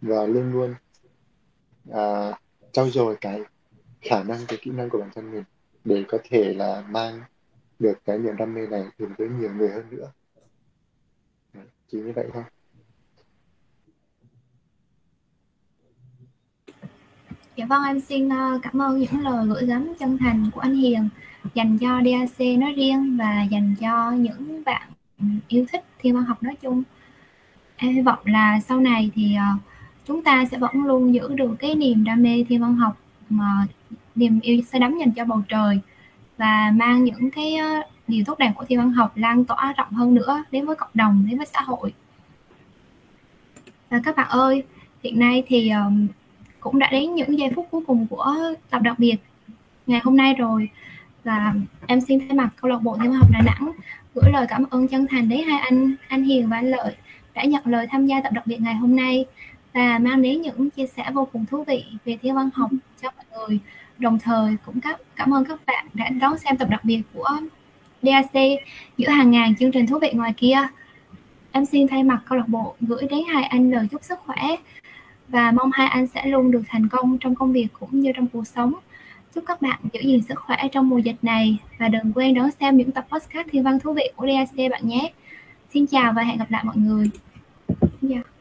và 0.00 0.26
luôn 0.26 0.52
luôn 0.52 0.74
à, 1.92 2.32
trau 2.72 2.90
dồi 2.90 3.16
cái 3.20 3.40
khả 4.00 4.22
năng 4.22 4.38
cái 4.48 4.58
kỹ 4.62 4.70
năng 4.70 4.90
của 4.90 4.98
bản 4.98 5.10
thân 5.14 5.32
mình 5.32 5.44
để 5.84 6.04
có 6.08 6.18
thể 6.30 6.54
là 6.54 6.84
mang 6.88 7.20
được 7.78 7.98
cái 8.04 8.18
niềm 8.18 8.36
đam 8.36 8.54
mê 8.54 8.66
này 8.66 8.84
đến 8.98 9.08
với 9.18 9.28
nhiều 9.28 9.50
người 9.54 9.68
hơn 9.68 9.84
nữa. 9.90 10.12
Chỉ 11.88 11.98
như 11.98 12.12
vậy 12.16 12.26
thôi. 12.32 12.42
Dạ 17.56 17.66
vâng, 17.66 17.84
em 17.84 18.00
xin 18.00 18.28
ờ, 18.28 18.58
cảm 18.62 18.82
ơn 18.82 18.98
những 18.98 19.20
lời 19.20 19.46
gửi 19.46 19.66
gắm 19.66 19.92
chân 19.98 20.18
thành 20.18 20.50
của 20.54 20.60
anh 20.60 20.74
Hiền. 20.74 21.08
Dành 21.54 21.78
cho 21.78 22.00
DAC 22.04 22.58
nói 22.58 22.72
riêng 22.72 23.16
và 23.16 23.42
dành 23.42 23.74
cho 23.80 24.10
những 24.10 24.62
bạn 24.64 24.90
yêu 25.48 25.66
thích 25.72 25.84
thiên 25.98 26.14
văn 26.14 26.24
học 26.24 26.42
nói 26.42 26.56
chung. 26.62 26.82
Em 27.76 27.94
hy 27.94 28.02
vọng 28.02 28.18
là 28.24 28.60
sau 28.60 28.80
này 28.80 29.10
thì 29.14 29.36
ờ, 29.36 29.44
chúng 30.04 30.22
ta 30.22 30.44
sẽ 30.50 30.58
vẫn 30.58 30.84
luôn 30.84 31.14
giữ 31.14 31.28
được 31.34 31.56
cái 31.58 31.74
niềm 31.74 32.04
đam 32.04 32.22
mê 32.22 32.44
thiên 32.48 32.60
văn 32.60 32.74
học 32.74 32.96
mà 33.28 33.66
niềm 34.14 34.40
yêu 34.40 34.62
say 34.62 34.80
đắm 34.80 34.98
dành 34.98 35.12
cho 35.12 35.24
bầu 35.24 35.42
trời 35.48 35.80
và 36.36 36.72
mang 36.74 37.04
những 37.04 37.30
cái 37.30 37.56
ờ, 37.56 37.82
điều 38.08 38.24
tốt 38.26 38.38
đẹp 38.38 38.52
của 38.56 38.64
thiên 38.64 38.78
văn 38.78 38.90
học 38.90 39.16
lan 39.16 39.44
tỏa 39.44 39.72
rộng 39.76 39.92
hơn 39.92 40.14
nữa 40.14 40.44
đến 40.50 40.66
với 40.66 40.76
cộng 40.76 40.90
đồng 40.94 41.26
đến 41.28 41.38
với 41.38 41.46
xã 41.46 41.60
hội. 41.60 41.94
Và 43.90 44.00
các 44.04 44.16
bạn 44.16 44.28
ơi 44.28 44.62
hiện 45.02 45.18
nay 45.18 45.42
thì 45.46 45.70
um, 45.70 46.06
cũng 46.60 46.78
đã 46.78 46.88
đến 46.90 47.14
những 47.14 47.38
giây 47.38 47.50
phút 47.54 47.68
cuối 47.70 47.82
cùng 47.86 48.06
của 48.06 48.36
tập 48.70 48.82
đặc 48.82 48.98
biệt 48.98 49.16
ngày 49.86 50.00
hôm 50.04 50.16
nay 50.16 50.34
rồi. 50.34 50.68
Và 51.24 51.54
em 51.86 52.00
xin 52.00 52.20
thay 52.20 52.32
mặt 52.32 52.48
câu 52.56 52.70
lạc 52.70 52.78
bộ 52.78 52.96
thiên 53.02 53.10
văn 53.10 53.20
học 53.20 53.28
Đà 53.32 53.40
Nẵng 53.40 53.72
gửi 54.14 54.32
lời 54.32 54.46
cảm 54.48 54.64
ơn 54.70 54.88
chân 54.88 55.06
thành 55.10 55.28
đến 55.28 55.40
hai 55.48 55.60
anh 55.60 55.94
anh 56.08 56.22
Hiền 56.22 56.48
và 56.48 56.56
anh 56.56 56.70
Lợi 56.70 56.96
đã 57.34 57.44
nhận 57.44 57.62
lời 57.66 57.86
tham 57.90 58.06
gia 58.06 58.20
tập 58.20 58.32
đặc 58.32 58.46
biệt 58.46 58.60
ngày 58.60 58.74
hôm 58.74 58.96
nay 58.96 59.24
và 59.72 59.98
mang 59.98 60.22
đến 60.22 60.42
những 60.42 60.70
chia 60.70 60.86
sẻ 60.86 61.10
vô 61.14 61.28
cùng 61.32 61.46
thú 61.46 61.64
vị 61.64 61.84
về 62.04 62.18
thiên 62.22 62.34
văn 62.34 62.50
học 62.54 62.70
cho 63.02 63.10
mọi 63.16 63.48
người 63.48 63.58
đồng 63.98 64.18
thời 64.18 64.56
cũng 64.66 64.80
cảm, 64.80 64.94
cảm 65.16 65.34
ơn 65.34 65.44
các 65.44 65.60
bạn 65.66 65.86
đã 65.94 66.08
đón 66.08 66.38
xem 66.38 66.56
tập 66.56 66.68
đặc 66.70 66.84
biệt 66.84 67.02
của 67.14 67.28
DAC 68.02 68.32
giữa 68.96 69.08
hàng 69.08 69.30
ngàn 69.30 69.54
chương 69.56 69.72
trình 69.72 69.86
thú 69.86 69.98
vị 69.98 70.10
ngoài 70.12 70.34
kia. 70.36 70.58
Em 71.52 71.64
xin 71.64 71.88
thay 71.88 72.02
mặt 72.02 72.22
câu 72.28 72.38
lạc 72.38 72.48
bộ 72.48 72.74
gửi 72.80 73.02
đến 73.10 73.20
hai 73.32 73.44
anh 73.44 73.70
lời 73.70 73.88
chúc 73.90 74.04
sức 74.04 74.18
khỏe 74.26 74.56
và 75.28 75.50
mong 75.50 75.70
hai 75.72 75.88
anh 75.88 76.06
sẽ 76.06 76.26
luôn 76.26 76.50
được 76.50 76.62
thành 76.68 76.88
công 76.88 77.18
trong 77.18 77.34
công 77.34 77.52
việc 77.52 77.68
cũng 77.80 78.00
như 78.00 78.12
trong 78.16 78.26
cuộc 78.26 78.46
sống. 78.46 78.74
Chúc 79.34 79.44
các 79.46 79.62
bạn 79.62 79.78
giữ 79.92 80.00
gìn 80.00 80.22
sức 80.22 80.38
khỏe 80.38 80.68
trong 80.72 80.88
mùa 80.88 80.98
dịch 80.98 81.16
này 81.22 81.58
và 81.78 81.88
đừng 81.88 82.12
quên 82.12 82.34
đón 82.34 82.50
xem 82.60 82.76
những 82.76 82.92
tập 82.92 83.06
podcast 83.10 83.48
thiên 83.52 83.62
văn 83.62 83.80
thú 83.80 83.92
vị 83.92 84.10
của 84.16 84.26
DAC 84.26 84.70
bạn 84.70 84.88
nhé. 84.88 85.12
Xin 85.74 85.86
chào 85.86 86.12
và 86.12 86.22
hẹn 86.22 86.38
gặp 86.38 86.50
lại 86.50 86.64
mọi 86.64 86.76
người. 86.76 87.10
Xin 88.00 88.10
chào. 88.10 88.35